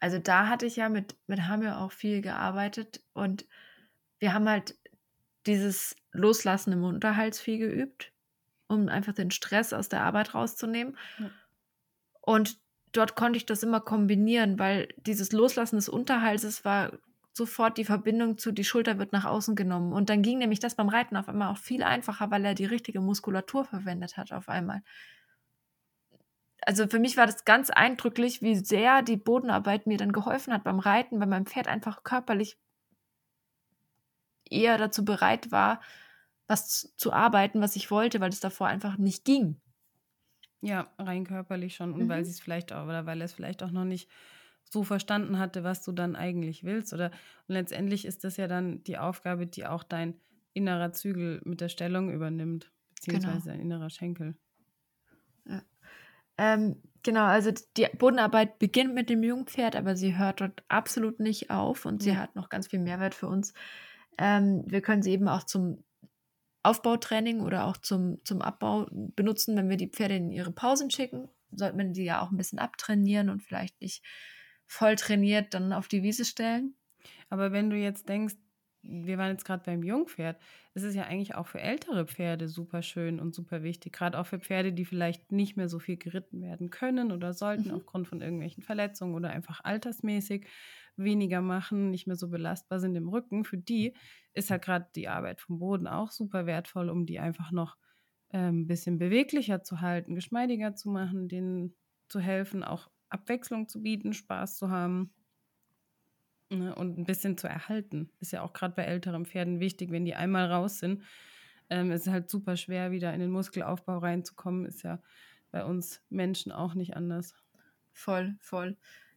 Also 0.01 0.19
da 0.19 0.49
hatte 0.49 0.67
ich 0.67 0.77
ja 0.77 0.89
mit, 0.89 1.17
mit 1.27 1.43
Hamir 1.49 1.79
auch 1.79 1.93
viel 1.93 2.21
gearbeitet 2.21 3.03
und 3.15 3.47
wir 4.19 4.33
haben 4.33 4.49
halt 4.49 4.77
dieses 5.47 5.97
Loslassen 6.13 6.73
im 6.73 6.85
Unterhals 6.85 7.41
viel 7.41 7.59
geübt, 7.59 8.13
um 8.69 8.89
einfach 8.89 9.13
den 9.13 9.31
Stress 9.31 9.73
aus 9.73 9.89
der 9.89 10.03
Arbeit 10.03 10.35
rauszunehmen. 10.35 10.97
Ja. 11.19 11.31
Und 12.21 12.59
dort 12.93 13.17
konnte 13.17 13.37
ich 13.39 13.47
das 13.47 13.63
immer 13.63 13.81
kombinieren, 13.81 14.59
weil 14.59 14.89
dieses 14.99 15.33
Loslassen 15.33 15.77
des 15.77 15.89
Unterhalses 15.89 16.65
war 16.65 16.93
sofort 17.33 17.79
die 17.79 17.85
Verbindung 17.85 18.37
zu, 18.37 18.53
die 18.53 18.65
Schulter 18.65 18.99
wird 18.99 19.13
nach 19.13 19.25
außen 19.25 19.55
genommen. 19.55 19.93
Und 19.93 20.11
dann 20.11 20.23
ging 20.23 20.39
nämlich 20.39 20.61
das 20.61 20.75
beim 20.75 20.89
Reiten 20.89 21.17
auf 21.17 21.29
einmal 21.29 21.53
auch 21.53 21.59
viel 21.59 21.83
einfacher, 21.83 22.31
weil 22.31 22.45
er 22.45 22.55
die 22.55 22.65
richtige 22.65 23.01
Muskulatur 23.01 23.65
verwendet 23.65 24.17
hat 24.17 24.33
auf 24.33 24.49
einmal. 24.49 24.83
Also 26.69 26.87
für 26.87 26.99
mich 26.99 27.17
war 27.17 27.25
das 27.25 27.47
ganz 27.47 27.71
eindrücklich, 27.71 28.43
wie 28.43 28.55
sehr 28.55 29.01
die 29.01 29.17
Bodenarbeit 29.17 29.87
mir 29.87 29.97
dann 29.97 30.13
geholfen 30.13 30.53
hat 30.53 30.65
beim 30.65 30.81
Reiten, 30.81 31.19
weil 31.19 31.27
mein 31.27 31.47
Pferd 31.47 31.67
einfach 31.67 32.05
körperlich 32.05 32.59
eher 34.45 34.77
dazu 34.77 35.03
bereit 35.03 35.51
war, 35.51 35.81
was 36.47 36.95
zu 36.97 37.11
arbeiten, 37.11 37.63
was 37.63 37.75
ich 37.75 37.91
wollte, 37.91 38.21
weil 38.21 38.29
es 38.29 38.41
davor 38.41 38.67
einfach 38.67 38.99
nicht 38.99 39.25
ging. 39.25 39.59
Ja, 40.61 40.93
rein 40.99 41.25
körperlich 41.25 41.75
schon. 41.75 41.95
Und 41.95 42.03
mhm. 42.03 42.09
weil 42.11 42.27
sie 42.27 42.33
es 42.33 42.41
vielleicht 42.41 42.75
auch, 42.75 42.85
oder 42.85 43.07
weil 43.07 43.23
er 43.23 43.25
es 43.25 43.33
vielleicht 43.33 43.63
auch 43.63 43.71
noch 43.71 43.87
nicht 43.87 44.11
so 44.69 44.83
verstanden 44.83 45.39
hatte, 45.39 45.65
was 45.65 45.83
du 45.83 45.93
dann 45.93 46.17
eigentlich 46.17 46.65
willst. 46.65 46.93
Oder 46.93 47.13
und 47.47 47.55
letztendlich 47.55 48.05
ist 48.05 48.25
das 48.25 48.37
ja 48.37 48.47
dann 48.47 48.85
die 48.85 48.99
Aufgabe, 48.99 49.47
die 49.47 49.65
auch 49.67 49.85
dein 49.85 50.21
innerer 50.53 50.93
Zügel 50.93 51.41
mit 51.47 51.63
der 51.63 51.71
Stellung 51.71 52.13
übernimmt, 52.13 52.71
beziehungsweise 52.95 53.39
genau. 53.39 53.53
dein 53.53 53.61
innerer 53.61 53.89
Schenkel. 53.89 54.37
Ja. 55.47 55.63
Ähm, 56.39 56.81
genau, 57.03 57.25
also 57.25 57.51
die 57.77 57.87
Bodenarbeit 57.99 58.59
beginnt 58.59 58.95
mit 58.95 59.11
dem 59.11 59.23
Jungpferd, 59.23 59.77
aber 59.77 59.97
sie 59.97 60.17
hört 60.17 60.41
dort 60.41 60.63
absolut 60.69 61.21
nicht 61.21 61.51
auf 61.51 61.85
und 61.85 62.03
sie 62.03 62.17
hat 62.17 62.37
noch 62.37 62.49
ganz 62.49 62.69
viel 62.69 62.79
Mehrwert 62.79 63.15
für 63.15 63.27
uns. 63.27 63.53
Ähm, 64.19 64.63
wir 64.67 64.81
können 64.81 65.03
sie 65.03 65.13
eben 65.13 65.29
auch 65.29 65.45
zum 65.45 65.85
Aufbautraining 66.63 67.41
oder 67.41 67.67
auch 67.67 67.77
zum, 67.77 68.19
zum 68.25 68.43
Abbau 68.43 68.87
benutzen, 68.91 69.57
wenn 69.57 69.69
wir 69.69 69.77
die 69.77 69.91
Pferde 69.91 70.17
in 70.17 70.31
ihre 70.31 70.53
Pausen 70.53 70.91
schicken. 70.91 71.29
Sollte 71.51 71.77
man 71.77 71.93
die 71.93 72.05
ja 72.05 72.21
auch 72.21 72.31
ein 72.31 72.37
bisschen 72.37 72.59
abtrainieren 72.59 73.31
und 73.31 73.43
vielleicht 73.43 73.81
nicht 73.81 74.05
voll 74.67 74.97
trainiert 74.97 75.55
dann 75.55 75.73
auf 75.73 75.89
die 75.89 76.03
Wiese 76.03 76.25
stellen. 76.25 76.77
Aber 77.31 77.53
wenn 77.53 77.71
du 77.71 77.77
jetzt 77.77 78.09
denkst, 78.09 78.35
wir 78.89 79.19
waren 79.19 79.31
jetzt 79.31 79.45
gerade 79.45 79.63
beim 79.65 79.83
Jungpferd, 79.83 80.41
es 80.75 80.83
ist 80.83 80.95
ja 80.95 81.05
eigentlich 81.05 81.35
auch 81.35 81.47
für 81.47 81.61
ältere 81.61 82.07
Pferde 82.07 82.49
super 82.49 82.83
schön 82.83 83.21
und 83.21 83.35
super 83.35 83.63
wichtig, 83.63 83.93
gerade 83.93 84.19
auch 84.19 84.27
für 84.27 84.41
Pferde, 84.41 84.73
die 84.73 84.87
vielleicht 84.87 85.31
nicht 85.31 85.57
mehr 85.57 85.69
so 85.69 85.79
viel 85.79 85.99
geritten 85.99 86.41
werden 86.41 86.71
können 86.71 87.13
oder 87.13 87.35
sollten 87.35 87.69
mhm. 87.69 87.75
aufgrund 87.75 88.09
von 88.09 88.23
irgendwelchen 88.23 88.63
Verletzungen 88.63 89.15
oder 89.15 89.31
einfach 89.31 89.63
altersmäßig 89.63 90.47
weniger 90.97 91.43
machen, 91.43 91.91
nicht 91.91 92.07
mehr 92.07 92.17
so 92.17 92.29
belastbar 92.29 92.81
sind 92.81 92.95
im 92.97 93.09
Rücken. 93.09 93.45
Für 93.45 93.59
die 93.59 93.95
ist 94.33 94.51
halt 94.51 94.63
gerade 94.63 94.87
die 94.97 95.09
Arbeit 95.09 95.41
vom 95.41 95.59
Boden 95.59 95.87
auch 95.87 96.11
super 96.11 96.47
wertvoll, 96.47 96.89
um 96.89 97.05
die 97.05 97.19
einfach 97.19 97.53
noch 97.53 97.77
ein 98.31 98.49
ähm, 98.49 98.67
bisschen 98.67 98.99
beweglicher 98.99 99.63
zu 99.63 99.81
halten, 99.81 100.15
geschmeidiger 100.15 100.75
zu 100.75 100.91
machen, 100.91 101.29
denen 101.29 101.75
zu 102.09 102.21
helfen, 102.21 102.65
auch 102.65 102.91
Abwechslung 103.11 103.69
zu 103.69 103.83
bieten, 103.83 104.13
Spaß 104.13 104.57
zu 104.57 104.71
haben 104.71 105.13
ne, 106.51 106.75
und 106.75 106.99
ein 106.99 107.05
bisschen 107.05 107.37
zu 107.37 107.47
erhalten. 107.47 108.11
Ist 108.21 108.33
ja 108.33 108.43
auch 108.43 108.53
gerade 108.53 108.75
bei 108.75 108.85
älteren 108.85 109.27
Pferden 109.27 109.61
wichtig, 109.61 109.91
wenn 109.91 110.05
die 110.05 110.15
einmal 110.15 110.51
raus 110.51 110.79
sind. 110.79 111.03
Ähm, 111.71 111.91
ist 111.91 112.09
halt 112.09 112.31
super 112.31 112.57
schwer, 112.57 112.91
wieder 112.91 113.13
in 113.13 113.21
den 113.21 113.31
Muskelaufbau 113.31 113.99
reinzukommen. 113.99 114.67
Ist 114.67 114.83
ja 114.83 115.03
bei 115.51 115.65
uns 115.65 116.03
Menschen 116.11 116.53
auch 116.53 116.75
nicht 116.75 116.97
anders. 116.97 117.35
Voll, 117.93 118.37
voll. 118.41 118.77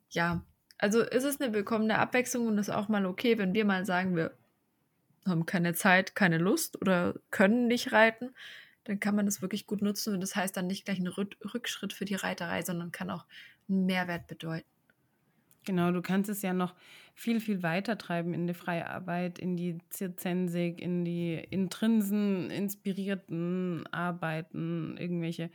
Ja, 0.10 0.44
also 0.78 1.02
ist 1.02 1.24
es 1.24 1.40
eine 1.40 1.54
willkommene 1.54 2.00
Abwechslung 2.00 2.48
und 2.48 2.58
ist 2.58 2.70
auch 2.70 2.90
mal 2.90 3.06
okay, 3.06 3.38
wenn 3.38 3.54
wir 3.54 3.66
mal 3.66 3.86
sagen, 3.86 4.16
wir 4.16 4.36
haben 5.26 5.46
keine 5.46 5.74
Zeit, 5.74 6.16
keine 6.16 6.40
Lust 6.40 6.82
oder 6.82 7.16
können 7.30 7.68
nicht 7.68 7.92
reiten, 7.92 8.34
dann 8.86 9.00
kann 9.00 9.16
man 9.16 9.26
das 9.26 9.42
wirklich 9.42 9.68
gut 9.68 9.82
nutzen 9.84 10.16
und 10.16 10.22
das 10.22 10.36
heißt 10.36 10.58
dann 10.58 10.68
nicht 10.68 10.86
gleich 10.86 11.00
ein 11.00 11.08
Rückschritt 11.08 11.94
für 11.94 12.06
die 12.06 12.16
Reiterei, 12.16 12.64
sondern 12.64 12.92
kann 12.92 13.12
auch 13.12 13.26
einen 13.70 13.86
Mehrwert 13.86 14.28
bedeuten. 14.28 14.68
Genau, 15.66 15.92
du 15.92 16.02
kannst 16.02 16.30
es 16.30 16.42
ja 16.42 16.54
noch 16.54 16.74
viel, 17.14 17.40
viel 17.40 17.62
weiter 17.62 17.98
treiben 17.98 18.34
in 18.34 18.48
die 18.48 18.54
freie 18.54 18.90
Arbeit, 18.90 19.38
in 19.38 19.56
die 19.56 19.78
Zirzensik, 19.90 20.82
in 20.82 21.06
die 21.06 21.36
intrinsen 21.36 22.50
inspirierten 22.50 23.86
Arbeiten, 23.92 24.98
irgendwelche 24.98 25.52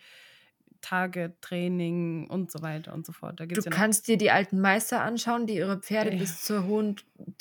Tage 0.81 1.35
Training 1.41 2.29
und 2.29 2.53
so 2.53 2.63
weiter 2.63 2.95
und 2.95 3.05
so 3.05 3.13
fort. 3.13 3.41
du 3.41 3.47
ja 3.47 3.71
kannst 3.71 4.07
dir 4.07 4.17
die 4.17 4.31
alten 4.31 4.61
Meister 4.61 5.03
anschauen, 5.03 5.47
die 5.47 5.57
ihre 5.57 5.81
Pferde 5.81 6.13
ja. 6.13 6.19
bis 6.19 6.43
zur 6.43 6.67
hohen, 6.67 6.97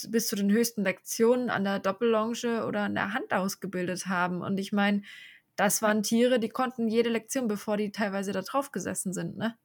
bis 0.07 0.28
zu 0.28 0.36
den 0.36 0.49
höchsten 0.49 0.84
Lektionen 0.84 1.51
an 1.51 1.63
der 1.63 1.80
Doppellonge 1.80 2.66
oder 2.66 2.82
an 2.82 2.95
der 2.95 3.13
Hand 3.13 3.34
ausgebildet 3.34 4.07
haben. 4.07 4.41
Und 4.41 4.59
ich 4.59 4.72
meine, 4.72 5.03
das 5.55 5.82
waren 5.82 6.01
Tiere, 6.01 6.39
die 6.39 6.49
konnten 6.49 6.88
jede 6.88 7.09
Lektion, 7.09 7.47
bevor 7.47 7.78
die 7.78 7.91
teilweise 7.91 8.32
da 8.32 8.41
drauf 8.41 8.72
gesessen 8.72 9.13
sind, 9.13 9.38
ne? 9.38 9.55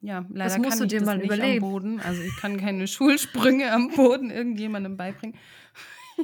Ja, 0.00 0.24
leider 0.28 0.50
das 0.50 0.58
musst 0.58 0.70
kann 0.70 0.78
du 0.80 0.86
dir 0.86 1.04
mal 1.04 1.20
überlegen. 1.20 1.64
Am 1.64 1.70
Boden. 1.70 2.00
Also 2.00 2.22
ich 2.22 2.36
kann 2.36 2.58
keine 2.58 2.86
Schulsprünge 2.88 3.72
am 3.72 3.88
Boden 3.88 4.30
irgendjemandem 4.30 4.96
beibringen. 4.96 5.36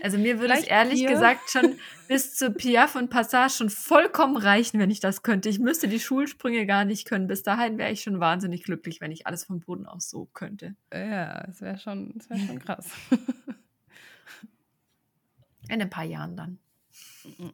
Also 0.00 0.16
mir 0.16 0.40
würde 0.40 0.54
es 0.54 0.64
ehrlich 0.64 1.00
Piaf. 1.00 1.10
gesagt 1.10 1.50
schon 1.50 1.74
bis 2.08 2.34
zu 2.34 2.52
Piaf 2.52 2.96
und 2.96 3.10
Passage 3.10 3.54
schon 3.54 3.70
vollkommen 3.70 4.36
reichen, 4.36 4.78
wenn 4.78 4.90
ich 4.90 5.00
das 5.00 5.22
könnte. 5.22 5.48
Ich 5.48 5.58
müsste 5.58 5.88
die 5.88 6.00
Schulsprünge 6.00 6.66
gar 6.66 6.84
nicht 6.84 7.06
können. 7.06 7.26
Bis 7.26 7.42
dahin 7.42 7.78
wäre 7.78 7.92
ich 7.92 8.02
schon 8.02 8.20
wahnsinnig 8.20 8.64
glücklich, 8.64 9.00
wenn 9.00 9.12
ich 9.12 9.26
alles 9.26 9.44
vom 9.44 9.60
Boden 9.60 9.86
aus 9.86 10.08
so 10.08 10.26
könnte. 10.32 10.74
Ja, 10.92 11.44
es 11.48 11.60
wäre 11.60 11.78
schon, 11.78 12.14
wär 12.28 12.38
schon 12.38 12.58
krass. 12.58 12.90
In 15.68 15.80
ein 15.80 15.90
paar 15.90 16.04
Jahren 16.04 16.36
dann. 16.36 16.58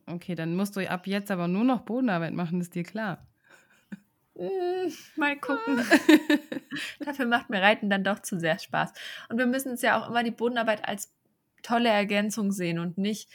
Okay, 0.07 0.35
dann 0.35 0.57
musst 0.57 0.77
du 0.77 0.89
ab 0.89 1.07
jetzt 1.07 1.31
aber 1.31 1.47
nur 1.47 1.65
noch 1.65 1.83
Bodenarbeit 1.83 2.33
machen, 2.33 2.61
ist 2.61 2.75
dir 2.75 2.85
klar. 2.85 3.28
Hm, 4.39 4.93
mal 5.17 5.37
gucken. 5.37 5.85
Dafür 7.01 7.27
macht 7.27 7.51
mir 7.51 7.61
Reiten 7.61 7.91
dann 7.91 8.05
doch 8.05 8.21
zu 8.21 8.39
sehr 8.39 8.59
Spaß. 8.59 8.93
Und 9.29 9.39
wir 9.39 9.47
müssen 9.47 9.73
es 9.73 9.83
ja 9.83 10.01
auch 10.01 10.09
immer 10.09 10.23
die 10.23 10.31
Bodenarbeit 10.31 10.87
als 10.87 11.13
tolle 11.63 11.89
Ergänzung 11.89 12.53
sehen 12.53 12.79
und 12.79 12.99
nicht 12.99 13.29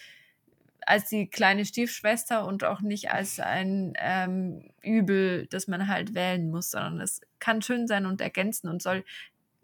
als 0.86 1.10
die 1.10 1.28
kleine 1.28 1.66
Stiefschwester 1.66 2.45
und 2.45 2.64
auch 2.64 2.82
nicht 2.82 3.12
als 3.12 3.39
ein 3.39 3.93
ähm, 3.97 4.70
Übel, 4.82 5.47
das 5.47 5.68
man 5.68 5.88
halt 5.88 6.14
wählen 6.14 6.49
muss, 6.49 6.72
sondern 6.72 7.01
es 7.01 7.22
kann 7.39 7.62
schön 7.62 7.88
sein 7.88 8.06
und 8.06 8.22
ergänzen 8.22 8.70
und 8.70 8.82
soll 8.82 9.04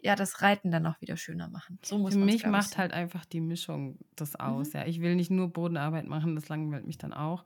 ja 0.02 0.16
das 0.16 0.42
Reiten 0.42 0.70
dann 0.70 0.86
auch 0.86 1.00
wieder 1.00 1.16
schöner 1.16 1.48
machen. 1.48 1.78
So 1.82 1.98
muss 1.98 2.14
Für 2.14 2.20
mich 2.20 2.46
macht 2.46 2.78
halt 2.78 2.92
einfach 2.92 3.24
die 3.24 3.40
Mischung 3.40 3.98
das 4.16 4.34
mhm. 4.34 4.40
aus. 4.40 4.72
Mhm. 4.72 4.80
Ja, 4.80 4.86
ich 4.86 5.00
will 5.00 5.14
nicht 5.14 5.30
nur 5.30 5.48
Bodenarbeit 5.48 6.06
machen, 6.06 6.34
das 6.34 6.48
langweilt 6.48 6.86
mich 6.86 6.98
dann 6.98 7.12
auch. 7.12 7.44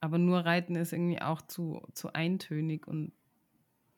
Aber 0.00 0.18
nur 0.18 0.40
Reiten 0.40 0.76
ist 0.76 0.92
irgendwie 0.92 1.22
auch 1.22 1.40
zu, 1.40 1.82
zu 1.94 2.12
eintönig 2.12 2.86
und 2.86 3.12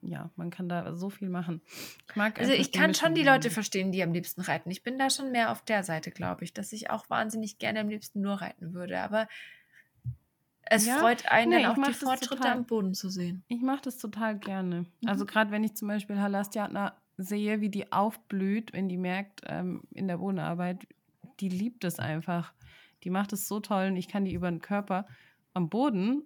ja, 0.07 0.29
man 0.35 0.49
kann 0.49 0.69
da 0.69 0.95
so 0.95 1.09
viel 1.09 1.29
machen. 1.29 1.61
Ich 2.09 2.15
mag 2.15 2.39
also 2.39 2.53
ich 2.53 2.71
kann 2.71 2.93
schon 2.93 3.13
die 3.13 3.23
Leute 3.23 3.49
verstehen, 3.49 3.91
die 3.91 4.01
am 4.01 4.13
liebsten 4.13 4.41
reiten. 4.41 4.71
Ich 4.71 4.83
bin 4.83 4.97
da 4.97 5.09
schon 5.09 5.31
mehr 5.31 5.51
auf 5.51 5.61
der 5.63 5.83
Seite, 5.83 6.11
glaube 6.11 6.43
ich, 6.43 6.53
dass 6.53 6.71
ich 6.71 6.89
auch 6.89 7.09
wahnsinnig 7.09 7.59
gerne 7.59 7.81
am 7.81 7.89
liebsten 7.89 8.21
nur 8.21 8.35
reiten 8.41 8.73
würde. 8.73 9.01
Aber 9.01 9.27
es 10.63 10.85
ja? 10.85 10.97
freut 10.97 11.29
einen 11.29 11.51
nee, 11.51 11.61
dann 11.61 11.71
auch 11.71 11.87
die 11.87 11.93
Fortschritte 11.93 12.35
total, 12.35 12.53
am 12.53 12.65
Boden 12.65 12.93
zu 12.93 13.09
sehen. 13.09 13.43
Ich 13.47 13.61
mache 13.61 13.81
das 13.83 13.97
total 13.97 14.37
gerne. 14.37 14.85
Mhm. 15.01 15.07
Also 15.07 15.25
gerade 15.25 15.51
wenn 15.51 15.63
ich 15.63 15.75
zum 15.75 15.87
Beispiel 15.87 16.17
Halastiatna 16.17 16.95
sehe, 17.17 17.61
wie 17.61 17.69
die 17.69 17.91
aufblüht, 17.91 18.73
wenn 18.73 18.87
die 18.87 18.97
merkt 18.97 19.41
ähm, 19.45 19.81
in 19.91 20.07
der 20.07 20.17
Bodenarbeit, 20.17 20.87
die 21.39 21.49
liebt 21.49 21.83
es 21.83 21.99
einfach. 21.99 22.53
Die 23.03 23.09
macht 23.09 23.33
es 23.33 23.47
so 23.47 23.59
toll 23.59 23.87
und 23.87 23.97
ich 23.97 24.07
kann 24.07 24.25
die 24.25 24.33
über 24.33 24.49
den 24.49 24.61
Körper 24.61 25.05
am 25.53 25.69
Boden 25.69 26.23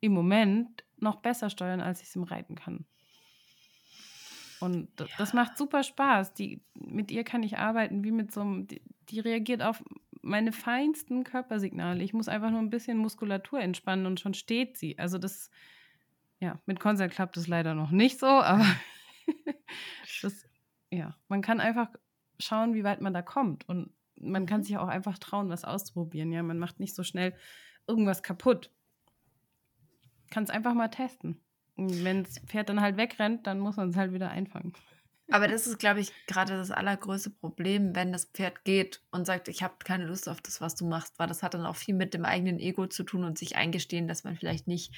im 0.00 0.12
Moment 0.12 0.83
noch 1.04 1.16
besser 1.16 1.50
steuern, 1.50 1.80
als 1.80 2.02
ich 2.02 2.08
es 2.08 2.16
im 2.16 2.24
Reiten 2.24 2.56
kann. 2.56 2.84
Und 4.60 4.88
ja. 4.98 5.06
das 5.18 5.32
macht 5.34 5.56
super 5.56 5.82
Spaß. 5.82 6.34
Die, 6.34 6.62
mit 6.74 7.10
ihr 7.10 7.22
kann 7.22 7.42
ich 7.42 7.58
arbeiten 7.58 8.02
wie 8.02 8.10
mit 8.10 8.32
so 8.32 8.40
einem, 8.40 8.66
die, 8.66 8.82
die, 9.10 9.20
reagiert 9.20 9.62
auf 9.62 9.84
meine 10.22 10.52
feinsten 10.52 11.22
Körpersignale. 11.22 12.02
Ich 12.02 12.14
muss 12.14 12.28
einfach 12.28 12.50
nur 12.50 12.60
ein 12.60 12.70
bisschen 12.70 12.96
Muskulatur 12.96 13.60
entspannen 13.60 14.06
und 14.06 14.20
schon 14.20 14.34
steht 14.34 14.78
sie. 14.78 14.98
Also 14.98 15.18
das, 15.18 15.50
ja, 16.40 16.58
mit 16.66 16.80
Konzert 16.80 17.12
klappt 17.12 17.36
das 17.36 17.46
leider 17.46 17.74
noch 17.74 17.90
nicht 17.90 18.18
so, 18.18 18.26
aber 18.26 18.66
das, 20.22 20.46
ja, 20.90 21.14
man 21.28 21.42
kann 21.42 21.60
einfach 21.60 21.88
schauen, 22.38 22.74
wie 22.74 22.84
weit 22.84 23.00
man 23.00 23.12
da 23.12 23.22
kommt. 23.22 23.68
Und 23.68 23.92
man 24.18 24.46
kann 24.46 24.60
mhm. 24.60 24.64
sich 24.64 24.78
auch 24.78 24.88
einfach 24.88 25.18
trauen, 25.18 25.50
was 25.50 25.64
auszuprobieren. 25.64 26.32
Ja, 26.32 26.42
man 26.42 26.58
macht 26.58 26.80
nicht 26.80 26.94
so 26.94 27.02
schnell 27.02 27.34
irgendwas 27.86 28.22
kaputt 28.22 28.70
kann 30.34 30.44
es 30.44 30.50
einfach 30.50 30.74
mal 30.74 30.88
testen. 30.88 31.40
Wenn 31.76 32.24
das 32.24 32.40
Pferd 32.40 32.68
dann 32.68 32.80
halt 32.80 32.96
wegrennt, 32.96 33.46
dann 33.46 33.60
muss 33.60 33.76
man 33.76 33.90
es 33.90 33.96
halt 33.96 34.12
wieder 34.12 34.30
einfangen. 34.30 34.72
Aber 35.30 35.46
das 35.46 35.66
ist, 35.66 35.78
glaube 35.78 36.00
ich, 36.00 36.12
gerade 36.26 36.56
das 36.56 36.72
allergrößte 36.72 37.30
Problem, 37.30 37.94
wenn 37.94 38.12
das 38.12 38.26
Pferd 38.26 38.64
geht 38.64 39.00
und 39.12 39.26
sagt, 39.26 39.46
ich 39.48 39.62
habe 39.62 39.74
keine 39.82 40.06
Lust 40.06 40.28
auf 40.28 40.40
das, 40.40 40.60
was 40.60 40.74
du 40.74 40.86
machst, 40.86 41.18
weil 41.18 41.28
das 41.28 41.42
hat 41.42 41.54
dann 41.54 41.64
auch 41.64 41.76
viel 41.76 41.94
mit 41.94 42.14
dem 42.14 42.24
eigenen 42.24 42.58
Ego 42.58 42.88
zu 42.88 43.04
tun 43.04 43.24
und 43.24 43.38
sich 43.38 43.56
eingestehen, 43.56 44.08
dass 44.08 44.24
man 44.24 44.36
vielleicht 44.36 44.66
nicht 44.66 44.92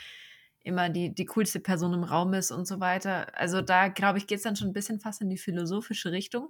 immer 0.65 0.89
die, 0.89 1.15
die 1.15 1.27
coolste 1.27 1.61
Person 1.61 1.93
im 1.93 2.03
Raum 2.03 2.33
ist 2.33 2.51
und 2.51 2.67
so 2.67 2.81
weiter. 2.81 3.39
Also 3.39 3.61
da, 3.61 3.89
glaube 3.89 4.19
ich, 4.19 4.27
geht 4.27 4.39
es 4.39 4.43
dann 4.43 4.57
schon 4.57 4.69
ein 4.69 4.73
bisschen 4.73 5.01
fast 5.01 5.21
in 5.21 5.29
die 5.29 5.39
philosophische 5.39 6.11
Richtung. 6.13 6.49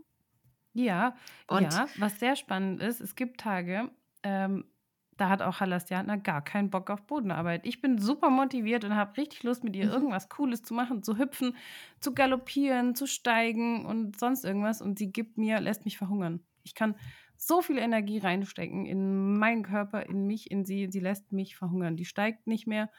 Ja, 0.73 1.17
und 1.49 1.73
ja, 1.73 1.89
was 1.99 2.21
sehr 2.21 2.37
spannend 2.37 2.81
ist, 2.83 3.01
es 3.01 3.15
gibt 3.15 3.41
Tage, 3.41 3.91
ähm, 4.23 4.65
da 5.17 5.29
hat 5.29 5.43
auch 5.43 5.61
Halastiana 5.61 6.17
gar 6.17 6.43
keinen 6.43 6.71
Bock 6.71 6.91
auf 6.91 7.03
Bodenarbeit. 7.03 7.67
Ich 7.67 7.81
bin 7.81 7.99
super 7.99 8.31
motiviert 8.31 8.85
und 8.85 8.95
habe 8.95 9.17
richtig 9.17 9.43
Lust, 9.43 9.65
mit 9.65 9.75
ihr 9.75 9.87
mhm. 9.87 9.93
irgendwas 9.93 10.29
Cooles 10.29 10.63
zu 10.63 10.75
machen, 10.75 11.03
zu 11.03 11.19
hüpfen, 11.19 11.57
zu 12.01 12.15
galoppieren, 12.15 12.95
zu 12.95 13.07
steigen 13.07 13.87
und 13.87 14.19
sonst 14.19 14.45
irgendwas. 14.45 14.83
Und 14.83 14.99
sie 14.99 15.11
gibt 15.13 15.39
mir, 15.39 15.61
lässt 15.61 15.85
mich 15.85 15.97
verhungern. 15.97 16.41
Ich 16.65 16.75
kann 16.75 16.95
so 17.37 17.63
viel 17.63 17.79
Energie 17.79 18.19
reinstecken 18.19 18.87
in 18.87 19.39
meinen 19.39 19.63
Körper, 19.63 20.07
in 20.07 20.27
mich, 20.27 20.51
in 20.51 20.65
sie. 20.65 20.89
Sie 20.91 21.01
lässt 21.01 21.33
mich 21.33 21.57
verhungern. 21.57 21.97
Die 21.97 22.05
steigt 22.05 22.47
nicht 22.47 22.67
mehr, 22.67 22.91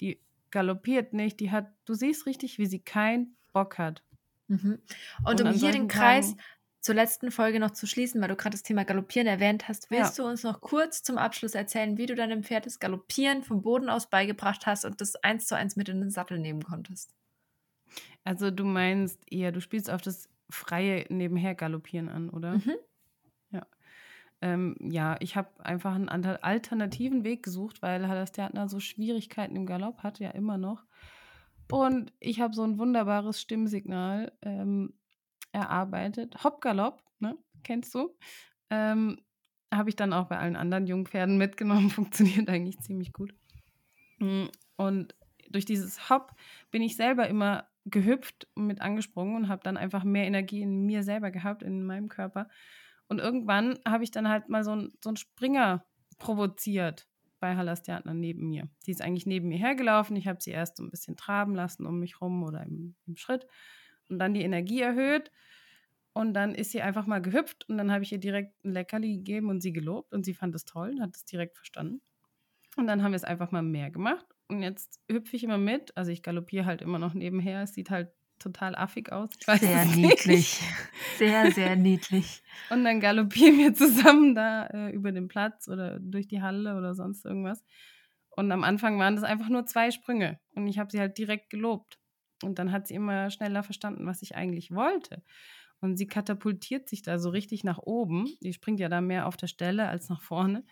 die 0.00 0.20
galoppiert 0.50 1.14
nicht, 1.14 1.40
die 1.40 1.50
hat, 1.50 1.72
du 1.84 1.94
siehst 1.94 2.26
richtig, 2.26 2.58
wie 2.58 2.66
sie 2.66 2.80
keinen 2.80 3.36
Bock 3.52 3.78
hat. 3.78 4.02
Mhm. 4.48 4.78
Und, 5.24 5.40
und 5.40 5.48
um 5.48 5.52
hier 5.52 5.72
den 5.72 5.88
Kreis 5.88 6.36
zur 6.82 6.96
letzten 6.96 7.30
Folge 7.30 7.60
noch 7.60 7.70
zu 7.70 7.86
schließen, 7.86 8.20
weil 8.20 8.28
du 8.28 8.36
gerade 8.36 8.54
das 8.54 8.64
Thema 8.64 8.84
Galoppieren 8.84 9.28
erwähnt 9.28 9.68
hast, 9.68 9.90
willst 9.90 10.18
ja. 10.18 10.24
du 10.24 10.30
uns 10.30 10.42
noch 10.42 10.60
kurz 10.60 11.04
zum 11.04 11.16
Abschluss 11.16 11.54
erzählen, 11.54 11.96
wie 11.96 12.06
du 12.06 12.16
deinem 12.16 12.42
Pferd 12.42 12.66
das 12.66 12.80
Galoppieren 12.80 13.44
vom 13.44 13.62
Boden 13.62 13.88
aus 13.88 14.10
beigebracht 14.10 14.66
hast 14.66 14.84
und 14.84 15.00
das 15.00 15.14
eins 15.16 15.46
zu 15.46 15.56
eins 15.56 15.76
mit 15.76 15.88
in 15.88 16.00
den 16.00 16.10
Sattel 16.10 16.40
nehmen 16.40 16.64
konntest? 16.64 17.14
Also 18.24 18.50
du 18.50 18.64
meinst 18.64 19.20
eher, 19.30 19.52
du 19.52 19.60
spielst 19.60 19.90
auf 19.90 20.02
das 20.02 20.28
freie 20.50 21.06
nebenher 21.08 21.54
Galoppieren 21.54 22.08
an, 22.08 22.30
oder? 22.30 22.54
Mhm. 22.54 22.74
Ja. 23.50 23.66
Ähm, 24.40 24.76
ja, 24.80 25.16
ich 25.20 25.36
habe 25.36 25.64
einfach 25.64 25.94
einen 25.94 26.08
alternativen 26.08 27.22
Weg 27.22 27.44
gesucht, 27.44 27.80
weil 27.80 28.08
Halastiatna 28.08 28.68
so 28.68 28.80
Schwierigkeiten 28.80 29.54
im 29.54 29.66
Galopp 29.66 30.02
hat, 30.02 30.18
ja 30.18 30.30
immer 30.30 30.58
noch. 30.58 30.84
Und 31.70 32.12
ich 32.18 32.40
habe 32.40 32.54
so 32.54 32.64
ein 32.64 32.78
wunderbares 32.78 33.40
Stimmsignal. 33.40 34.32
Ähm, 34.42 34.92
erarbeitet. 35.52 36.42
Hopgalopp, 36.42 37.02
ne? 37.20 37.36
Kennst 37.62 37.94
du? 37.94 38.16
Ähm, 38.70 39.20
Habe 39.72 39.88
ich 39.88 39.96
dann 39.96 40.12
auch 40.12 40.26
bei 40.26 40.38
allen 40.38 40.56
anderen 40.56 40.86
Jungpferden 40.86 41.38
mitgenommen. 41.38 41.90
Funktioniert 41.90 42.48
eigentlich 42.48 42.80
ziemlich 42.80 43.12
gut. 43.12 43.34
Hm, 44.18 44.48
und 44.76 45.14
durch 45.50 45.64
dieses 45.64 46.10
Hop 46.10 46.32
bin 46.70 46.82
ich 46.82 46.96
selber 46.96 47.28
immer 47.28 47.68
gehüpft 47.84 48.48
und 48.54 48.66
mit 48.66 48.80
angesprungen 48.80 49.36
und 49.36 49.48
habe 49.48 49.62
dann 49.62 49.76
einfach 49.76 50.04
mehr 50.04 50.26
Energie 50.26 50.62
in 50.62 50.86
mir 50.86 51.02
selber 51.02 51.30
gehabt, 51.30 51.62
in 51.62 51.84
meinem 51.84 52.08
Körper. 52.08 52.48
Und 53.08 53.18
irgendwann 53.18 53.78
habe 53.86 54.04
ich 54.04 54.10
dann 54.10 54.28
halt 54.28 54.48
mal 54.48 54.64
so, 54.64 54.74
ein, 54.74 54.92
so 55.02 55.10
einen 55.10 55.16
Springer 55.16 55.84
provoziert 56.18 57.08
bei 57.40 57.56
Halastiatna 57.56 58.14
neben 58.14 58.48
mir. 58.48 58.68
Die 58.86 58.92
ist 58.92 59.02
eigentlich 59.02 59.26
neben 59.26 59.48
mir 59.48 59.58
hergelaufen. 59.58 60.16
Ich 60.16 60.28
habe 60.28 60.40
sie 60.40 60.52
erst 60.52 60.76
so 60.76 60.84
ein 60.84 60.90
bisschen 60.90 61.16
traben 61.16 61.54
lassen 61.54 61.86
um 61.86 61.98
mich 61.98 62.20
rum 62.20 62.42
oder 62.44 62.62
im, 62.62 62.94
im 63.06 63.16
Schritt 63.16 63.46
und 64.12 64.18
dann 64.18 64.34
die 64.34 64.42
Energie 64.42 64.80
erhöht. 64.80 65.30
Und 66.12 66.34
dann 66.34 66.54
ist 66.54 66.72
sie 66.72 66.82
einfach 66.82 67.06
mal 67.06 67.22
gehüpft 67.22 67.66
und 67.70 67.78
dann 67.78 67.90
habe 67.90 68.04
ich 68.04 68.12
ihr 68.12 68.18
direkt 68.18 68.62
ein 68.64 68.72
Leckerli 68.72 69.16
gegeben 69.16 69.48
und 69.48 69.62
sie 69.62 69.72
gelobt 69.72 70.12
und 70.12 70.24
sie 70.24 70.34
fand 70.34 70.54
es 70.54 70.66
toll 70.66 70.90
und 70.90 71.00
hat 71.00 71.16
es 71.16 71.24
direkt 71.24 71.56
verstanden. 71.56 72.02
Und 72.76 72.86
dann 72.86 73.02
haben 73.02 73.12
wir 73.12 73.16
es 73.16 73.24
einfach 73.24 73.50
mal 73.50 73.62
mehr 73.62 73.90
gemacht 73.90 74.26
und 74.48 74.62
jetzt 74.62 75.00
hüpfe 75.10 75.36
ich 75.36 75.44
immer 75.44 75.58
mit. 75.58 75.96
Also 75.96 76.10
ich 76.10 76.22
galoppiere 76.22 76.66
halt 76.66 76.82
immer 76.82 76.98
noch 76.98 77.14
nebenher. 77.14 77.62
Es 77.62 77.72
sieht 77.72 77.88
halt 77.90 78.10
total 78.38 78.74
affig 78.74 79.10
aus. 79.10 79.30
sehr 79.58 79.84
niedlich. 79.86 80.60
Sehr, 81.18 81.52
sehr 81.52 81.76
niedlich. 81.76 82.42
Und 82.70 82.84
dann 82.84 82.98
galoppieren 82.98 83.58
wir 83.58 83.74
zusammen 83.74 84.34
da 84.34 84.66
äh, 84.66 84.90
über 84.90 85.12
den 85.12 85.28
Platz 85.28 85.68
oder 85.68 86.00
durch 86.00 86.26
die 86.26 86.40
Halle 86.40 86.76
oder 86.76 86.94
sonst 86.94 87.24
irgendwas. 87.24 87.62
Und 88.30 88.50
am 88.50 88.64
Anfang 88.64 88.98
waren 88.98 89.14
das 89.14 89.24
einfach 89.24 89.48
nur 89.48 89.66
zwei 89.66 89.90
Sprünge 89.90 90.40
und 90.54 90.66
ich 90.66 90.78
habe 90.78 90.90
sie 90.90 90.98
halt 90.98 91.18
direkt 91.18 91.50
gelobt. 91.50 91.98
Und 92.42 92.58
dann 92.58 92.72
hat 92.72 92.86
sie 92.86 92.94
immer 92.94 93.30
schneller 93.30 93.62
verstanden, 93.62 94.06
was 94.06 94.22
ich 94.22 94.34
eigentlich 94.34 94.72
wollte. 94.74 95.22
Und 95.80 95.96
sie 95.96 96.06
katapultiert 96.06 96.88
sich 96.88 97.02
da 97.02 97.18
so 97.18 97.30
richtig 97.30 97.64
nach 97.64 97.78
oben. 97.78 98.28
Die 98.40 98.52
springt 98.52 98.80
ja 98.80 98.88
da 98.88 99.00
mehr 99.00 99.26
auf 99.26 99.36
der 99.36 99.48
Stelle 99.48 99.88
als 99.88 100.08
nach 100.08 100.22
vorne. 100.22 100.64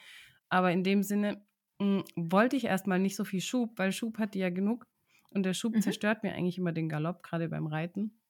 Aber 0.49 0.71
in 0.73 0.85
dem 0.85 1.03
Sinne 1.03 1.45
mh, 1.81 2.05
hm, 2.15 2.31
wollte 2.31 2.57
ich 2.57 2.65
erstmal 2.65 2.99
nicht 2.99 3.17
so 3.17 3.25
viel 3.25 3.41
Schub, 3.41 3.77
weil 3.77 3.93
Schub 3.93 4.19
hat 4.19 4.35
die 4.35 4.39
ja 4.39 4.51
genug. 4.51 4.87
Und 5.31 5.45
der 5.45 5.55
Schub 5.55 5.75
mhm. 5.75 5.83
zerstört 5.83 6.23
mir 6.23 6.33
eigentlich 6.33 6.59
immer 6.59 6.73
den 6.73 6.89
Galopp, 6.89 7.23
gerade 7.23 7.49
beim 7.49 7.67
Reiten. 7.67 8.21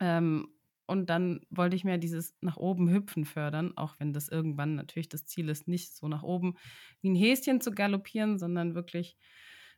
Ähm, 0.00 0.48
und 0.86 1.08
dann 1.08 1.40
wollte 1.48 1.76
ich 1.76 1.84
mehr 1.84 1.98
dieses 1.98 2.36
nach 2.40 2.58
oben 2.58 2.90
hüpfen 2.90 3.24
fördern, 3.24 3.72
auch 3.76 3.94
wenn 3.98 4.12
das 4.12 4.28
irgendwann 4.28 4.74
natürlich 4.74 5.08
das 5.08 5.24
Ziel 5.24 5.48
ist, 5.48 5.66
nicht 5.66 5.96
so 5.96 6.08
nach 6.08 6.22
oben 6.22 6.56
wie 7.00 7.10
ein 7.10 7.14
Häschen 7.14 7.60
zu 7.60 7.70
galoppieren, 7.70 8.38
sondern 8.38 8.74
wirklich 8.74 9.16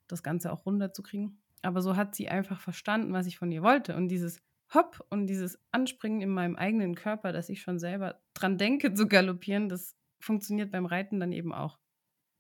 das 0.09 0.23
Ganze 0.23 0.53
auch 0.53 0.67
runterzukriegen. 0.67 1.41
Aber 1.67 1.83
so 1.83 1.97
hat 1.97 2.15
sie 2.15 2.29
einfach 2.29 2.61
verstanden, 2.61 3.13
was 3.13 3.27
ich 3.27 3.39
von 3.39 3.51
ihr 3.51 3.63
wollte. 3.63 3.97
Und 3.97 4.09
dieses 4.09 4.41
Hopp 4.73 5.05
und 5.11 5.27
dieses 5.27 5.59
Anspringen 5.73 6.21
in 6.21 6.31
meinem 6.31 6.55
eigenen 6.55 6.95
Körper, 6.95 7.33
dass 7.33 7.49
ich 7.49 7.61
schon 7.61 7.81
selber 7.81 8.21
dran 8.35 8.57
denke 8.57 8.95
zu 8.95 9.09
galoppieren, 9.09 9.69
das 9.69 9.97
funktioniert 10.21 10.71
beim 10.71 10.87
Reiten 10.87 11.19
dann 11.19 11.33
eben 11.33 11.53
auch. 11.53 11.79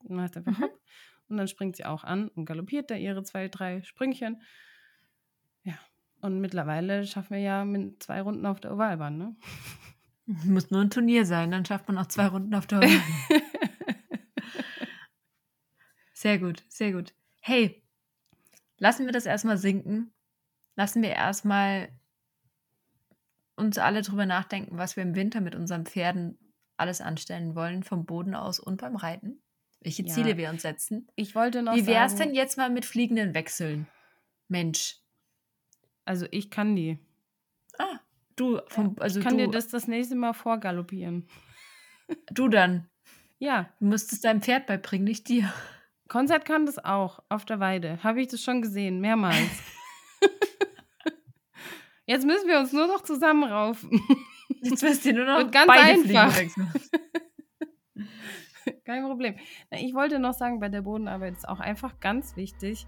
Man 0.09 0.23
hat 0.23 0.37
einfach 0.37 0.57
mhm. 0.57 0.63
Hopp 0.63 0.81
und 1.29 1.37
dann 1.39 1.49
springt 1.49 1.77
sie 1.77 1.85
auch 1.85 2.05
an 2.05 2.29
und 2.29 2.45
galoppiert 2.47 2.91
da 2.91 2.95
ihre 2.95 3.25
zwei, 3.25 3.49
drei 3.49 3.83
Sprüngchen. 3.83 4.43
Ja, 5.65 5.79
und 6.21 6.41
mittlerweile 6.41 7.05
schaffen 7.05 7.35
wir 7.35 7.43
ja 7.43 7.65
mit 7.65 8.03
zwei 8.03 8.23
Runden 8.23 8.47
auf 8.47 8.61
der 8.61 8.73
Ovalbahn, 8.75 9.19
ne? 9.19 9.37
Muss 10.45 10.71
nur 10.71 10.81
ein 10.81 10.91
Turnier 10.91 11.25
sein, 11.25 11.51
dann 11.51 11.65
schafft 11.65 11.89
man 11.89 11.99
auch 11.99 12.07
zwei 12.07 12.27
Runden 12.27 12.55
auf 12.55 12.67
der 12.67 12.79
Ovalbahn. 12.79 13.43
sehr 16.13 16.39
gut, 16.39 16.65
sehr 16.69 16.93
gut. 16.93 17.13
Hey, 17.41 17.86
lassen 18.79 19.07
wir 19.07 19.13
das 19.13 19.27
erstmal 19.27 19.59
sinken. 19.59 20.13
Lassen 20.77 21.03
wir 21.03 21.11
erstmal 21.11 21.89
uns 23.57 23.79
alle 23.79 24.03
drüber 24.03 24.27
nachdenken, 24.27 24.77
was 24.77 24.97
wir 24.97 25.03
im 25.03 25.15
Winter 25.15 25.41
mit 25.41 25.55
unseren 25.55 25.87
Pferden 25.87 26.39
alles 26.77 27.01
anstellen 27.01 27.55
wollen, 27.55 27.83
vom 27.83 28.05
Boden 28.05 28.35
aus 28.35 28.61
und 28.61 28.81
beim 28.81 28.97
Reiten. 28.97 29.43
Welche 29.81 30.03
ja. 30.03 30.13
Ziele 30.13 30.37
wir 30.37 30.51
uns 30.51 30.63
setzen. 30.63 31.09
Ich 31.17 31.35
wollte 31.35 31.63
noch 31.63 31.75
Wie 31.75 31.87
wäre 31.87 32.05
es 32.05 32.17
denn 32.17 32.35
jetzt 32.35 32.59
mal 32.59 32.71
mit 32.71 32.85
fliegenden 32.85 33.35
Wechseln? 33.35 33.87
Mensch. 34.49 34.99
Also 36.05 36.27
ich 36.31 36.51
kann 36.51 36.77
die. 36.77 36.99
Ah, 37.79 38.01
du. 38.37 38.61
Vom, 38.69 38.97
also 39.01 39.21
ich 39.21 39.25
kann 39.25 39.39
du, 39.39 39.45
dir 39.45 39.51
das 39.51 39.69
das 39.69 39.89
nächste 39.89 40.17
Mal 40.17 40.35
vorgaloppieren. 40.35 41.29
Du 42.31 42.49
dann. 42.49 42.89
Ja. 43.39 43.73
Du 43.81 43.87
musst 43.87 44.13
es 44.13 44.21
deinem 44.21 44.43
Pferd 44.43 44.67
beibringen, 44.67 45.05
nicht 45.05 45.29
dir. 45.29 45.53
Konzert 46.09 46.45
kann 46.45 46.67
das 46.67 46.83
auch 46.85 47.21
auf 47.29 47.45
der 47.45 47.61
Weide. 47.61 48.03
Habe 48.03 48.21
ich 48.21 48.29
das 48.29 48.43
schon 48.43 48.63
gesehen, 48.63 49.01
mehrmals. 49.01 49.37
Jetzt 52.07 52.25
müssen 52.25 52.49
wir 52.49 52.61
uns 52.61 52.73
nur 52.73 52.87
noch 52.87 53.03
zusammenraufen. 53.03 54.01
Jetzt 54.63 54.83
müsst 54.83 55.05
ihr 55.07 55.15
nur 55.15 55.25
noch 55.25 55.41
Und 55.41 55.53
ganz 55.53 55.69
einfach. 55.69 56.33
Kein 58.85 59.05
Problem. 59.05 59.35
Ich 59.71 59.95
wollte 59.95 60.19
noch 60.21 60.35
sagen, 60.35 60.61
bei 60.61 60.69
der 60.69 60.83
Bodenarbeit 60.83 61.35
ist 61.35 61.49
auch 61.49 61.61
einfach 61.61 61.99
ganz 61.99 62.37
wichtig, 62.37 62.87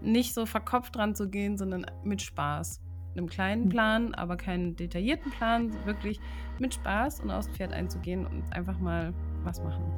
nicht 0.00 0.34
so 0.34 0.46
verkopft 0.46 0.96
dran 0.96 1.14
zu 1.14 1.28
gehen, 1.28 1.56
sondern 1.56 1.86
mit 2.02 2.22
Spaß. 2.22 2.80
Einem 3.16 3.28
kleinen 3.28 3.64
hm. 3.64 3.68
Plan, 3.70 4.14
aber 4.14 4.36
keinen 4.36 4.76
detaillierten 4.76 5.30
Plan, 5.32 5.72
wirklich 5.84 6.20
mit 6.58 6.74
Spaß 6.74 7.20
und 7.20 7.30
aus 7.30 7.46
dem 7.46 7.54
Pferd 7.54 7.72
einzugehen 7.72 8.26
und 8.26 8.52
einfach 8.52 8.78
mal 8.78 9.14
was 9.44 9.62
machen. 9.62 9.94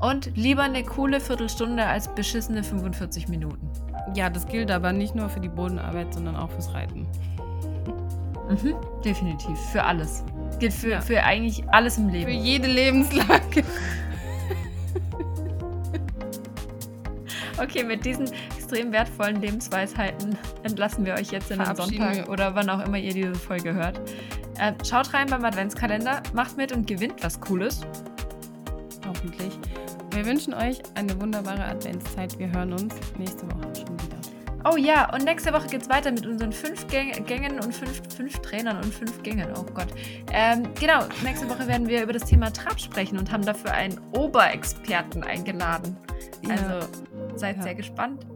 Und 0.00 0.36
lieber 0.36 0.62
eine 0.62 0.84
coole 0.84 1.20
Viertelstunde 1.20 1.84
als 1.84 2.08
beschissene 2.14 2.62
45 2.62 3.28
Minuten. 3.28 3.68
Ja, 4.14 4.30
das 4.30 4.46
gilt 4.46 4.70
aber 4.70 4.92
nicht 4.92 5.14
nur 5.14 5.28
für 5.28 5.40
die 5.40 5.48
Bodenarbeit, 5.48 6.14
sondern 6.14 6.36
auch 6.36 6.50
fürs 6.50 6.72
Reiten. 6.72 7.06
Mhm, 8.48 8.74
definitiv. 9.04 9.58
Für 9.72 9.82
alles. 9.84 10.24
Gilt 10.58 10.72
für, 10.72 10.90
ja. 10.90 11.00
für 11.00 11.22
eigentlich 11.22 11.68
alles 11.70 11.98
im 11.98 12.08
Leben. 12.08 12.26
Für 12.26 12.30
jede 12.30 12.68
Lebenslage. 12.68 13.64
okay, 17.60 17.84
mit 17.84 18.04
diesen 18.04 18.30
extrem 18.56 18.92
wertvollen 18.92 19.40
Lebensweisheiten 19.40 20.38
entlassen 20.62 21.04
wir 21.04 21.14
euch 21.14 21.30
jetzt 21.30 21.50
in 21.50 21.58
den 21.58 21.76
Sonntag 21.76 22.28
oder 22.28 22.54
wann 22.54 22.70
auch 22.70 22.84
immer 22.84 22.98
ihr 22.98 23.12
diese 23.12 23.34
Folge 23.34 23.74
hört. 23.74 24.00
Äh, 24.58 24.72
schaut 24.84 25.12
rein 25.12 25.28
beim 25.28 25.44
Adventskalender, 25.44 26.22
macht 26.32 26.56
mit 26.56 26.72
und 26.72 26.86
gewinnt 26.86 27.22
was 27.22 27.40
Cooles 27.40 27.80
hoffentlich. 29.08 29.58
Wir 30.12 30.24
wünschen 30.26 30.54
euch 30.54 30.80
eine 30.94 31.20
wunderbare 31.20 31.64
Adventszeit. 31.64 32.38
Wir 32.38 32.52
hören 32.52 32.72
uns 32.72 32.94
nächste 33.18 33.46
Woche 33.46 33.74
schon 33.74 33.94
wieder. 34.00 34.18
Oh 34.64 34.76
ja, 34.76 35.12
und 35.14 35.24
nächste 35.24 35.52
Woche 35.52 35.68
geht 35.68 35.82
es 35.82 35.88
weiter 35.88 36.10
mit 36.10 36.26
unseren 36.26 36.52
fünf 36.52 36.86
Gängen 36.88 37.60
und 37.60 37.74
fünf, 37.74 38.02
fünf 38.14 38.38
Trainern 38.40 38.76
und 38.78 38.92
fünf 38.92 39.22
Gängen. 39.22 39.48
Oh 39.56 39.62
Gott. 39.72 39.88
Ähm, 40.32 40.68
genau, 40.78 41.04
nächste 41.22 41.48
Woche 41.48 41.66
werden 41.66 41.88
wir 41.88 42.02
über 42.02 42.12
das 42.12 42.24
Thema 42.24 42.52
Trab 42.52 42.80
sprechen 42.80 43.18
und 43.18 43.30
haben 43.30 43.44
dafür 43.44 43.72
einen 43.72 44.00
Oberexperten 44.12 45.22
eingeladen. 45.22 45.96
Also 46.48 46.64
ja. 46.64 46.88
seid 47.36 47.56
ja. 47.58 47.62
sehr 47.62 47.74
gespannt. 47.76 48.26